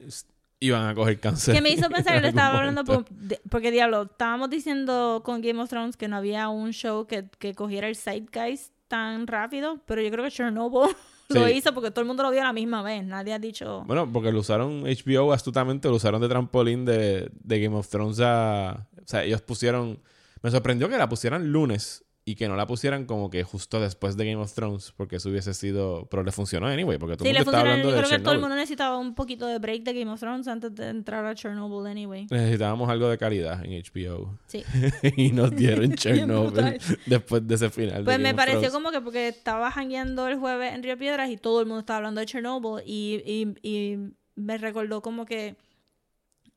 iban 0.61 0.87
a 0.87 0.95
coger 0.95 1.19
cáncer. 1.21 1.55
Que 1.55 1.61
me 1.61 1.71
hizo 1.71 1.89
pensar 1.91 2.15
que 2.17 2.21
le 2.23 2.29
estaba 2.29 2.59
hablando 2.59 2.85
por- 2.85 3.09
de- 3.09 3.41
porque 3.51 3.71
diablo, 3.71 4.03
estábamos 4.03 4.51
diciendo 4.51 5.23
con 5.25 5.41
Game 5.41 5.61
of 5.61 5.69
Thrones 5.71 5.97
que 5.97 6.09
no 6.09 6.17
había 6.17 6.49
un 6.49 6.73
show 6.73 7.07
que, 7.07 7.29
que 7.39 7.55
cogiera 7.55 7.89
el 7.89 7.97
zeitgeist 7.97 8.73
tan 8.89 9.27
rápido, 9.27 9.81
pero 9.87 10.03
yo 10.03 10.11
creo 10.11 10.23
que 10.25 10.31
Chernobyl 10.31 10.95
lo 11.35 11.49
hizo 11.49 11.73
porque 11.75 11.91
todo 11.91 12.01
el 12.01 12.07
mundo 12.07 12.23
lo 12.23 12.31
vio 12.31 12.41
a 12.41 12.45
la 12.45 12.53
misma 12.53 12.83
vez. 12.83 13.05
Nadie 13.05 13.33
ha 13.33 13.39
dicho. 13.39 13.85
Bueno, 13.87 14.11
porque 14.13 14.33
lo 14.33 14.41
usaron 14.41 14.83
HBO 14.83 15.33
astutamente, 15.33 15.89
lo 15.89 15.97
usaron 15.97 16.21
de 16.21 16.29
trampolín 16.29 16.85
de, 16.85 17.31
de 17.33 17.61
Game 17.61 17.77
of 17.77 17.89
Thrones 17.89 18.21
a... 18.21 18.89
O 18.99 19.07
sea, 19.07 19.25
ellos 19.25 19.43
pusieron... 19.43 20.01
Me 20.43 20.51
sorprendió 20.51 20.89
que 20.89 20.97
la 20.99 21.09
pusieran 21.09 21.53
lunes 21.53 22.05
y 22.25 22.37
que 22.37 22.47
no 22.47 22.55
la 22.55 22.67
pusieran 22.69 23.05
como 23.05 23.31
que 23.31 23.43
justo 23.43 23.81
después 23.81 24.17
de 24.17 24.25
Game 24.31 24.41
of 24.41 24.53
Thrones, 24.55 24.93
porque 24.97 25.17
eso 25.17 25.29
hubiese 25.29 25.55
sido... 25.55 26.07
Pero 26.09 26.23
le 26.23 26.31
funcionó 26.31 26.69
anyway, 26.69 26.97
porque 26.97 27.17
todo 27.17 27.29
el 27.29 27.35
mundo 27.35 27.51
estaba 27.51 27.61
hablando 27.63 27.91
Yo 27.91 27.97
de 27.97 28.03
creo 28.03 28.19
que 28.19 28.23
todo 28.23 28.35
el 28.35 28.41
mundo 28.41 28.55
necesitaba 28.55 28.97
un 28.97 29.15
poquito 29.17 29.47
de 29.49 29.59
break 29.59 29.83
de 29.83 29.93
Game 29.93 30.11
of 30.13 30.21
Thrones 30.21 30.47
antes 30.47 30.73
de 30.75 30.89
entrar 30.89 31.25
a 31.27 31.35
Chernobyl, 31.35 31.85
anyway. 31.91 32.29
Necesitábamos 32.31 32.89
algo 32.89 33.09
de 33.09 33.19
calidad 33.19 33.65
en 33.65 33.73
HBO. 33.83 34.39
Sí. 34.47 34.63
y 35.17 35.33
nos 35.33 35.51
dieron. 35.51 35.93
Chernobyl 35.97 36.79
después 37.07 37.47
de 37.47 37.55
ese 37.57 37.71
final. 37.71 37.99
de 37.99 38.05
Pues 38.05 38.19
Game 38.19 38.29
me 38.29 38.35
pareció 38.35 38.61
Thrones. 38.61 38.75
como 38.75 38.91
que 38.93 39.01
porque 39.01 39.29
estaba 39.29 39.71
jangueando 39.73 40.29
el 40.29 40.37
jueves 40.39 40.75
en 40.75 40.83
Río 40.85 40.97
Piedras 40.97 41.29
y 41.29 41.37
todo 41.37 41.61
el 41.61 41.67
mundo 41.67 41.81
estaba 41.81 41.97
hablando 41.97 42.21
de 42.21 42.27
Chernobyl 42.27 42.85
y, 42.87 43.23
y, 43.27 43.69
y 43.69 43.99
me 44.37 44.59
recordó 44.59 45.03
como 45.03 45.27
que 45.27 45.57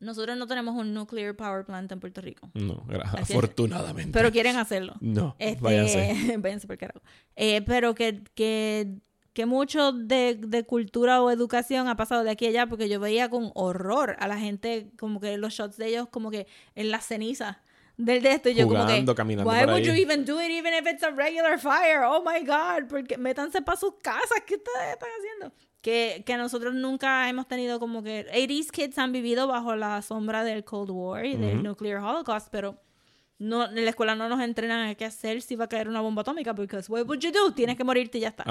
nosotros 0.06 0.38
no 0.38 0.47
tenemos 0.47 0.76
un 0.76 0.93
nuclear 0.93 1.36
power 1.36 1.66
plant 1.66 1.91
en 1.91 1.99
Puerto 1.99 2.22
Rico. 2.22 2.49
No, 2.53 2.86
afortunadamente. 3.03 4.12
Pero 4.14 4.32
quieren 4.32 4.56
hacerlo. 4.58 4.93
No, 5.01 5.36
Este, 5.39 5.62
váyanse. 5.62 6.36
váyanse 6.38 6.68
por 6.68 6.78
carajo. 6.78 7.01
Eh, 7.36 7.62
pero 7.66 7.93
que, 7.95 8.22
que, 8.36 8.95
que 9.34 9.45
mucho 9.45 9.91
de, 9.91 10.36
de 10.36 10.64
cultura 10.66 11.22
o 11.22 11.30
educación 11.32 11.88
ha 11.88 11.95
pasado 11.97 12.24
de 12.24 12.32
aquí 12.32 12.45
a 12.45 12.49
allá 12.49 12.68
porque 12.68 12.88
yo 12.88 12.99
veía 12.99 13.30
con 13.30 13.51
horror 13.56 14.16
a 14.20 14.28
la 14.28 14.38
gente 14.38 14.91
como 14.97 15.20
que 15.20 15.38
los 15.38 15.53
shots 15.53 15.78
de 15.78 15.88
ellos 15.88 16.08
como 16.10 16.32
que 16.32 16.47
en 16.76 16.91
las 16.91 17.06
cenizas 17.06 17.58
del 17.97 18.22
de 18.22 18.32
esto 18.32 18.49
y 18.49 18.56
yo 18.56 18.68
como 18.68 18.82
Jugando, 18.84 19.14
que 19.14 19.18
caminando 19.18 19.49
why 19.49 19.60
por 19.60 19.68
would 19.70 19.78
ahí. 19.80 19.86
you 19.86 19.93
even 19.93 20.26
do 20.26 20.39
it 20.41 20.49
even 20.51 20.74
if 20.74 20.86
it's 20.86 21.01
a 21.03 21.12
regular 21.12 21.58
fire 21.58 22.03
oh 22.06 22.22
my 22.26 22.45
god 22.45 22.89
porque 22.89 23.18
métanse 23.18 23.62
para 23.62 23.78
sus 23.80 23.93
casas 24.01 24.41
¿qué 24.45 24.56
ustedes 24.56 24.93
están 24.93 25.10
haciendo? 25.18 25.56
Que, 25.86 26.23
que 26.25 26.36
nosotros 26.36 26.73
nunca 26.73 27.29
hemos 27.29 27.47
tenido 27.47 27.79
como 27.79 28.01
que 28.01 28.25
80s 28.33 28.71
kids 28.71 28.97
han 28.97 29.11
vivido 29.11 29.45
bajo 29.47 29.75
la 29.75 30.01
sombra 30.01 30.43
del 30.43 30.63
Cold 30.63 30.89
War 30.89 31.25
y 31.27 31.36
del. 31.36 31.61
Nuclear 31.61 31.99
Holocaust 32.01 32.47
pero 32.49 32.81
no, 33.38 33.65
en 33.69 33.83
la 33.83 33.89
escuela 33.91 34.15
no 34.15 34.27
nos 34.27 34.41
entrenan 34.41 34.88
a 34.88 34.95
qué 34.95 35.05
hacer 35.05 35.43
si 35.43 35.55
va 35.55 35.65
a 35.65 35.67
caer 35.67 35.88
una 35.88 36.01
bomba 36.01 36.23
atómica, 36.23 36.55
porque 36.55 36.77
what 36.88 37.05
would 37.05 37.19
you 37.19 37.31
do? 37.31 37.51
Tienes 37.53 37.77
que 37.77 37.83
morirte 37.83 38.17
y 38.17 38.21
ya 38.21 38.29
está. 38.29 38.43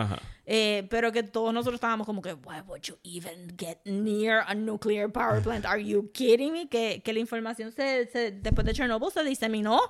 Eh, 0.46 0.86
pero 0.90 1.10
que 1.10 1.24
todos 1.24 1.52
nosotros 1.52 1.74
estábamos 1.78 2.06
como 2.06 2.22
que, 2.22 2.34
why 2.34 2.60
would 2.68 2.82
you 2.82 2.94
even 3.02 3.52
get 3.58 3.78
near 3.84 4.44
a 4.46 4.54
nuclear 4.54 5.10
power 5.10 5.42
plant? 5.42 5.64
Are 5.66 5.82
you 5.84 6.12
kidding 6.12 6.52
me? 6.52 6.68
Que, 6.68 7.02
que 7.04 7.12
la 7.12 7.18
información 7.18 7.72
se, 7.72 8.06
se- 8.12 8.30
después 8.30 8.64
de 8.64 8.74
Chernobyl 8.74 9.10
se 9.10 9.24
diseminó 9.24 9.80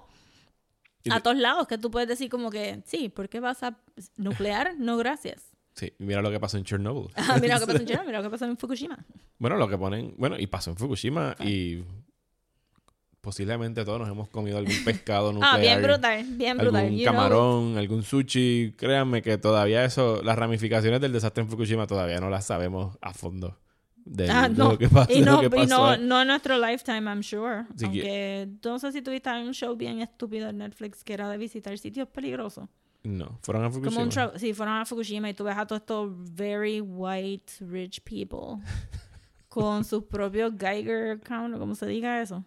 a 1.10 1.20
todos 1.20 1.36
lados, 1.36 1.66
que 1.66 1.76
tú 1.76 1.90
puedes 1.90 2.08
decir 2.08 2.30
como 2.30 2.48
que, 2.50 2.80
sí, 2.86 3.10
¿por 3.10 3.28
qué 3.28 3.38
vas 3.40 3.62
a 3.62 3.76
nuclear? 4.16 4.76
No, 4.78 4.96
gracias. 4.96 5.50
Sí, 5.74 5.92
mira 5.98 6.22
lo 6.22 6.30
que 6.30 6.38
pasó 6.40 6.56
en 6.56 6.64
Chernobyl. 6.64 7.10
Ah, 7.16 7.36
mira 7.40 7.54
lo 7.58 7.60
que 7.60 7.66
pasó 7.72 7.80
en 7.82 7.86
Chernobyl, 7.88 8.06
mira 8.06 8.18
lo 8.18 8.24
que 8.24 8.30
pasó 8.30 8.44
en 8.44 8.56
Fukushima. 8.56 8.98
Bueno, 9.38 9.56
lo 9.56 9.68
que 9.68 9.76
ponen, 9.76 10.14
bueno, 10.16 10.36
y 10.38 10.46
pasó 10.46 10.70
en 10.70 10.76
Fukushima 10.76 11.34
y 11.40 11.82
posiblemente 13.20 13.84
todos 13.84 13.98
nos 14.00 14.08
hemos 14.08 14.28
comido 14.28 14.58
algún 14.58 14.74
pescado 14.84 15.32
nuclear. 15.32 15.54
Ah, 15.54 15.58
bien 15.58 15.82
brutal, 15.82 16.24
bien 16.36 16.58
brutal. 16.58 16.76
Algún 16.84 16.98
you 16.98 17.04
know 17.04 17.12
camarón, 17.14 17.78
algún 17.78 18.02
sushi. 18.02 18.74
Créanme 18.76 19.22
que 19.22 19.38
todavía 19.38 19.84
eso, 19.84 20.22
las 20.22 20.36
ramificaciones 20.36 21.00
del 21.00 21.12
desastre 21.12 21.42
en 21.42 21.48
Fukushima 21.48 21.86
todavía 21.86 22.20
no 22.20 22.28
las 22.30 22.46
sabemos 22.46 22.96
a 23.00 23.12
fondo. 23.14 23.58
De, 24.04 24.28
Ah, 24.30 24.50
no. 24.50 24.72
lo 24.72 24.78
que 24.78 24.88
pasó. 24.90 25.10
Y 25.10 25.22
no, 25.22 25.40
lo 25.42 25.48
que 25.50 25.56
y 25.62 25.66
no, 25.66 25.78
pasó. 25.78 25.96
no 25.96 26.20
en 26.20 26.28
nuestro 26.28 26.58
lifetime, 26.58 27.04
I'm 27.10 27.22
sure. 27.22 27.64
Sí 27.74 27.88
que- 27.90 28.42
Aunque 28.46 28.48
no 28.68 28.78
sé 28.78 28.92
si 28.92 29.00
tuviste 29.00 29.30
un 29.30 29.54
show 29.54 29.74
bien 29.74 30.02
estúpido 30.02 30.50
en 30.50 30.58
Netflix 30.58 31.02
que 31.02 31.14
era 31.14 31.30
de 31.30 31.38
visitar 31.38 31.76
sitios 31.78 32.06
peligrosos. 32.08 32.68
No, 33.04 33.38
fueron 33.42 33.64
a 33.64 33.68
Como 33.70 33.82
Fukushima. 33.82 34.02
un 34.02 34.10
tra- 34.10 34.38
sí, 34.38 34.52
fueron 34.54 34.76
a 34.76 34.84
Fukushima 34.86 35.28
y 35.30 35.34
tú 35.34 35.44
ves 35.44 35.56
a 35.56 35.66
todos 35.66 35.82
estos 35.82 36.10
very 36.34 36.80
white 36.80 37.52
rich 37.60 38.00
people 38.02 38.64
con 39.48 39.84
sus 39.84 40.04
propios 40.04 40.52
Geiger 40.58 41.20
counter, 41.20 41.58
como 41.60 41.74
se 41.74 41.86
diga 41.86 42.20
eso. 42.22 42.44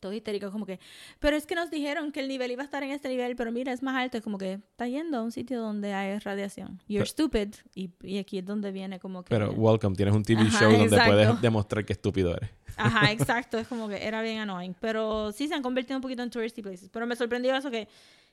Todos 0.00 0.16
histéricos, 0.16 0.50
como 0.50 0.66
que, 0.66 0.80
pero 1.20 1.36
es 1.36 1.46
que 1.46 1.54
nos 1.54 1.70
dijeron 1.70 2.10
que 2.10 2.18
el 2.18 2.26
nivel 2.26 2.50
iba 2.50 2.62
a 2.62 2.64
estar 2.64 2.82
en 2.82 2.90
este 2.90 3.08
nivel, 3.08 3.36
pero 3.36 3.52
mira, 3.52 3.72
es 3.72 3.84
más 3.84 3.94
alto. 3.94 4.16
Es 4.18 4.24
como 4.24 4.36
que 4.36 4.54
está 4.54 4.88
yendo 4.88 5.18
a 5.18 5.22
un 5.22 5.30
sitio 5.30 5.60
donde 5.60 5.92
hay 5.94 6.18
radiación. 6.18 6.80
You're 6.88 7.04
Pero- 7.04 7.06
stupid. 7.06 7.54
Y, 7.76 7.90
y 8.02 8.18
aquí 8.18 8.38
es 8.38 8.44
donde 8.44 8.72
viene 8.72 8.98
como 8.98 9.22
que. 9.22 9.28
Pero 9.30 9.52
welcome, 9.52 9.94
tienes 9.94 10.12
un 10.12 10.24
TV 10.24 10.40
Ajá, 10.42 10.58
show 10.58 10.70
donde 10.72 10.86
exacto. 10.86 11.12
puedes 11.12 11.40
demostrar 11.40 11.84
que 11.84 11.92
estúpido 11.92 12.34
eres. 12.36 12.50
Ajá, 12.76 13.12
exacto. 13.12 13.58
Es 13.58 13.68
como 13.68 13.88
que 13.88 14.04
era 14.04 14.22
bien 14.22 14.38
annoying. 14.40 14.74
Pero 14.80 15.30
sí 15.30 15.46
se 15.46 15.54
han 15.54 15.62
convertido 15.62 15.98
un 15.98 16.02
poquito 16.02 16.24
en 16.24 16.30
touristy 16.30 16.62
places. 16.62 16.88
Pero 16.88 17.06
me 17.06 17.14
sorprendió 17.14 17.54
eso 17.54 17.70
que, 17.70 17.86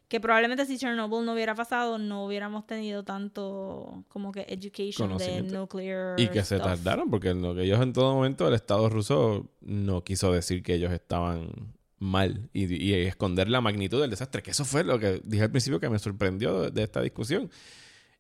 que 0.09 0.19
probablemente 0.19 0.65
si 0.65 0.77
Chernobyl 0.77 1.23
no 1.23 1.33
hubiera 1.33 1.55
pasado, 1.55 1.97
no 1.97 2.25
hubiéramos 2.25 2.65
tenido 2.67 3.03
tanto 3.03 4.03
como 4.09 4.31
que 4.31 4.45
education 4.49 5.17
de 5.17 5.43
nuclear 5.43 6.19
Y 6.19 6.27
que 6.29 6.43
se 6.43 6.57
stuff. 6.57 6.67
tardaron, 6.67 7.09
porque 7.09 7.33
lo 7.33 7.55
que 7.55 7.61
ellos 7.63 7.79
en 7.81 7.93
todo 7.93 8.15
momento, 8.15 8.47
el 8.47 8.55
Estado 8.55 8.89
ruso 8.89 9.49
no 9.61 10.03
quiso 10.03 10.33
decir 10.33 10.63
que 10.63 10.73
ellos 10.73 10.91
estaban 10.91 11.51
mal 11.99 12.49
y, 12.53 12.73
y 12.83 12.93
esconder 12.93 13.49
la 13.49 13.61
magnitud 13.61 14.01
del 14.01 14.09
desastre, 14.09 14.41
que 14.41 14.51
eso 14.51 14.65
fue 14.65 14.83
lo 14.83 14.97
que 14.99 15.21
dije 15.23 15.43
al 15.43 15.51
principio 15.51 15.79
que 15.79 15.89
me 15.89 15.99
sorprendió 15.99 16.61
de, 16.61 16.71
de 16.71 16.83
esta 16.83 17.01
discusión. 17.01 17.51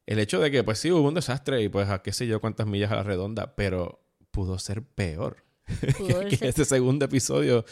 El 0.05 0.19
hecho 0.19 0.39
de 0.39 0.51
que, 0.51 0.63
pues 0.63 0.79
sí, 0.79 0.91
hubo 0.91 1.07
un 1.07 1.13
desastre 1.15 1.61
y 1.63 1.69
pues 1.69 1.89
a 1.89 2.01
qué 2.01 2.11
sé 2.11 2.27
yo 2.27 2.39
cuántas 2.41 2.67
millas 2.67 2.91
a 2.91 2.95
la 2.97 3.03
redonda, 3.03 3.55
pero 3.55 4.01
pudo 4.31 4.59
ser 4.59 4.83
peor. 4.83 5.43
Pudo 5.97 6.21
que 6.27 6.35
ser- 6.37 6.47
este 6.49 6.65
segundo 6.65 7.05
episodio 7.05 7.63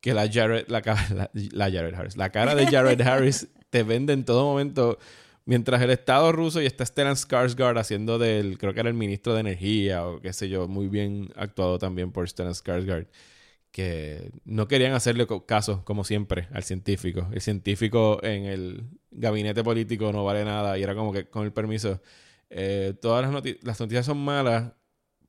que 0.00 0.14
la 0.14 0.28
Jared, 0.32 0.66
la, 0.68 0.80
la, 1.14 1.30
la 1.32 1.64
Jared 1.70 1.94
Harris, 1.94 2.16
la 2.16 2.30
cara 2.30 2.54
de 2.54 2.66
Jared 2.70 3.00
Harris 3.02 3.48
te 3.70 3.82
vende 3.82 4.12
en 4.12 4.24
todo 4.24 4.44
momento 4.44 4.98
mientras 5.44 5.82
el 5.82 5.90
Estado 5.90 6.32
ruso 6.32 6.60
y 6.62 6.66
está 6.66 6.84
Stellan 6.86 7.16
Skarsgård 7.16 7.78
haciendo 7.78 8.18
del, 8.18 8.58
creo 8.58 8.74
que 8.74 8.80
era 8.80 8.88
el 8.88 8.94
ministro 8.94 9.34
de 9.34 9.40
energía 9.40 10.06
o 10.06 10.20
qué 10.20 10.32
sé 10.32 10.48
yo, 10.48 10.68
muy 10.68 10.88
bien 10.88 11.30
actuado 11.36 11.78
también 11.78 12.12
por 12.12 12.28
Stellan 12.28 12.54
Skarsgård, 12.54 13.08
que 13.72 14.32
no 14.44 14.68
querían 14.68 14.92
hacerle 14.94 15.26
caso, 15.46 15.84
como 15.84 16.04
siempre, 16.04 16.48
al 16.52 16.64
científico. 16.64 17.28
El 17.32 17.40
científico 17.40 18.20
en 18.22 18.44
el 18.46 18.84
gabinete 19.10 19.62
político 19.64 20.12
no 20.12 20.24
vale 20.24 20.44
nada 20.44 20.78
y 20.78 20.82
era 20.82 20.94
como 20.94 21.12
que, 21.12 21.28
con 21.28 21.44
el 21.44 21.52
permiso, 21.52 22.00
eh, 22.50 22.94
todas 23.00 23.22
las, 23.22 23.32
noti- 23.32 23.58
las 23.62 23.78
noticias 23.80 24.06
son 24.06 24.18
malas, 24.18 24.72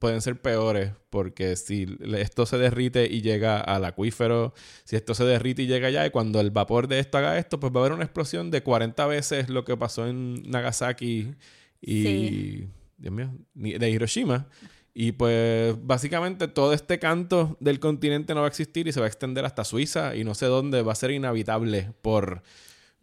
pueden 0.01 0.19
ser 0.21 0.41
peores, 0.41 0.91
porque 1.11 1.55
si 1.55 1.85
esto 2.15 2.47
se 2.47 2.57
derrite 2.57 3.05
y 3.05 3.21
llega 3.21 3.59
al 3.61 3.85
acuífero, 3.85 4.53
si 4.83 4.95
esto 4.95 5.13
se 5.13 5.23
derrite 5.23 5.61
y 5.61 5.67
llega 5.67 5.89
allá, 5.89 6.05
y 6.07 6.09
cuando 6.09 6.41
el 6.41 6.49
vapor 6.49 6.87
de 6.87 6.97
esto 6.99 7.19
haga 7.19 7.37
esto, 7.37 7.59
pues 7.59 7.71
va 7.71 7.77
a 7.77 7.81
haber 7.83 7.93
una 7.93 8.03
explosión 8.03 8.49
de 8.49 8.63
40 8.63 9.05
veces 9.05 9.49
lo 9.49 9.63
que 9.63 9.77
pasó 9.77 10.07
en 10.07 10.41
Nagasaki 10.49 11.35
y, 11.79 12.03
Sí. 12.03 12.67
Dios 12.97 13.13
mío, 13.13 13.31
de 13.53 13.89
Hiroshima. 13.89 14.47
Y 14.93 15.11
pues 15.13 15.75
básicamente 15.81 16.47
todo 16.47 16.73
este 16.73 16.97
canto 16.99 17.55
del 17.59 17.79
continente 17.79 18.33
no 18.33 18.41
va 18.41 18.47
a 18.47 18.49
existir 18.49 18.87
y 18.87 18.91
se 18.91 18.99
va 18.99 19.05
a 19.05 19.09
extender 19.09 19.45
hasta 19.45 19.63
Suiza 19.63 20.15
y 20.15 20.23
no 20.23 20.33
sé 20.35 20.47
dónde, 20.47 20.81
va 20.81 20.91
a 20.91 20.95
ser 20.95 21.11
inhabitable 21.11 21.93
por 22.01 22.41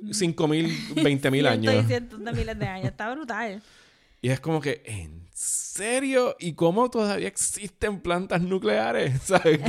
5.000, 0.00 0.94
20.000 0.96 1.30
Cientos 1.30 1.46
años. 1.52 1.74
y 1.84 1.86
cientos 1.86 2.24
de 2.24 2.32
miles 2.32 2.58
de 2.58 2.66
años. 2.66 2.86
Está 2.88 3.12
brutal. 3.14 3.62
Y 4.20 4.28
es 4.30 4.40
como 4.40 4.60
que, 4.60 4.82
¿en 4.84 5.27
serio? 5.78 6.36
¿Y 6.38 6.52
cómo 6.54 6.90
todavía 6.90 7.28
existen 7.28 8.00
plantas 8.00 8.42
nucleares? 8.42 9.22
¿Sabes? 9.24 9.60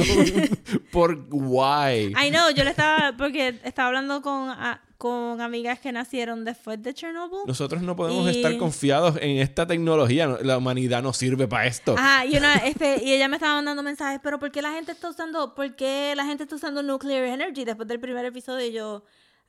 ¿Por 0.91 1.25
why? 1.31 2.13
I 2.21 2.29
know, 2.31 2.49
yo 2.55 2.63
le 2.63 2.71
estaba, 2.71 3.15
porque 3.17 3.59
estaba 3.63 3.87
hablando 3.87 4.21
con, 4.21 4.49
ah, 4.49 4.81
con 4.97 5.39
amigas 5.39 5.79
que 5.79 5.91
nacieron 5.93 6.43
después 6.43 6.81
de 6.83 6.93
Chernobyl. 6.93 7.39
Nosotros 7.47 7.81
no 7.81 7.95
podemos 7.95 8.27
Y- 8.33 8.37
estar 8.37 8.57
confiados 8.57 9.15
en 9.21 9.37
esta 9.37 9.65
tecnología. 9.65 10.27
No- 10.27 10.37
La 10.41 10.57
humanidad 10.57 11.01
no 11.01 11.13
sirve 11.13 11.47
para 11.47 11.67
esto. 11.67 11.95
Ajá, 11.97 12.25
y, 12.25 12.35
una, 12.35 12.55
este, 12.57 13.01
y 13.03 13.13
ella 13.13 13.27
me 13.29 13.37
estaba 13.37 13.55
mandando 13.55 13.81
mensajes, 13.83 14.19
pero 14.21 14.39
¿por 14.39 14.51
qué 14.51 14.61
la 14.61 14.71
gente 14.71 14.91
está 14.91 15.09
usando, 15.09 15.55
por 15.55 15.75
qué 15.75 16.13
la 16.17 16.25
gente 16.25 16.43
está 16.43 16.55
usando 16.55 16.83
nuclear 16.83 17.23
energy 17.23 17.63
después 17.63 17.87
del 17.87 17.99
primer 18.01 18.25
episodio? 18.25 18.65
Y 18.67 18.73
yo, 18.73 19.03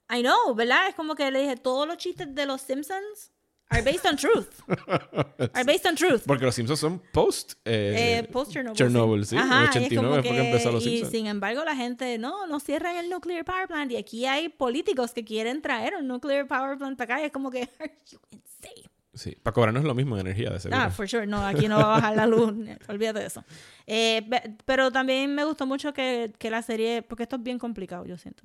I 0.08 0.22
know, 0.22 0.54
¿verdad? 0.54 0.88
Es 0.88 0.94
como 0.94 1.14
que 1.14 1.30
le 1.30 1.40
dije, 1.40 1.56
todos 1.56 1.86
los 1.88 1.96
chistes 1.96 2.32
de 2.34 2.46
los 2.46 2.60
Simpsons 2.60 3.32
are 3.70 3.82
based 3.82 4.04
on 4.06 4.16
truth. 4.16 4.48
Are 5.54 5.64
based 5.64 5.86
on 5.86 5.94
truth. 5.96 6.22
Porque 6.26 6.44
los 6.44 6.54
Simpsons 6.54 6.80
son 6.80 7.00
post. 7.12 7.54
eh, 7.64 8.18
Eh, 8.20 8.28
post 8.30 8.52
Chernobyl. 8.52 8.76
Chernobyl, 8.76 9.24
sí. 9.24 9.36
Ajá, 9.36 9.56
en 9.58 9.62
y 9.62 9.64
es 9.64 9.76
89 9.92 10.08
como 10.08 10.22
fue 10.22 10.22
que 10.42 10.46
empezó 10.50 10.72
los 10.72 10.82
y 10.84 10.88
Simpsons. 10.90 11.10
sin 11.12 11.26
embargo, 11.26 11.64
la 11.64 11.74
gente, 11.76 12.18
no, 12.18 12.46
no 12.46 12.60
cierran 12.60 12.96
el 12.96 13.08
nuclear 13.08 13.44
power 13.44 13.68
plant. 13.68 13.90
Y 13.92 13.96
aquí 13.96 14.26
hay 14.26 14.48
políticos 14.48 15.12
que 15.12 15.24
quieren 15.24 15.62
traer 15.62 15.94
un 15.96 16.06
nuclear 16.08 16.46
power 16.46 16.76
plant 16.78 16.98
para 16.98 17.14
acá. 17.14 17.22
Y 17.22 17.26
es 17.26 17.32
como 17.32 17.50
que, 17.50 17.62
are 17.80 17.92
you 18.10 18.18
insane? 18.30 18.90
Sí, 19.14 19.36
para 19.42 19.52
cobrarnos 19.54 19.84
lo 19.84 19.94
mismo 19.94 20.14
en 20.16 20.22
energía, 20.26 20.50
de 20.50 20.60
seguro. 20.60 20.80
Ah, 20.82 20.90
for 20.90 21.08
sure. 21.08 21.26
No, 21.26 21.44
aquí 21.44 21.66
no 21.68 21.76
va 21.78 21.82
a 21.82 22.00
bajar 22.00 22.16
la 22.16 22.26
luz. 22.28 22.52
Olvídate 22.88 23.20
de 23.20 23.26
eso. 23.26 23.44
Eh, 23.86 24.22
pe- 24.28 24.56
pero 24.64 24.90
también 24.92 25.34
me 25.34 25.44
gustó 25.44 25.66
mucho 25.66 25.92
que, 25.92 26.32
que 26.38 26.50
la 26.50 26.62
serie, 26.62 27.02
porque 27.02 27.24
esto 27.24 27.36
es 27.36 27.42
bien 27.42 27.58
complicado, 27.58 28.04
yo 28.06 28.16
siento. 28.18 28.44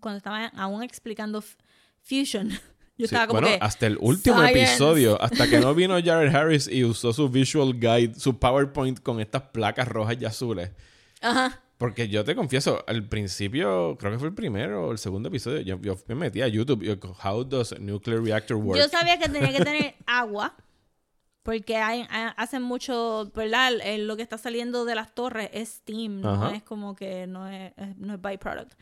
Cuando 0.00 0.18
estaban 0.18 0.50
aún 0.58 0.82
explicando 0.82 1.42
Fusion, 2.02 2.50
yo 2.96 3.06
Sí, 3.08 3.14
estaba 3.14 3.26
como 3.26 3.40
bueno, 3.40 3.56
que... 3.58 3.64
hasta 3.64 3.86
el 3.86 3.96
último 4.00 4.36
"Science". 4.40 4.62
episodio, 4.62 5.20
hasta 5.22 5.48
que 5.48 5.58
no 5.60 5.74
vino 5.74 5.94
Jared 6.02 6.34
Harris 6.34 6.68
y 6.68 6.84
usó 6.84 7.12
su 7.12 7.28
visual 7.28 7.74
guide, 7.80 8.14
su 8.14 8.38
PowerPoint 8.38 9.00
con 9.00 9.20
estas 9.20 9.42
placas 9.42 9.88
rojas 9.88 10.16
y 10.20 10.24
azules. 10.24 10.70
Ajá. 11.20 11.60
Porque 11.76 12.08
yo 12.08 12.24
te 12.24 12.36
confieso, 12.36 12.84
al 12.86 13.08
principio, 13.08 13.96
creo 13.98 14.12
que 14.12 14.18
fue 14.20 14.28
el 14.28 14.34
primero 14.34 14.86
o 14.86 14.92
el 14.92 14.98
segundo 14.98 15.28
episodio, 15.28 15.60
yo, 15.60 15.80
yo 15.80 15.98
me 16.06 16.14
metí 16.14 16.40
a 16.40 16.46
YouTube, 16.48 16.82
yo, 16.84 16.94
How 17.24 17.42
does 17.44 17.78
nuclear 17.80 18.22
reactor 18.22 18.56
work? 18.58 18.78
Yo 18.78 18.88
sabía 18.88 19.18
que 19.18 19.28
tenía 19.28 19.50
que 19.52 19.64
tener 19.64 19.94
agua, 20.06 20.54
porque 21.42 21.76
hay, 21.76 22.06
ha- 22.10 22.28
hacen 22.36 22.62
mucho, 22.62 23.30
¿verdad? 23.34 23.72
Lo 23.98 24.16
que 24.16 24.22
está 24.22 24.38
saliendo 24.38 24.84
de 24.84 24.94
las 24.94 25.14
torres 25.14 25.50
es 25.52 25.68
steam, 25.68 26.20
no 26.20 26.30
Ajá. 26.30 26.54
es 26.56 26.62
como 26.62 26.94
que 26.94 27.26
no 27.26 27.48
es, 27.48 27.72
es- 27.76 27.96
no 27.96 28.14
es 28.14 28.20
byproduct. 28.22 28.72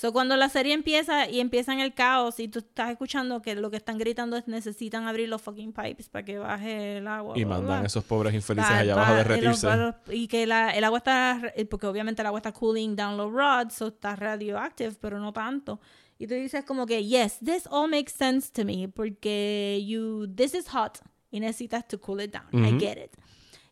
So, 0.00 0.14
cuando 0.14 0.34
la 0.38 0.48
serie 0.48 0.72
empieza 0.72 1.28
y 1.28 1.40
empieza 1.40 1.74
en 1.74 1.80
el 1.80 1.92
caos 1.92 2.40
y 2.40 2.48
tú 2.48 2.60
estás 2.60 2.90
escuchando 2.90 3.42
que 3.42 3.54
lo 3.54 3.70
que 3.70 3.76
están 3.76 3.98
gritando 3.98 4.38
es 4.38 4.48
necesitan 4.48 5.06
abrir 5.06 5.28
los 5.28 5.42
fucking 5.42 5.74
pipes 5.74 6.08
para 6.08 6.24
que 6.24 6.38
baje 6.38 6.96
el 6.96 7.06
agua. 7.06 7.34
y 7.36 7.44
bla, 7.44 7.56
mandan 7.56 7.66
bla. 7.66 7.80
a 7.82 7.86
esos 7.86 8.02
pobres 8.04 8.32
infelices 8.32 8.66
Pa- 8.70 8.78
allá 8.78 8.94
pa- 8.94 9.00
abajo 9.02 9.12
a 9.12 9.16
derretirse. 9.18 9.76
los- 9.76 9.94
Y 10.10 10.26
que 10.26 10.46
la- 10.46 10.70
el 10.70 10.84
agua 10.84 10.98
está, 10.98 11.52
eh, 11.54 11.66
porque 11.66 11.86
obviamente 11.86 12.22
el 12.22 12.26
agua 12.26 12.38
está 12.38 12.50
cooling 12.52 12.96
down 12.96 13.18
los 13.18 13.30
rods, 13.30 13.74
so 13.74 13.88
está 13.88 14.16
radioactive, 14.16 14.92
pero 14.98 15.18
no 15.20 15.34
tanto. 15.34 15.80
Y 16.18 16.26
tú 16.26 16.32
dices 16.34 16.64
como 16.64 16.86
que, 16.86 17.04
yes, 17.04 17.38
this 17.44 17.66
all 17.70 17.90
makes 17.90 18.12
sense 18.16 18.50
to 18.52 18.64
me, 18.64 18.88
porque 18.88 19.84
you, 19.86 20.26
this 20.34 20.54
is 20.54 20.66
hot 20.68 20.98
y 21.30 21.40
necesitas 21.40 21.86
to 21.88 22.00
cool 22.00 22.22
it 22.22 22.32
down. 22.32 22.46
I 22.64 22.78
get 22.80 22.96
it. 23.04 23.12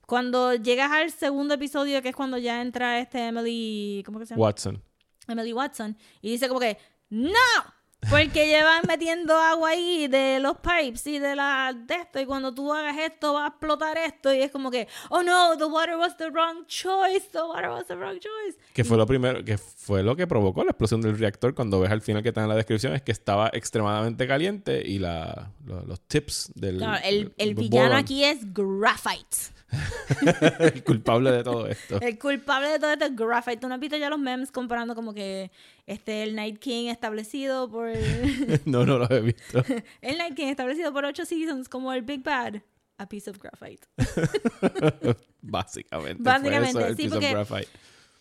Cuando 0.07 0.55
llegas 0.55 0.91
al 0.91 1.11
segundo 1.11 1.55
episodio, 1.55 2.03
que 2.03 2.11
es 2.11 2.17
cuando 2.17 2.37
ya 2.37 2.61
entra 2.61 2.99
este 2.99 3.29
Emily, 3.29 4.03
¿cómo 4.05 4.19
que 4.19 4.27
se 4.27 4.35
llama? 4.35 4.45
Watson. 4.45 4.83
Emily 5.29 5.53
Watson, 5.53 5.97
y 6.23 6.31
dice 6.31 6.49
como 6.49 6.61
que, 6.61 6.79
¡No! 7.11 7.33
Porque 8.11 8.47
llevan 8.47 8.83
metiendo 8.87 9.37
agua 9.37 9.71
ahí 9.71 10.07
de 10.07 10.39
los 10.39 10.57
pipes 10.59 11.05
y 11.09 11.19
de 11.19 11.35
la 11.35 11.75
de 11.77 11.97
esto, 11.97 12.21
y 12.21 12.27
cuando 12.27 12.55
tú 12.55 12.73
hagas 12.73 12.97
esto 12.97 13.35
va 13.35 13.47
a 13.47 13.49
explotar 13.49 13.99
esto, 13.99 14.33
y 14.33 14.41
es 14.41 14.53
como 14.53 14.71
que, 14.71 14.87
oh 15.11 15.25
no, 15.25 15.57
the 15.59 15.65
water 15.65 15.97
was 15.97 16.17
the 16.17 16.31
wrong 16.31 16.65
choice, 16.69 17.27
the 17.33 17.43
water 17.43 17.71
was 17.71 17.89
the 17.89 17.97
wrong 17.97 18.17
choice. 18.21 18.57
Que 18.73 18.85
fue 18.85 18.97
lo 18.97 19.05
primero, 19.05 19.45
que 19.45 19.59
fue 19.59 20.05
lo 20.05 20.15
que 20.15 20.29
provocó 20.29 20.63
la 20.63 20.71
explosión 20.71 21.01
del 21.01 21.19
reactor 21.19 21.57
cuando 21.57 21.81
ves 21.81 21.91
al 21.91 22.01
final 22.01 22.23
que 22.23 22.29
está 22.29 22.41
en 22.43 22.49
la 22.49 22.55
descripción, 22.55 22.95
es 22.95 23.03
que 23.03 23.11
estaba 23.11 23.51
extremadamente 23.53 24.29
caliente 24.29 24.81
y 24.87 25.01
la, 25.01 25.51
lo- 25.67 25.83
los 25.85 26.01
tips 26.03 26.53
del... 26.55 26.77
Claro, 26.79 27.01
el, 27.05 27.25
del 27.25 27.35
el 27.49 27.55
villano 27.57 27.89
boron, 27.89 27.99
aquí 27.99 28.23
es 28.23 28.39
Graphite. 28.55 29.37
el 30.59 30.83
culpable 30.85 31.31
de 31.31 31.45
todo 31.45 31.67
esto. 31.67 32.01
El 32.01 32.19
culpable 32.19 32.69
de 32.69 32.79
todo 32.79 32.93
esto 32.93 33.05
es 33.05 33.17
Graphite. 33.17 33.59
¿Tú 33.59 33.69
no 33.69 33.75
has 33.75 33.81
visto 33.81 33.97
ya 33.97 34.09
los 34.09 34.19
memes 34.19 34.51
comparando 34.51 34.95
como 34.95 35.13
que 35.13 35.51
este 35.87 36.23
el 36.23 36.35
Night 36.35 36.59
King 36.59 36.89
establecido 36.89 37.71
por... 37.71 37.91
no, 38.65 38.87
no 38.87 38.99
lo 38.99 39.11
he 39.11 39.21
visto. 39.21 39.63
el 40.01 40.19
Night 40.19 40.35
King 40.35 40.49
establecido 40.49 40.93
por 40.93 41.05
ocho 41.05 41.25
seasons 41.25 41.69
como 41.69 41.93
el 41.93 42.03
Big 42.03 42.23
Bad? 42.23 42.63
A 42.97 43.09
piece 43.09 43.31
of 43.31 43.39
graphite. 43.39 43.87
Básicamente. 45.41 46.21
Básicamente, 46.21 46.73
fue 46.73 46.81
eso, 46.81 46.89
el 46.91 46.97
sí, 46.97 47.03
piece 47.05 47.17
of 47.17 47.23
porque- 47.23 47.33
graphite. 47.33 47.69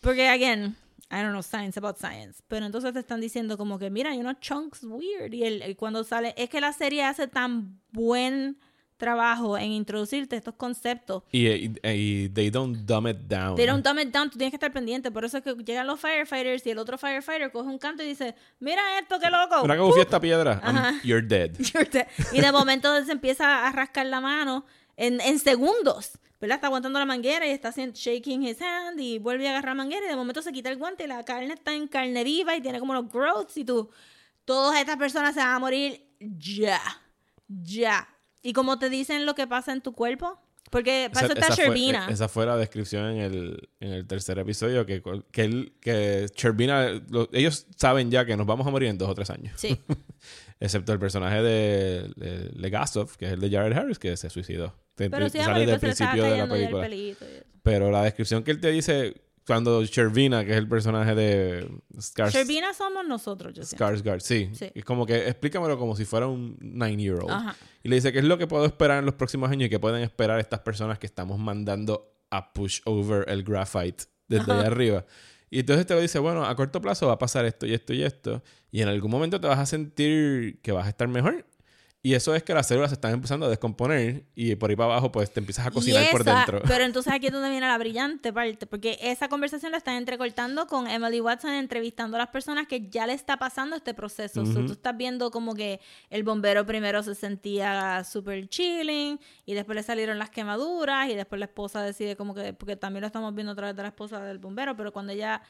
Porque, 0.00 0.28
again, 0.28 0.76
I 1.10 1.16
don't 1.16 1.30
know 1.30 1.42
science 1.42 1.76
about 1.78 1.96
science. 1.96 2.42
Pero 2.46 2.66
entonces 2.66 2.92
te 2.92 3.00
están 3.00 3.20
diciendo 3.20 3.56
como 3.58 3.78
que, 3.78 3.90
mira, 3.90 4.10
hay 4.10 4.18
unos 4.18 4.38
chunks 4.40 4.84
weird. 4.84 5.32
Y 5.32 5.42
el, 5.42 5.62
el 5.62 5.76
cuando 5.76 6.04
sale, 6.04 6.34
es 6.36 6.48
que 6.48 6.60
la 6.60 6.72
serie 6.72 7.02
hace 7.02 7.26
tan 7.26 7.80
buen 7.90 8.58
trabajo 8.98 9.56
en 9.56 9.72
introducirte 9.72 10.36
estos 10.36 10.54
conceptos. 10.54 11.22
Y, 11.32 11.46
y, 11.48 11.72
y 11.82 12.28
they 12.28 12.50
don't 12.50 12.76
dumb 12.84 13.06
it 13.08 13.16
down. 13.26 13.54
They 13.56 13.64
don't 13.64 13.82
dumb 13.86 13.98
it 14.00 14.08
down, 14.12 14.28
tú 14.28 14.36
tienes 14.36 14.50
que 14.50 14.56
estar 14.56 14.72
pendiente. 14.72 15.10
Por 15.10 15.24
eso 15.24 15.38
es 15.38 15.44
que 15.44 15.54
llegan 15.54 15.86
los 15.86 15.98
firefighters 15.98 16.66
y 16.66 16.70
el 16.70 16.78
otro 16.78 16.98
firefighter 16.98 17.50
coge 17.50 17.68
un 17.70 17.78
canto 17.78 18.02
y 18.02 18.06
dice, 18.08 18.34
mira 18.60 18.82
esto, 18.98 19.18
qué 19.18 19.30
loco. 19.30 19.62
Mira 19.62 19.78
cómo 19.78 19.96
esta 19.96 20.20
piedra. 20.20 20.60
I'm- 20.62 20.76
Ajá. 20.76 20.94
you're 21.04 21.26
dead. 21.26 21.52
y 22.32 22.40
de 22.40 22.52
momento 22.52 23.02
se 23.04 23.12
empieza 23.12 23.66
a 23.66 23.72
rascar 23.72 24.04
la 24.06 24.20
mano 24.20 24.66
en, 24.96 25.20
en 25.22 25.38
segundos. 25.38 26.18
¿Verdad? 26.40 26.54
Está 26.56 26.68
aguantando 26.68 27.00
la 27.00 27.04
manguera 27.04 27.48
y 27.48 27.50
está 27.50 27.70
haciendo, 27.70 27.96
shaking 27.98 28.44
his 28.44 28.62
hand 28.62 29.00
y 29.00 29.18
vuelve 29.18 29.48
a 29.48 29.50
agarrar 29.50 29.70
la 29.74 29.82
manguera 29.82 30.06
y 30.06 30.08
de 30.08 30.14
momento 30.14 30.40
se 30.40 30.52
quita 30.52 30.70
el 30.70 30.76
guante 30.76 31.02
y 31.02 31.06
la 31.08 31.24
carne 31.24 31.52
está 31.54 31.74
en 31.74 31.88
carne 31.88 32.22
viva 32.22 32.54
y 32.54 32.60
tiene 32.60 32.78
como 32.78 32.94
los 32.94 33.10
growths 33.12 33.56
y 33.56 33.64
tú, 33.64 33.90
todas 34.44 34.78
estas 34.78 34.96
personas 34.98 35.34
se 35.34 35.40
van 35.40 35.48
a 35.54 35.58
morir 35.58 36.00
ya, 36.20 36.80
ya. 37.48 38.08
Y 38.42 38.52
como 38.52 38.78
te 38.78 38.88
dicen 38.90 39.26
lo 39.26 39.34
que 39.34 39.46
pasa 39.46 39.72
en 39.72 39.80
tu 39.80 39.92
cuerpo, 39.92 40.40
porque 40.70 41.10
para 41.12 41.26
eso 41.26 41.34
está 41.34 41.46
fue, 41.54 41.64
Sherbina. 41.64 42.08
esa 42.10 42.28
fue 42.28 42.44
la 42.46 42.56
descripción 42.56 43.06
en 43.12 43.18
el, 43.20 43.68
en 43.80 43.92
el 43.92 44.06
tercer 44.06 44.38
episodio, 44.38 44.84
que, 44.86 45.02
que, 45.32 45.42
él, 45.44 45.72
que 45.80 46.26
Sherbina, 46.36 46.90
lo- 47.08 47.28
ellos 47.32 47.66
saben 47.76 48.10
ya 48.10 48.24
que 48.26 48.36
nos 48.36 48.46
vamos 48.46 48.66
a 48.66 48.70
morir 48.70 48.88
en 48.90 48.98
dos 48.98 49.08
o 49.08 49.14
tres 49.14 49.30
años. 49.30 49.54
Sí. 49.56 49.78
Excepto 50.60 50.92
el 50.92 50.98
personaje 50.98 51.42
de, 51.42 52.12
de 52.16 52.50
Legasov, 52.54 53.16
que 53.16 53.26
es 53.26 53.32
el 53.32 53.40
de 53.40 53.50
Jared 53.50 53.76
Harris, 53.76 53.98
que 53.98 54.16
se 54.16 54.28
suicidó. 54.28 54.74
Pero 54.94 55.10
te- 55.10 55.30
sí, 55.30 55.38
sale 55.38 55.62
estaba 55.64 55.78
principio 55.78 56.24
de 56.24 56.36
la 56.36 56.48
película. 56.48 56.88
Pero 57.62 57.90
la 57.90 58.02
descripción 58.02 58.42
que 58.42 58.50
él 58.50 58.60
te 58.60 58.70
dice 58.70 59.14
cuando 59.48 59.82
Shervina, 59.82 60.44
que 60.44 60.50
es 60.52 60.58
el 60.58 60.68
personaje 60.68 61.14
de 61.14 61.66
Skars, 61.98 62.34
Sherbina 62.34 62.74
somos 62.74 63.06
nosotros, 63.06 63.54
yo. 63.54 63.62
Skarsgård, 63.62 64.20
sí. 64.20 64.50
Sí. 64.52 64.70
Es 64.74 64.84
como 64.84 65.06
que 65.06 65.26
explícamelo 65.26 65.78
como 65.78 65.96
si 65.96 66.04
fuera 66.04 66.26
un 66.26 66.58
nine-year-old. 66.60 67.30
Ajá. 67.30 67.56
Y 67.82 67.88
le 67.88 67.96
dice 67.96 68.12
qué 68.12 68.18
es 68.18 68.26
lo 68.26 68.36
que 68.36 68.46
puedo 68.46 68.66
esperar 68.66 68.98
en 68.98 69.06
los 69.06 69.14
próximos 69.14 69.50
años 69.50 69.68
y 69.68 69.70
qué 69.70 69.80
pueden 69.80 70.02
esperar 70.02 70.38
estas 70.38 70.60
personas 70.60 70.98
que 70.98 71.06
estamos 71.06 71.38
mandando 71.38 72.12
a 72.28 72.52
push 72.52 72.82
over 72.84 73.24
el 73.30 73.42
graphite 73.42 74.04
desde 74.28 74.42
Ajá. 74.42 74.58
allá 74.60 74.66
arriba. 74.66 75.06
Y 75.48 75.60
entonces 75.60 75.86
te 75.86 75.94
lo 75.94 76.00
dice, 76.02 76.18
bueno, 76.18 76.44
a 76.44 76.54
corto 76.54 76.82
plazo 76.82 77.06
va 77.06 77.14
a 77.14 77.18
pasar 77.18 77.46
esto 77.46 77.64
y 77.66 77.72
esto 77.72 77.94
y 77.94 78.02
esto. 78.02 78.42
Y 78.70 78.82
en 78.82 78.88
algún 78.88 79.10
momento 79.10 79.40
te 79.40 79.48
vas 79.48 79.58
a 79.58 79.64
sentir 79.64 80.60
que 80.60 80.72
vas 80.72 80.84
a 80.84 80.90
estar 80.90 81.08
mejor. 81.08 81.46
Y 82.00 82.14
eso 82.14 82.32
es 82.32 82.44
que 82.44 82.54
las 82.54 82.68
células 82.68 82.90
se 82.90 82.94
están 82.94 83.12
empezando 83.12 83.46
a 83.46 83.48
descomponer 83.48 84.24
y 84.36 84.54
por 84.54 84.70
ahí 84.70 84.76
para 84.76 84.92
abajo 84.92 85.10
pues 85.10 85.32
te 85.32 85.40
empiezas 85.40 85.66
a 85.66 85.72
cocinar 85.72 86.04
Y 86.04 86.12
por 86.12 86.20
esa- 86.20 86.36
dentro. 86.36 86.62
Pero 86.62 86.84
entonces 86.84 87.12
aquí 87.12 87.26
es 87.26 87.32
donde 87.32 87.50
viene 87.50 87.66
la 87.66 87.76
brillante 87.76 88.32
parte, 88.32 88.66
porque 88.68 88.96
esa 89.02 89.28
conversación 89.28 89.72
la 89.72 89.78
están 89.78 89.96
entrecortando 89.96 90.68
con 90.68 90.86
Emily 90.86 91.20
Watson 91.20 91.50
entrevistando 91.50 92.16
a 92.16 92.20
las 92.20 92.28
personas 92.28 92.68
que 92.68 92.88
ya 92.88 93.04
le 93.06 93.14
está 93.14 93.36
pasando 93.36 93.74
este 93.74 93.94
proceso. 93.94 94.46
So, 94.46 94.52
Ujú. 94.52 94.66
tú 94.66 94.72
estás 94.74 94.96
viendo 94.96 95.32
como 95.32 95.54
que 95.54 95.80
el 96.08 96.22
bombero 96.22 96.64
primero 96.64 97.02
se 97.02 97.16
sentía 97.16 98.04
súper 98.04 98.48
chilling 98.48 99.18
y 99.44 99.54
después 99.54 99.74
le 99.74 99.82
salieron 99.82 100.20
las 100.20 100.30
quemaduras 100.30 101.10
y 101.10 101.16
después 101.16 101.40
la 101.40 101.46
esposa 101.46 101.82
decide 101.82 102.14
como 102.14 102.32
que, 102.32 102.52
porque 102.52 102.76
también 102.76 103.00
lo 103.00 103.08
estamos 103.08 103.34
viendo 103.34 103.52
a 103.52 103.56
través 103.56 103.74
de 103.74 103.82
la 103.82 103.88
esposa 103.88 104.20
del 104.22 104.38
bombero, 104.38 104.76
pero 104.76 104.92
cuando 104.92 105.12
ella... 105.12 105.42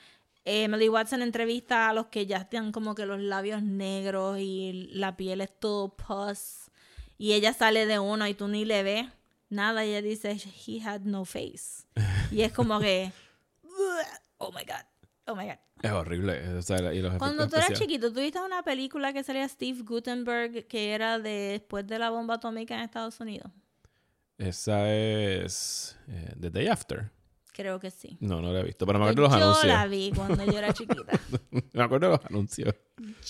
eh, 0.45 0.65
Emily 0.65 0.89
Watson 0.89 1.23
entrevista 1.23 1.89
a 1.89 1.93
los 1.93 2.07
que 2.07 2.27
ya 2.27 2.39
están 2.39 2.73
como 2.73 2.95
que 2.95 3.07
los 3.07 3.21
labios 3.21 3.63
negros 3.63 4.39
y 4.39 4.89
la 4.93 5.17
piel 5.17 5.41
es 5.41 5.51
todo 5.59 5.97
pus 5.97 6.69
y 7.19 7.33
ella 7.33 7.53
sale 7.53 7.85
de 7.87 7.99
uno 7.99 8.27
y 8.29 8.35
tú 8.35 8.47
ni 8.47 8.65
le 8.65 8.85
ves 8.85 9.07
nada. 9.51 9.85
Ella 9.85 10.01
dice, 10.01 10.39
he 10.67 10.81
had 10.81 11.03
no 11.03 11.25
face. 11.25 11.85
Y 12.31 12.43
es 12.43 12.53
como 12.53 12.79
que, 12.79 13.11
oh 14.37 14.53
my 14.53 14.63
God, 14.63 14.85
oh 15.27 15.35
my 15.35 15.45
God. 15.45 15.59
Es 15.83 15.91
horrible. 15.91 16.57
o 16.57 16.63
sea, 16.63 16.93
y 16.93 17.01
los 17.01 17.17
Cuando 17.17 17.49
tú 17.49 17.57
eras 17.57 17.73
chiquito, 17.73 18.13
¿tú 18.13 18.21
viste 18.21 18.41
una 18.41 18.63
película 18.63 19.13
que 19.13 19.25
salía 19.25 19.49
Steve 19.49 19.83
Gutenberg 19.83 20.67
que 20.67 20.93
era 20.93 21.19
de 21.19 21.53
después 21.53 21.87
de 21.87 21.99
la 21.99 22.11
bomba 22.11 22.35
atómica 22.35 22.75
en 22.75 22.81
Estados 22.83 23.19
Unidos? 23.21 23.51
Esa 24.37 24.93
es 24.93 25.97
eh, 26.09 26.35
The 26.39 26.51
Day 26.51 26.69
After. 26.69 27.11
Creo 27.59 27.81
que 27.81 27.91
sí. 27.91 28.17
No, 28.21 28.41
no 28.41 28.53
la 28.53 28.61
he 28.61 28.63
visto. 28.63 28.87
Pero 28.87 29.01
me 29.01 29.07
acuerdo 29.07 29.23
de 29.23 29.29
los 29.29 29.37
yo 29.37 29.45
anuncios. 29.45 29.67
la 29.67 29.87
vi 29.89 30.13
cuando 30.15 30.45
yo 30.45 30.57
era 30.59 30.73
chiquita. 30.73 31.21
me 31.73 31.83
acuerdo 31.83 32.07
de 32.07 32.17
los 32.17 32.25
anuncios. 32.27 32.73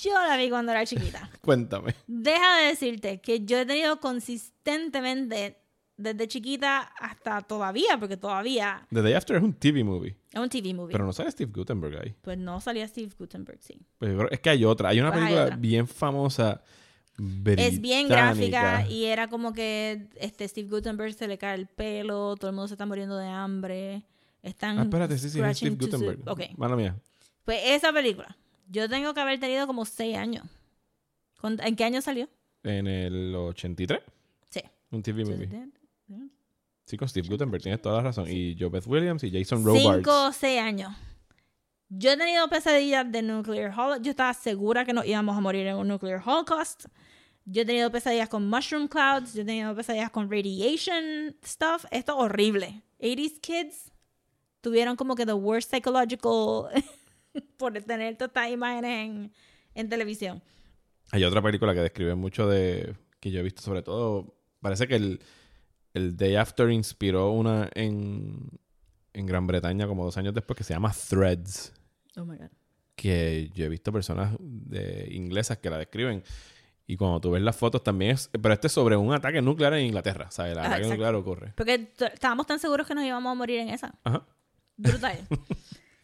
Yo 0.02 0.12
la 0.12 0.36
vi 0.36 0.50
cuando 0.50 0.70
era 0.72 0.84
chiquita. 0.84 1.30
Cuéntame. 1.40 1.94
Deja 2.06 2.58
de 2.58 2.66
decirte 2.66 3.22
que 3.22 3.46
yo 3.46 3.58
he 3.58 3.64
tenido 3.64 3.98
consistentemente 4.00 5.56
desde 5.96 6.28
chiquita 6.28 6.80
hasta 7.00 7.40
todavía, 7.40 7.98
porque 7.98 8.18
todavía 8.18 8.86
The 8.92 9.00
Day 9.00 9.14
After 9.14 9.36
es 9.36 9.42
un 9.42 9.54
TV 9.54 9.82
movie. 9.82 10.14
es 10.30 10.38
un 10.38 10.48
TV 10.50 10.74
movie. 10.74 10.92
Pero 10.92 11.06
no 11.06 11.12
sale 11.14 11.30
Steve 11.30 11.50
Gutenberg 11.50 11.98
ahí. 12.02 12.14
pues 12.20 12.36
no 12.36 12.60
salía 12.60 12.86
Steve 12.86 13.10
Gutenberg, 13.18 13.58
sí. 13.62 13.80
Pues 13.98 14.12
yo 14.12 14.26
es 14.30 14.40
que 14.40 14.50
hay 14.50 14.62
otra. 14.64 14.90
Hay 14.90 15.00
una 15.00 15.10
Pues 15.10 15.22
hay 15.22 15.26
película 15.28 15.44
otra. 15.46 15.56
bien 15.56 15.88
famosa. 15.88 16.62
Es 17.46 17.80
bien 17.80 18.06
gráfica 18.08 18.86
y 18.88 19.06
era 19.06 19.26
como 19.26 19.52
que 19.52 20.06
este 20.20 20.46
Steve 20.46 20.68
Gutenberg 20.68 21.14
se 21.14 21.26
le 21.26 21.36
cae 21.36 21.56
el 21.56 21.66
pelo, 21.66 22.36
todo 22.36 22.50
el 22.50 22.54
mundo 22.54 22.68
se 22.68 22.74
está 22.74 22.86
muriendo 22.86 23.16
de 23.16 23.26
hambre. 23.26 24.04
Están 24.42 24.78
Ah, 24.78 24.82
espérate, 24.82 25.18
sí, 25.18 25.28
sí, 25.30 25.40
es 25.40 25.56
Steve 25.56 25.72
su- 25.72 25.78
Gutenberg. 25.86 26.20
Ok. 26.28 26.40
Mala 26.56 26.76
mía. 26.76 26.96
Pues 27.44 27.60
esa 27.64 27.92
película, 27.92 28.36
yo 28.68 28.88
tengo 28.88 29.12
que 29.14 29.20
haber 29.20 29.40
tenido 29.40 29.66
como 29.66 29.84
seis 29.84 30.16
años. 30.16 30.46
¿Con- 31.40 31.60
¿En 31.62 31.76
qué 31.76 31.84
año 31.84 32.00
salió? 32.00 32.28
En 32.62 32.86
el 32.86 33.34
83. 33.34 34.00
Sí. 34.50 34.60
Un 34.90 35.02
TV 35.02 35.24
movie. 35.24 35.48
Sí, 36.84 36.96
con 36.96 37.06
Steve 37.08 37.28
Gutenberg, 37.28 37.62
tienes 37.62 37.82
toda 37.82 37.96
la 37.96 38.02
razón. 38.04 38.26
Y 38.30 38.56
Joe 38.58 38.70
Beth 38.70 38.86
Williams 38.86 39.22
y 39.22 39.30
Jason 39.30 39.62
Robards. 39.64 39.96
Cinco 39.98 40.26
o 40.28 40.32
seis 40.32 40.58
años. 40.60 40.94
Yo 41.90 42.12
he 42.12 42.16
tenido 42.16 42.48
pesadillas 42.48 43.10
de 43.10 43.22
nuclear 43.22 43.70
holocaust. 43.72 44.02
Yo 44.04 44.10
estaba 44.10 44.32
segura 44.34 44.84
que 44.86 44.92
nos 44.94 45.04
íbamos 45.06 45.36
a 45.36 45.40
morir 45.40 45.66
en 45.66 45.76
un 45.76 45.88
nuclear 45.88 46.22
holocaust. 46.24 46.86
Yo 47.44 47.62
he 47.62 47.64
tenido 47.66 47.90
pesadillas 47.90 48.28
con 48.28 48.48
mushroom 48.48 48.88
clouds. 48.88 49.34
Yo 49.34 49.42
he 49.42 49.44
tenido 49.44 49.74
pesadillas 49.74 50.10
con 50.10 50.30
radiation 50.30 51.36
stuff. 51.44 51.84
Esto 51.90 52.12
es 52.12 52.24
horrible. 52.24 52.82
80s 53.00 53.40
kids 53.40 53.92
tuvieron 54.60 54.96
como 54.96 55.14
que 55.14 55.26
the 55.26 55.32
worst 55.32 55.70
psychological 55.70 56.70
por 57.56 57.72
tener 57.72 58.16
todas 58.16 58.30
estas 58.30 58.50
imágenes 58.50 59.08
en, 59.08 59.32
en 59.74 59.88
televisión. 59.88 60.42
Hay 61.10 61.24
otra 61.24 61.42
película 61.42 61.74
que 61.74 61.80
describe 61.80 62.14
mucho 62.14 62.48
de. 62.48 62.94
que 63.20 63.30
yo 63.30 63.40
he 63.40 63.42
visto, 63.42 63.62
sobre 63.62 63.82
todo. 63.82 64.34
Parece 64.60 64.86
que 64.86 64.96
el, 64.96 65.20
el 65.94 66.16
Day 66.16 66.36
After 66.36 66.70
inspiró 66.70 67.30
una 67.30 67.70
en, 67.74 68.50
en 69.12 69.26
Gran 69.26 69.46
Bretaña 69.46 69.86
como 69.86 70.04
dos 70.04 70.16
años 70.18 70.34
después 70.34 70.56
que 70.56 70.64
se 70.64 70.74
llama 70.74 70.92
Threads. 70.92 71.72
Oh 72.16 72.24
my 72.24 72.36
God. 72.36 72.50
Que 72.94 73.50
yo 73.54 73.64
he 73.64 73.68
visto 73.68 73.92
personas 73.92 74.34
de, 74.40 75.08
inglesas 75.12 75.58
que 75.58 75.70
la 75.70 75.78
describen. 75.78 76.22
Y 76.86 76.96
cuando 76.96 77.20
tú 77.20 77.30
ves 77.30 77.42
las 77.42 77.56
fotos 77.56 77.82
también 77.84 78.12
es. 78.12 78.28
Pero 78.28 78.52
este 78.52 78.66
es 78.66 78.72
sobre 78.72 78.96
un 78.96 79.12
ataque 79.12 79.40
nuclear 79.40 79.74
en 79.74 79.86
Inglaterra. 79.86 80.30
¿Sabes? 80.30 80.52
El 80.52 80.58
ataque 80.58 80.74
exacto. 80.76 80.94
nuclear 80.94 81.14
ocurre. 81.14 81.52
Porque 81.54 81.92
estábamos 81.98 82.46
tan 82.46 82.58
seguros 82.58 82.86
que 82.86 82.94
nos 82.94 83.04
íbamos 83.04 83.30
a 83.30 83.34
morir 83.34 83.60
en 83.60 83.68
esa. 83.68 83.94
Ajá. 84.04 84.26
Brutal. 84.78 85.18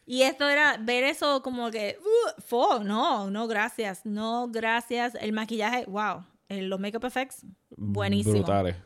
y 0.07 0.23
esto 0.23 0.47
era 0.49 0.77
ver 0.77 1.05
eso 1.05 1.41
como 1.43 1.71
que, 1.71 1.97
uh, 2.01 2.41
fo, 2.43 2.81
no, 2.85 3.31
no, 3.31 3.47
gracias, 3.49 4.05
no, 4.05 4.49
gracias. 4.51 5.15
El 5.21 5.33
maquillaje, 5.33 5.87
wow. 5.87 6.25
El- 6.49 6.69
los 6.69 6.79
makeup 6.79 7.05
effects, 7.05 7.47
buenísimo. 7.77 8.35
Brutales. 8.39 8.77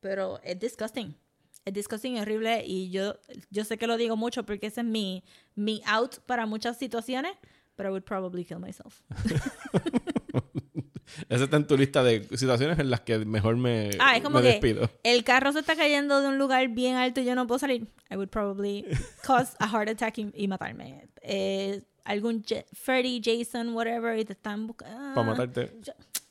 Pero 0.00 0.40
es 0.42 0.58
disgusting. 0.58 1.14
Es 1.64 1.72
disgusting, 1.74 2.18
horrible. 2.18 2.64
Y 2.66 2.90
yo, 2.90 3.14
yo 3.50 3.64
sé 3.64 3.76
que 3.78 3.86
lo 3.86 3.96
digo 3.96 4.16
mucho 4.16 4.44
porque 4.44 4.66
ese 4.68 4.80
es 4.80 4.86
mi, 4.86 5.22
mi 5.54 5.82
out 5.86 6.16
para 6.26 6.46
muchas 6.46 6.78
situaciones. 6.78 7.32
But 7.76 7.86
I 7.86 7.90
would 7.90 8.04
probably 8.04 8.44
kill 8.44 8.58
myself. 8.58 9.02
Esa 11.28 11.44
está 11.44 11.56
en 11.56 11.66
tu 11.66 11.76
lista 11.76 12.02
de 12.02 12.26
situaciones 12.36 12.78
en 12.78 12.90
las 12.90 13.00
que 13.00 13.18
mejor 13.24 13.56
me, 13.56 13.90
Ah, 13.98 14.16
es 14.16 14.22
como 14.22 14.36
me 14.38 14.42
que 14.42 14.48
despido. 14.48 14.90
el 15.02 15.24
carro 15.24 15.52
se 15.52 15.60
está 15.60 15.76
cayendo 15.76 16.20
de 16.20 16.28
un 16.28 16.38
lugar 16.38 16.66
bien 16.68 16.96
alto 16.96 17.20
y 17.20 17.24
yo 17.24 17.34
no 17.34 17.46
puedo 17.46 17.58
salir. 17.58 17.86
I 18.10 18.16
would 18.16 18.28
probably 18.30 18.84
cause 19.26 19.54
a 19.58 19.68
heart 19.68 19.88
attack 19.88 20.18
y, 20.18 20.30
y 20.34 20.48
matarme. 20.48 21.08
Eh, 21.22 21.82
algún 22.04 22.44
Freddy, 22.72 23.20
Jason, 23.24 23.74
whatever, 23.74 24.18
y 24.18 24.24
te 24.24 24.32
están 24.32 24.66
buscando. 24.66 25.14
Para 25.14 25.26
matarte. 25.26 25.72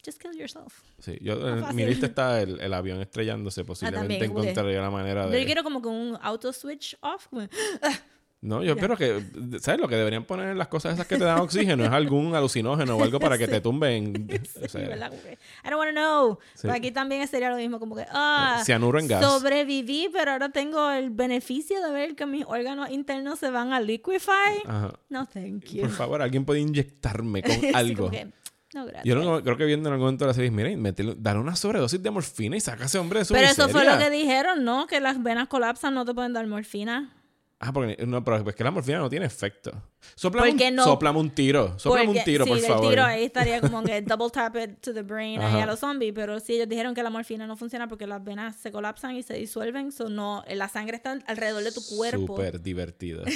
Just 0.03 0.19
kill 0.19 0.31
yourself. 0.35 0.81
Sí, 0.97 1.17
yo, 1.21 1.47
en 1.47 1.75
mi 1.75 1.85
lista 1.85 2.05
está 2.07 2.41
el, 2.41 2.59
el 2.59 2.73
avión 2.73 2.99
estrellándose. 3.01 3.63
Posiblemente 3.63 4.07
también, 4.15 4.29
como 4.31 4.41
que- 4.41 4.49
encontraría 4.49 4.81
la 4.81 4.89
manera 4.89 5.25
Yo 5.25 5.29
de. 5.31 5.45
quiero 5.45 5.63
como 5.63 5.81
que 5.81 5.89
un 5.89 6.17
auto 6.21 6.51
switch 6.51 6.97
off. 7.01 7.27
como- 7.27 7.47
No, 8.43 8.63
yo 8.63 8.73
espero 8.73 8.97
que. 8.97 9.23
¿Sabes 9.59 9.79
lo 9.79 9.87
que 9.87 9.95
deberían 9.95 10.23
poner 10.25 10.49
en 10.49 10.57
las 10.57 10.67
cosas 10.67 10.95
esas 10.95 11.05
que 11.05 11.15
te 11.17 11.23
dan 11.23 11.37
oxígeno? 11.41 11.83
Es 11.85 11.91
algún 11.91 12.33
alucinógeno 12.33 12.97
o 12.97 13.03
algo 13.03 13.19
para 13.19 13.37
que 13.37 13.47
te 13.47 13.61
tumben. 13.61 14.27
o 14.55 14.59
Sí, 14.61 14.67
sea, 14.67 14.81
I 14.95 15.69
don't 15.69 15.77
want 15.77 15.89
to 15.89 15.91
know. 15.93 16.39
Sí. 16.55 16.61
Pero 16.63 16.73
aquí 16.73 16.89
también 16.91 17.27
sería 17.27 17.51
lo 17.51 17.57
mismo, 17.57 17.79
como 17.79 17.95
que, 17.95 18.05
ah, 18.11 18.59
Cianuro 18.65 18.99
en 18.99 19.07
gas. 19.07 19.23
sobreviví, 19.23 20.09
pero 20.11 20.31
ahora 20.31 20.49
tengo 20.49 20.89
el 20.89 21.11
beneficio 21.11 21.83
de 21.85 21.91
ver 21.91 22.15
que 22.15 22.25
mis 22.25 22.43
órganos 22.47 22.89
internos 22.89 23.37
se 23.37 23.51
van 23.51 23.73
a 23.73 23.79
liquefy. 23.79 24.31
Ajá. 24.65 24.91
No, 25.09 25.27
thank 25.27 25.65
you. 25.65 25.81
Por 25.81 25.91
favor, 25.91 26.21
alguien 26.23 26.43
puede 26.43 26.61
inyectarme 26.61 27.43
con 27.43 27.51
Sí, 27.59 27.71
algo. 27.75 28.09
que, 28.09 28.25
no, 28.73 28.85
gracias. 28.85 29.03
Yo 29.05 29.15
no- 29.17 29.43
creo 29.43 29.55
que 29.55 29.65
viendo 29.65 29.89
en 29.89 29.93
algún 29.93 30.05
momento 30.07 30.25
de 30.25 30.29
la 30.29 30.33
serie, 30.33 30.49
miren, 30.49 30.81
dale 31.19 31.39
una 31.39 31.55
sobredosis 31.55 32.01
de 32.01 32.09
morfina 32.09 32.57
y 32.57 32.59
saca 32.59 32.83
a 32.83 32.85
ese 32.87 32.97
hombre 32.97 33.19
de 33.19 33.25
su 33.25 33.35
Pero 33.35 33.45
eso 33.45 33.69
fue 33.69 33.83
lo 33.85 33.91
miseria". 33.91 34.09
que 34.09 34.17
dijeron, 34.17 34.63
¿no? 34.63 34.87
Que 34.87 34.99
las 34.99 35.21
venas 35.21 35.47
colapsan, 35.47 35.93
no 35.93 36.05
te 36.05 36.15
pueden 36.15 36.33
dar 36.33 36.47
morfina. 36.47 37.13
Ah, 37.63 37.71
porque 37.71 37.95
no, 38.07 38.23
pero 38.23 38.49
es 38.49 38.55
que 38.55 38.63
la 38.63 38.71
morfina 38.71 38.97
no 38.97 39.07
tiene 39.07 39.27
efecto. 39.27 39.71
Soplame, 40.15 40.49
¿Por 40.49 40.57
qué 40.57 40.69
un, 40.69 40.75
no? 40.77 40.83
sóplame 40.83 41.19
un 41.19 41.29
tiro. 41.29 41.77
Soplame 41.77 42.09
un 42.09 42.23
tiro, 42.23 42.43
por 42.43 42.57
el 42.57 42.63
favor. 42.63 42.89
tiro 42.89 43.05
ahí 43.05 43.23
estaría 43.25 43.61
como 43.61 43.83
que 43.83 44.01
double 44.01 44.31
tap 44.31 44.55
it 44.55 44.81
to 44.81 44.91
the 44.95 45.03
brain 45.03 45.39
ahí 45.39 45.61
a 45.61 45.67
los 45.67 45.79
zombies. 45.79 46.11
Pero 46.15 46.39
sí, 46.39 46.55
ellos 46.55 46.67
dijeron 46.67 46.95
que 46.95 47.03
la 47.03 47.11
morfina 47.11 47.45
no 47.45 47.55
funciona 47.55 47.87
porque 47.87 48.07
las 48.07 48.23
venas 48.23 48.55
se 48.55 48.71
colapsan 48.71 49.15
y 49.15 49.21
se 49.21 49.35
disuelven. 49.35 49.91
So 49.91 50.09
no, 50.09 50.43
la 50.49 50.69
sangre 50.69 50.97
está 50.97 51.19
alrededor 51.27 51.63
de 51.63 51.71
tu 51.71 51.85
cuerpo. 51.85 52.35
Súper 52.35 52.61
divertido. 52.61 53.23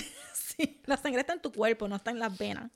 Sí, 0.58 0.80
la 0.86 0.96
sangre 0.96 1.20
está 1.20 1.34
en 1.34 1.42
tu 1.42 1.52
cuerpo, 1.52 1.86
no 1.90 1.98
está 1.98 2.12
en 2.12 2.20
las 2.20 2.38
venas. 2.38 2.72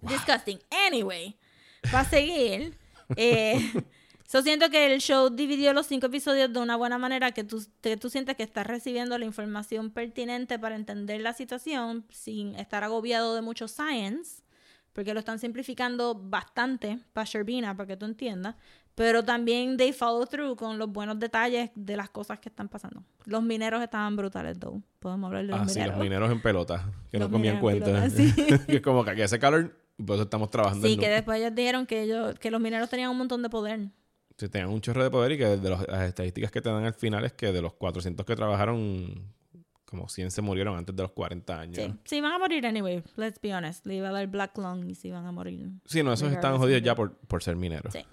Disgusting. 0.00 0.58
Anyway, 0.88 1.36
para 1.82 2.04
seguir, 2.04 2.76
eh, 3.14 3.72
yo 4.32 4.42
siento 4.42 4.70
que 4.70 4.92
el 4.92 5.00
show 5.00 5.30
dividió 5.30 5.72
los 5.72 5.86
cinco 5.86 6.06
episodios 6.06 6.52
de 6.52 6.58
una 6.58 6.76
buena 6.76 6.98
manera 6.98 7.32
que 7.32 7.44
tú, 7.44 7.64
que 7.80 7.96
tú 7.96 8.10
sientes 8.10 8.36
que 8.36 8.42
estás 8.42 8.66
recibiendo 8.66 9.16
la 9.18 9.24
información 9.24 9.90
pertinente 9.90 10.58
para 10.58 10.74
entender 10.76 11.20
la 11.20 11.32
situación 11.34 12.04
sin 12.10 12.54
estar 12.56 12.82
agobiado 12.84 13.34
de 13.34 13.42
mucho 13.42 13.68
science, 13.68 14.42
porque 14.92 15.12
lo 15.12 15.20
están 15.20 15.38
simplificando 15.38 16.14
bastante 16.14 16.98
para 17.12 17.24
Sherbina, 17.24 17.76
para 17.76 17.86
que 17.86 17.96
tú 17.96 18.06
entiendas. 18.06 18.54
Pero 18.94 19.24
también 19.24 19.76
they 19.76 19.92
follow 19.92 20.24
through 20.24 20.54
con 20.56 20.78
los 20.78 20.88
buenos 20.88 21.18
detalles 21.18 21.70
de 21.74 21.96
las 21.96 22.10
cosas 22.10 22.38
que 22.38 22.48
están 22.48 22.68
pasando. 22.68 23.02
Los 23.24 23.42
mineros 23.42 23.82
estaban 23.82 24.14
brutales, 24.14 24.56
though. 24.60 24.80
Podemos 25.00 25.28
hablar 25.28 25.42
de 25.46 25.50
los 25.50 25.60
Ah, 25.60 25.64
sí, 25.68 25.74
mineros. 25.80 25.96
los 25.96 26.04
mineros 26.04 26.30
en 26.30 26.40
pelota, 26.42 26.92
que 27.10 27.18
Los 27.18 27.28
no 27.28 27.32
comían 27.32 27.58
cuenta. 27.58 27.86
pelota, 27.86 28.10
sí. 28.10 28.32
es 28.68 28.80
como 28.82 29.04
que 29.04 29.10
aquí 29.10 29.22
hace 29.22 29.40
calor 29.40 29.76
y 29.98 30.02
por 30.04 30.14
eso 30.14 30.22
estamos 30.22 30.48
trabajando. 30.48 30.86
Sí, 30.86 30.96
que 30.96 31.08
después 31.08 31.40
ellos 31.40 31.52
dijeron 31.56 31.86
que 31.86 32.02
ellos, 32.02 32.38
que 32.38 32.52
los 32.52 32.60
mineros 32.60 32.88
tenían 32.88 33.10
un 33.10 33.18
montón 33.18 33.42
de 33.42 33.50
poder. 33.50 33.88
Que 34.36 34.48
tenían 34.48 34.70
un 34.70 34.80
chorro 34.80 35.02
de 35.04 35.10
poder 35.10 35.32
y 35.32 35.38
que 35.38 35.46
de 35.56 35.70
los- 35.70 35.86
las 35.86 36.08
estadísticas 36.08 36.50
que 36.50 36.60
te 36.60 36.68
dan 36.70 36.84
al 36.84 36.94
final 36.94 37.24
es 37.24 37.32
que 37.32 37.52
de 37.52 37.62
los 37.62 37.74
400 37.74 38.26
que 38.26 38.34
trabajaron, 38.36 39.32
como 39.84 40.08
100 40.08 40.30
se 40.30 40.42
murieron 40.42 40.76
antes 40.76 40.94
de 40.96 41.02
los 41.02 41.12
40 41.12 41.60
años. 41.60 41.76
Sí. 41.76 41.94
Sí, 42.04 42.16
iban 42.16 42.32
a 42.32 42.38
morir 42.38 42.66
anyway, 42.66 43.02
let's 43.16 43.40
be 43.40 43.54
honest. 43.54 43.86
Le 43.86 43.94
iba 43.96 44.08
a 44.08 44.12
dar 44.12 44.26
black 44.26 44.56
lung 44.58 44.88
y 44.90 44.94
se 44.94 45.08
iban 45.08 45.24
a 45.26 45.32
morir. 45.32 45.68
Sí, 45.84 46.02
no, 46.02 46.12
esos 46.12 46.32
of 46.32 46.58
jodidos 46.58 46.82
ya 46.82 46.94
por, 46.94 47.16
por 47.16 47.42
ser 47.42 47.54
mineros. 47.56 47.92
Sí. 47.92 48.04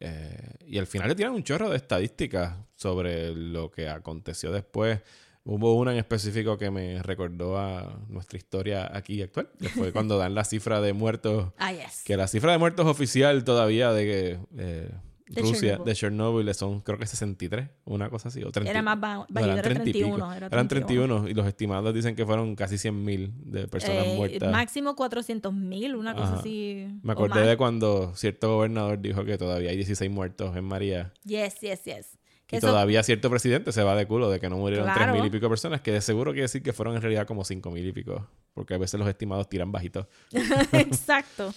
Eh, 0.00 0.54
y 0.66 0.78
al 0.78 0.86
final 0.86 1.08
le 1.08 1.14
tiran 1.14 1.32
un 1.34 1.42
chorro 1.42 1.70
de 1.70 1.76
estadísticas 1.76 2.56
sobre 2.76 3.34
lo 3.34 3.70
que 3.70 3.88
aconteció 3.88 4.52
después. 4.52 5.00
Hubo 5.44 5.74
una 5.76 5.92
en 5.92 5.98
específico 5.98 6.58
que 6.58 6.70
me 6.70 7.02
recordó 7.02 7.58
a 7.58 7.98
nuestra 8.08 8.36
historia 8.36 8.90
aquí 8.94 9.22
actual, 9.22 9.50
que 9.58 9.68
fue 9.70 9.92
cuando 9.92 10.18
dan 10.18 10.34
la 10.34 10.44
cifra 10.44 10.80
de 10.82 10.92
muertos, 10.92 11.52
Ah, 11.58 11.72
yes. 11.72 12.02
que 12.04 12.16
la 12.18 12.28
cifra 12.28 12.52
de 12.52 12.58
muertos 12.58 12.86
oficial 12.86 13.44
todavía 13.44 13.92
de 13.92 14.04
que 14.04 14.38
eh, 14.58 14.90
De 15.28 15.42
Rusia, 15.42 15.58
Chernobyl. 15.60 15.84
de 15.86 15.94
Chernobyl, 15.94 16.54
son 16.54 16.80
creo 16.80 16.98
que 16.98 17.06
63, 17.06 17.68
una 17.84 18.08
cosa 18.10 18.28
así. 18.28 18.42
O 18.42 18.50
30, 18.50 18.70
Era 18.70 18.82
más 18.82 18.98
ba- 18.98 19.26
no, 19.28 19.40
eran 19.40 19.50
era 19.58 19.62
30 19.62 19.82
y 19.88 19.92
pico. 19.92 20.06
31. 20.08 20.34
Era 20.34 20.46
Eran 20.46 20.68
31 20.68 21.28
y 21.28 21.34
los 21.34 21.46
estimados 21.46 21.92
dicen 21.94 22.16
que 22.16 22.24
fueron 22.24 22.56
casi 22.56 22.76
100.000 22.76 23.32
de 23.44 23.68
personas 23.68 24.06
Eh, 24.06 24.14
muertas. 24.16 24.50
Máximo 24.52 24.96
400 24.96 25.52
mil, 25.52 25.94
una 25.96 26.14
cosa 26.14 26.36
así. 26.36 26.86
Me 27.02 27.12
acordé 27.12 27.42
de 27.46 27.56
cuando 27.56 28.14
cierto 28.14 28.54
gobernador 28.56 29.00
dijo 29.00 29.24
que 29.24 29.36
todavía 29.38 29.70
hay 29.70 29.76
16 29.76 30.10
muertos 30.10 30.56
en 30.56 30.64
María. 30.64 31.12
Yes, 31.24 31.60
yes, 31.60 31.84
yes. 31.84 32.18
Y 32.50 32.56
Eso- 32.56 32.68
todavía 32.68 33.02
cierto 33.02 33.28
presidente 33.28 33.72
se 33.72 33.82
va 33.82 33.94
de 33.94 34.06
culo 34.06 34.30
de 34.30 34.40
que 34.40 34.48
no 34.48 34.56
murieron 34.56 34.86
tres 34.86 34.96
Claro. 34.96 35.14
mil 35.16 35.26
y 35.26 35.28
pico 35.28 35.50
personas, 35.50 35.82
que 35.82 35.92
de 35.92 36.00
seguro 36.00 36.30
quiere 36.32 36.44
decir 36.44 36.62
que 36.62 36.72
fueron 36.72 36.96
en 36.96 37.02
realidad 37.02 37.26
como 37.26 37.44
cinco 37.44 37.70
mil 37.70 37.86
y 37.86 37.92
pico. 37.92 38.26
Porque 38.54 38.72
a 38.72 38.78
veces 38.78 38.98
los 38.98 39.06
estimados 39.06 39.50
tiran 39.50 39.70
bajitos. 39.70 40.06
Exacto. 40.72 41.52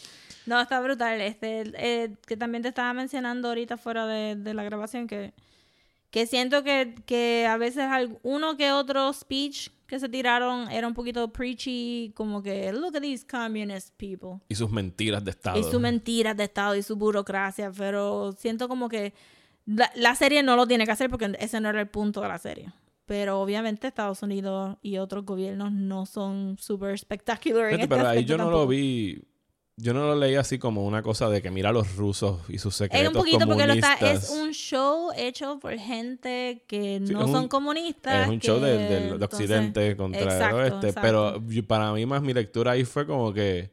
No, 0.45 0.59
está 0.59 0.79
brutal. 0.81 1.21
Este, 1.21 1.63
eh, 1.75 2.15
que 2.25 2.37
también 2.37 2.63
te 2.63 2.69
estaba 2.69 2.93
mencionando 2.93 3.49
ahorita 3.49 3.77
fuera 3.77 4.07
de, 4.07 4.35
de 4.35 4.53
la 4.53 4.63
grabación 4.63 5.07
que, 5.07 5.33
que 6.09 6.27
siento 6.27 6.63
que, 6.63 6.95
que 7.05 7.47
a 7.47 7.57
veces 7.57 7.85
uno 8.23 8.57
que 8.57 8.71
otro 8.71 9.11
speech 9.13 9.69
que 9.87 9.99
se 9.99 10.07
tiraron 10.07 10.71
era 10.71 10.87
un 10.87 10.93
poquito 10.93 11.31
preachy, 11.33 12.13
como 12.15 12.41
que 12.41 12.71
look 12.71 12.95
at 12.95 13.01
these 13.01 13.25
communist 13.25 13.93
people. 13.97 14.39
Y 14.47 14.55
sus 14.55 14.71
mentiras 14.71 15.23
de 15.23 15.31
Estado. 15.31 15.59
Y 15.59 15.63
sus 15.63 15.81
mentiras 15.81 16.35
de 16.37 16.45
Estado 16.45 16.75
y 16.75 16.83
su 16.83 16.95
burocracia, 16.95 17.71
pero 17.77 18.31
siento 18.37 18.69
como 18.69 18.87
que 18.87 19.13
la, 19.65 19.91
la 19.95 20.15
serie 20.15 20.43
no 20.43 20.55
lo 20.55 20.65
tiene 20.65 20.85
que 20.85 20.91
hacer 20.91 21.09
porque 21.09 21.35
ese 21.39 21.59
no 21.59 21.69
era 21.69 21.81
el 21.81 21.89
punto 21.89 22.21
de 22.21 22.27
la 22.29 22.37
serie. 22.37 22.71
Pero 23.05 23.41
obviamente 23.41 23.87
Estados 23.87 24.23
Unidos 24.23 24.77
y 24.81 24.97
otros 24.97 25.25
gobiernos 25.25 25.73
no 25.73 26.05
son 26.05 26.57
super 26.57 26.97
spectacular 26.97 27.65
en 27.65 27.69
Fíjate, 27.71 27.83
este 27.83 27.95
pero 27.95 28.07
ahí 28.07 28.23
yo 28.23 28.37
no 28.37 28.49
lo 28.49 28.65
vi 28.65 29.21
yo 29.81 29.93
no 29.93 30.05
lo 30.05 30.15
leí 30.15 30.35
así 30.35 30.59
como 30.59 30.85
una 30.85 31.01
cosa 31.01 31.29
de 31.29 31.41
que 31.41 31.49
mira 31.51 31.69
a 31.69 31.71
los 31.73 31.95
rusos 31.95 32.41
y 32.49 32.57
sus 32.59 32.75
secretos 32.75 33.01
Es 33.01 33.07
un 33.09 33.13
poquito 33.15 33.47
porque 33.47 33.65
lo 33.67 33.73
está, 33.73 33.97
comunistas. 33.97 34.23
es 34.23 34.29
un 34.39 34.51
show 34.51 35.09
hecho 35.17 35.59
por 35.59 35.77
gente 35.77 36.63
que 36.67 36.99
no 36.99 37.25
un- 37.25 37.31
son 37.31 37.47
comunistas. 37.47 38.23
Es 38.23 38.27
un 38.29 38.39
show 38.39 38.59
del, 38.59 39.17
de 39.19 39.25
Occidente 39.25 39.95
contra 39.97 40.21
Exacto, 40.21 40.57
el 40.57 40.63
Oeste. 40.73 40.87
exacto. 40.89 41.01
Pero 41.01 41.67
para 41.67 41.93
mí 41.93 42.05
más 42.05 42.21
mi 42.21 42.33
lectura 42.33 42.71
ahí 42.71 42.83
fue 42.85 43.05
como 43.07 43.33
que 43.33 43.71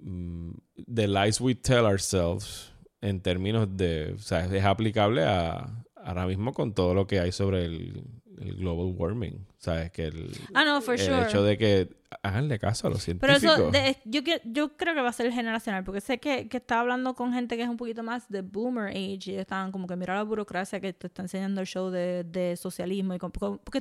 mm, 0.00 0.50
the 0.94 1.06
lies 1.08 1.40
we 1.40 1.54
tell 1.54 1.84
ourselves 1.84 2.70
en 3.00 3.20
términos 3.20 3.68
de, 3.76 4.14
o 4.16 4.18
sea, 4.18 4.44
es 4.46 4.64
aplicable 4.64 5.24
a 5.24 5.84
ahora 5.94 6.26
mismo 6.26 6.52
con 6.52 6.72
todo 6.74 6.94
lo 6.94 7.06
que 7.06 7.20
hay 7.20 7.32
sobre 7.32 7.64
el, 7.66 8.02
el 8.40 8.54
global 8.56 8.94
warming. 8.96 9.46
¿Sabes? 9.58 9.90
Que 9.90 10.06
el, 10.06 10.30
Ah, 10.54 10.64
no, 10.64 10.80
for 10.80 10.94
el 10.94 11.00
sure. 11.00 11.22
hecho 11.24 11.42
de 11.42 11.58
que 11.58 11.98
háganle 12.22 12.58
caso 12.60 12.86
a 12.86 12.90
los 12.90 13.04
Pero 13.04 13.38
científicos. 13.38 13.58
eso, 13.58 13.70
de- 13.72 13.98
yo, 14.04 14.20
yo 14.44 14.76
creo 14.76 14.94
que 14.94 15.00
va 15.02 15.08
a 15.08 15.12
ser 15.12 15.30
generacional, 15.32 15.82
porque 15.84 16.00
sé 16.00 16.18
que, 16.18 16.48
que 16.48 16.56
estaba 16.58 16.80
hablando 16.82 17.14
con 17.14 17.32
gente 17.34 17.56
que 17.56 17.64
es 17.64 17.68
un 17.68 17.76
poquito 17.76 18.02
más 18.04 18.28
de 18.30 18.40
boomer 18.42 18.86
age 18.90 19.32
y 19.32 19.34
estaban 19.36 19.72
como 19.72 19.86
que 19.88 19.96
mira 19.96 20.14
la 20.14 20.22
burocracia 20.22 20.80
que 20.80 20.92
te 20.92 21.08
está 21.08 21.22
enseñando 21.22 21.60
el 21.60 21.66
show 21.66 21.90
de, 21.90 22.22
de 22.24 22.56
socialismo. 22.56 23.14
Y 23.14 23.18
con- 23.18 23.32
porque 23.32 23.78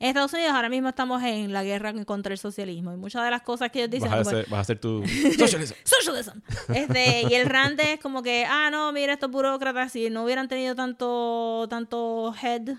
en 0.00 0.08
Estados 0.08 0.32
Unidos 0.32 0.50
ahora 0.52 0.68
mismo 0.68 0.88
estamos 0.88 1.22
en 1.22 1.52
la 1.52 1.62
guerra 1.62 1.94
contra 2.04 2.32
el 2.32 2.38
socialismo 2.38 2.92
y 2.92 2.96
muchas 2.96 3.24
de 3.24 3.30
las 3.30 3.42
cosas 3.42 3.70
que 3.70 3.78
ellos 3.78 3.90
dicen... 3.90 4.10
vas, 4.10 4.20
a 4.20 4.24
como- 4.24 4.36
hacer, 4.36 4.50
vas 4.50 4.58
a 4.58 4.60
hacer 4.62 4.80
tu 4.80 5.02
socialism. 5.38 5.74
Socialism. 5.84 6.38
Este, 6.74 7.22
y 7.30 7.34
el 7.34 7.48
es 7.78 8.00
como 8.00 8.22
que, 8.24 8.44
ah, 8.44 8.70
no, 8.72 8.92
mira, 8.92 9.12
estos 9.12 9.30
burócratas, 9.30 9.92
si 9.92 10.10
no 10.10 10.24
hubieran 10.24 10.48
tenido 10.48 10.74
tanto, 10.74 11.66
tanto 11.70 12.34
head, 12.42 12.74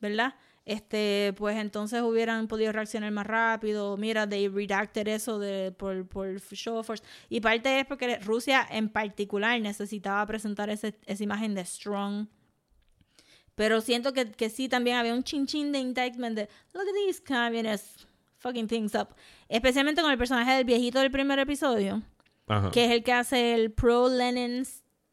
¿verdad? 0.00 0.34
Este, 0.66 1.34
pues 1.36 1.58
entonces 1.58 2.00
hubieran 2.00 2.48
podido 2.48 2.72
reaccionar 2.72 3.10
más 3.10 3.26
rápido. 3.26 3.96
Mira, 3.98 4.26
they 4.26 4.48
redacted 4.48 5.06
eso 5.08 5.38
de, 5.38 5.72
por, 5.72 6.06
por 6.08 6.40
show 6.40 6.76
of 6.78 6.86
force. 6.86 7.04
Y 7.28 7.40
parte 7.40 7.80
es 7.80 7.86
porque 7.86 8.18
Rusia 8.20 8.66
en 8.70 8.88
particular 8.88 9.60
necesitaba 9.60 10.24
presentar 10.26 10.70
ese- 10.70 10.98
esa 11.04 11.22
imagen 11.22 11.54
de 11.54 11.64
strong. 11.66 12.28
Pero 13.54 13.80
siento 13.80 14.12
que, 14.12 14.32
que 14.32 14.48
sí 14.50 14.68
también 14.68 14.96
había 14.96 15.14
un 15.14 15.22
chinchín 15.22 15.70
de 15.70 15.78
indictment 15.80 16.34
de, 16.36 16.48
look 16.72 16.82
at 16.88 16.94
these 17.06 17.22
communists 17.22 18.06
fucking 18.38 18.66
things 18.66 18.94
up. 18.94 19.08
Especialmente 19.48 20.02
con 20.02 20.10
el 20.10 20.18
personaje 20.18 20.52
del 20.52 20.64
viejito 20.64 20.98
del 20.98 21.10
primer 21.10 21.38
episodio 21.38 22.02
Ajá. 22.48 22.70
que 22.72 22.86
es 22.86 22.90
el 22.90 23.02
que 23.04 23.12
hace 23.12 23.54
el 23.54 23.70
pro 23.70 24.08
Lenin. 24.08 24.64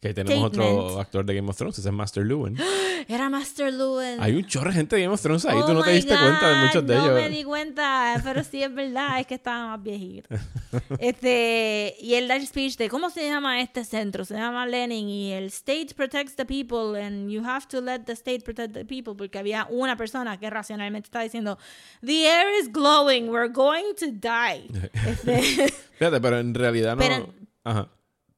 Que 0.02 0.08
ahí 0.08 0.14
tenemos 0.16 0.46
otro 0.48 1.00
actor 1.00 1.24
de 1.24 1.36
Game 1.36 1.48
of 1.48 1.56
Thrones, 1.56 1.78
ese 1.78 1.88
es 1.88 1.94
Master 1.94 2.26
Lewin. 2.26 2.58
Era 3.08 3.30
Master 3.30 3.72
Lewin. 3.72 4.20
Hay 4.20 4.34
un 4.36 4.48
chorro 4.48 4.72
de 4.72 4.78
gente 4.78 4.96
de 4.96 5.04
Game 5.04 5.14
of 5.14 5.22
Thrones 5.22 5.46
ahí, 5.46 5.60
Oh 5.62 5.66
tú 5.68 5.74
no 5.74 5.84
te 5.84 5.92
diste 5.92 6.16
cuenta 6.18 6.50
de 6.50 6.66
muchos 6.66 6.88
de 6.88 6.96
no 6.96 7.04
ellos. 7.04 7.22
me 7.22 7.30
di 7.30 7.44
cuenta, 7.44 8.20
pero 8.24 8.44
sí 8.44 8.64
es 8.64 8.74
verdad, 8.74 9.20
es 9.20 9.28
que 9.28 9.36
estaba 9.36 9.68
más 9.68 9.84
viejito. 9.84 10.28
este, 11.00 11.96
y 12.00 12.16
el 12.16 12.32
speech 12.48 12.78
de 12.78 12.90
cómo 12.90 13.12
se 13.12 13.28
llama 13.28 13.62
este 13.62 13.86
centro, 13.86 14.26
se 14.26 14.34
llama 14.34 14.66
Lenin 14.66 15.08
y 15.08 15.34
el 15.34 15.46
state 15.46 15.94
protects 15.96 16.36
the 16.36 16.46
people 16.46 17.00
and 17.00 17.30
you 17.30 17.44
have 17.46 17.68
to 17.68 17.80
let 17.80 18.00
the 18.06 18.14
state 18.14 18.42
protect 18.44 18.74
the 18.74 18.86
people 18.86 19.14
porque 19.16 19.38
había 19.38 19.68
una 19.70 19.96
persona 19.98 20.40
que 20.40 20.50
racionalmente 20.50 21.06
estaba 21.10 21.24
diciendo 21.26 21.60
the 22.04 22.26
air 22.28 22.48
is 22.60 22.72
glowing, 22.72 23.30
we're 23.30 23.54
going 23.54 23.94
to 24.00 24.08
die. 24.08 24.68
Este, 25.08 25.72
Fíjate, 26.00 26.20
pero 26.20 26.40
en 26.40 26.56
realidad 26.56 26.96
no. 26.96 27.02
Pero- 27.04 27.34
Ajá. 27.64 27.88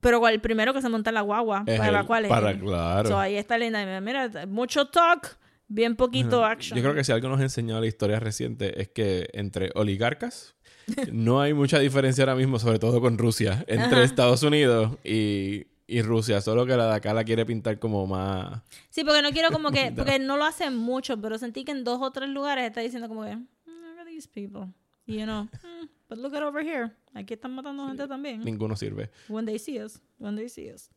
Pero 0.04 0.28
el 0.28 0.40
primero 0.42 0.74
que 0.74 0.82
se 0.84 0.90
monta 0.90 1.10
en 1.10 1.16
la 1.16 1.22
guagua, 1.22 1.64
Es 1.66 1.80
para 1.80 1.92
la 1.92 2.00
el- 2.02 2.06
cual 2.06 2.26
es 2.26 2.30
para, 2.30 2.52
él. 2.52 2.60
claro. 2.60 3.10
So, 3.10 3.18
ahí 3.20 3.36
está 3.36 3.58
linda. 3.58 3.82
Y 3.82 4.02
Mira, 4.02 4.30
mucho 4.48 4.86
talk, 4.90 5.38
bien 5.68 5.96
poquito 5.96 6.46
action. 6.46 6.78
Yo 6.78 6.84
creo 6.84 6.94
que 6.94 7.04
si 7.04 7.12
algo 7.12 7.30
nos 7.30 7.40
ha 7.40 7.44
enseñado 7.44 7.82
la 7.82 7.88
historia 7.88 8.20
reciente 8.20 8.80
es 8.80 8.90
que 8.90 9.30
entre 9.34 9.72
oligarcas 9.74 10.54
no 11.12 11.42
hay 11.42 11.54
mucha 11.54 11.80
diferencia 11.80 12.24
ahora 12.24 12.36
mismo, 12.36 12.60
sobre 12.60 12.78
todo 12.78 13.02
con 13.02 13.18
Rusia, 13.18 13.64
entre 13.68 13.86
Ajá. 13.98 14.04
Estados 14.04 14.44
Unidos 14.44 14.98
y, 15.04 15.66
y 15.88 16.02
Rusia, 16.02 16.42
solo 16.42 16.66
que 16.66 16.76
la 16.76 16.88
de 16.88 16.96
acá 16.96 17.14
la 17.14 17.24
quiere 17.24 17.46
pintar 17.46 17.80
como 17.80 18.06
más... 18.06 18.62
Sí, 18.90 19.04
porque 19.04 19.22
no 19.22 19.32
quiero 19.32 19.50
como 19.52 19.72
que, 19.72 19.92
porque 19.96 20.20
no 20.20 20.36
lo 20.38 20.44
hacen 20.46 20.76
mucho, 20.76 21.20
pero 21.22 21.38
sentí 21.38 21.64
que 21.64 21.72
en 21.72 21.84
dos 21.86 22.00
o 22.02 22.12
tres 22.12 22.30
lugares 22.30 22.66
está 22.66 22.82
diciendo 22.82 23.08
como 23.08 23.24
que, 23.24 23.36
"Mm, 23.36 23.40
look 23.66 24.00
at 24.02 24.06
these 24.08 24.28
people. 24.28 24.68
Y 25.06 25.18
you 25.20 25.24
know, 25.26 25.44
"Mm, 25.44 25.88
but 26.10 26.18
look 26.20 26.34
at 26.36 26.44
over 26.44 26.64
here. 26.64 26.92
Aquí 27.14 27.34
están 27.34 27.54
matando 27.54 27.88
gente 27.88 28.08
también. 28.08 28.42
Ninguno 28.44 28.76
sirve. 28.76 29.10
When 29.30 29.46
they 29.46 29.60
see 29.60 29.80
us, 29.82 30.02
when 30.20 30.36
they 30.36 30.50
see 30.50 30.72
us. 30.72 30.90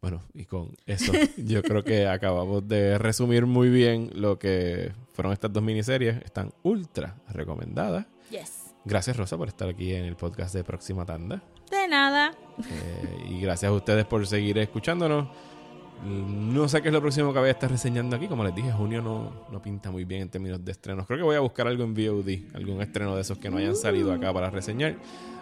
Bueno, 0.00 0.22
y 0.34 0.44
con 0.44 0.76
eso 0.86 1.12
yo 1.36 1.62
creo 1.62 1.82
que 1.82 2.06
acabamos 2.06 2.66
de 2.68 2.98
resumir 2.98 3.46
muy 3.46 3.70
bien 3.70 4.10
lo 4.14 4.38
que 4.38 4.92
fueron 5.14 5.32
estas 5.32 5.52
dos 5.52 5.62
miniseries. 5.62 6.22
Están 6.24 6.52
ultra 6.62 7.16
recomendadas. 7.30 8.06
Yes. 8.30 8.74
Gracias 8.84 9.16
Rosa 9.16 9.36
por 9.36 9.48
estar 9.48 9.68
aquí 9.68 9.92
en 9.94 10.04
el 10.04 10.14
podcast 10.16 10.54
de 10.54 10.62
Próxima 10.62 11.04
Tanda. 11.04 11.42
De 11.70 11.88
nada. 11.88 12.30
Eh, 12.70 13.26
y 13.30 13.40
gracias 13.40 13.70
a 13.70 13.72
ustedes 13.74 14.04
por 14.04 14.24
seguir 14.26 14.58
escuchándonos. 14.58 15.28
No 16.04 16.68
sé 16.68 16.82
qué 16.82 16.88
es 16.88 16.94
lo 16.94 17.00
próximo 17.00 17.32
que 17.32 17.38
voy 17.38 17.48
a 17.48 17.52
estar 17.52 17.70
reseñando 17.70 18.16
aquí. 18.16 18.28
Como 18.28 18.44
les 18.44 18.54
dije, 18.54 18.70
junio 18.72 19.02
no, 19.02 19.32
no 19.50 19.62
pinta 19.62 19.90
muy 19.90 20.04
bien 20.04 20.22
en 20.22 20.28
términos 20.28 20.64
de 20.64 20.72
estrenos. 20.72 21.06
Creo 21.06 21.18
que 21.18 21.24
voy 21.24 21.36
a 21.36 21.40
buscar 21.40 21.66
algo 21.66 21.84
en 21.84 21.94
VOD, 21.94 22.54
algún 22.54 22.80
estreno 22.82 23.14
de 23.14 23.22
esos 23.22 23.38
que 23.38 23.50
no 23.50 23.56
hayan 23.58 23.76
salido 23.76 24.12
acá 24.12 24.32
para 24.32 24.50
reseñar. 24.50 24.96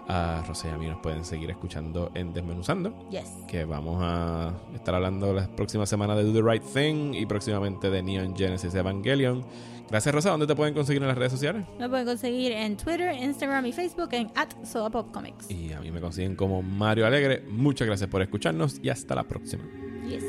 A 0.06 0.44
Rosa 0.46 0.68
y 0.68 0.70
a 0.70 0.76
mí 0.76 0.86
nos 0.86 0.98
pueden 1.00 1.24
seguir 1.24 1.48
escuchando 1.50 2.10
en 2.14 2.34
Desmenuzando, 2.34 3.08
Yes. 3.08 3.24
que 3.48 3.64
vamos 3.64 4.00
a 4.02 4.52
estar 4.74 4.94
hablando 4.94 5.32
las 5.32 5.48
próximas 5.48 5.88
semanas 5.88 6.18
de 6.18 6.24
Do 6.24 6.32
the 6.34 6.42
Right 6.42 6.62
Thing 6.62 7.14
y 7.14 7.24
próximamente 7.24 7.88
de 7.88 8.02
Neon 8.02 8.36
Genesis 8.36 8.74
Evangelion. 8.74 9.46
Gracias 9.88 10.14
Rosa, 10.14 10.30
¿dónde 10.30 10.46
te 10.46 10.54
pueden 10.54 10.74
conseguir 10.74 11.00
en 11.00 11.08
las 11.08 11.16
redes 11.16 11.32
sociales? 11.32 11.64
Me 11.78 11.88
pueden 11.88 12.04
conseguir 12.04 12.52
en 12.52 12.76
Twitter, 12.76 13.14
Instagram 13.14 13.64
y 13.64 13.72
Facebook 13.72 14.10
en 14.12 14.30
at 14.34 14.50
Comics. 15.10 15.50
Y 15.50 15.72
a 15.72 15.80
mí 15.80 15.90
me 15.90 16.02
consiguen 16.02 16.36
como 16.36 16.60
Mario 16.62 17.06
Alegre. 17.06 17.42
Muchas 17.48 17.86
gracias 17.86 18.10
por 18.10 18.20
escucharnos 18.20 18.80
y 18.82 18.90
hasta 18.90 19.14
la 19.14 19.24
próxima. 19.24 19.64
Yes. 20.06 20.22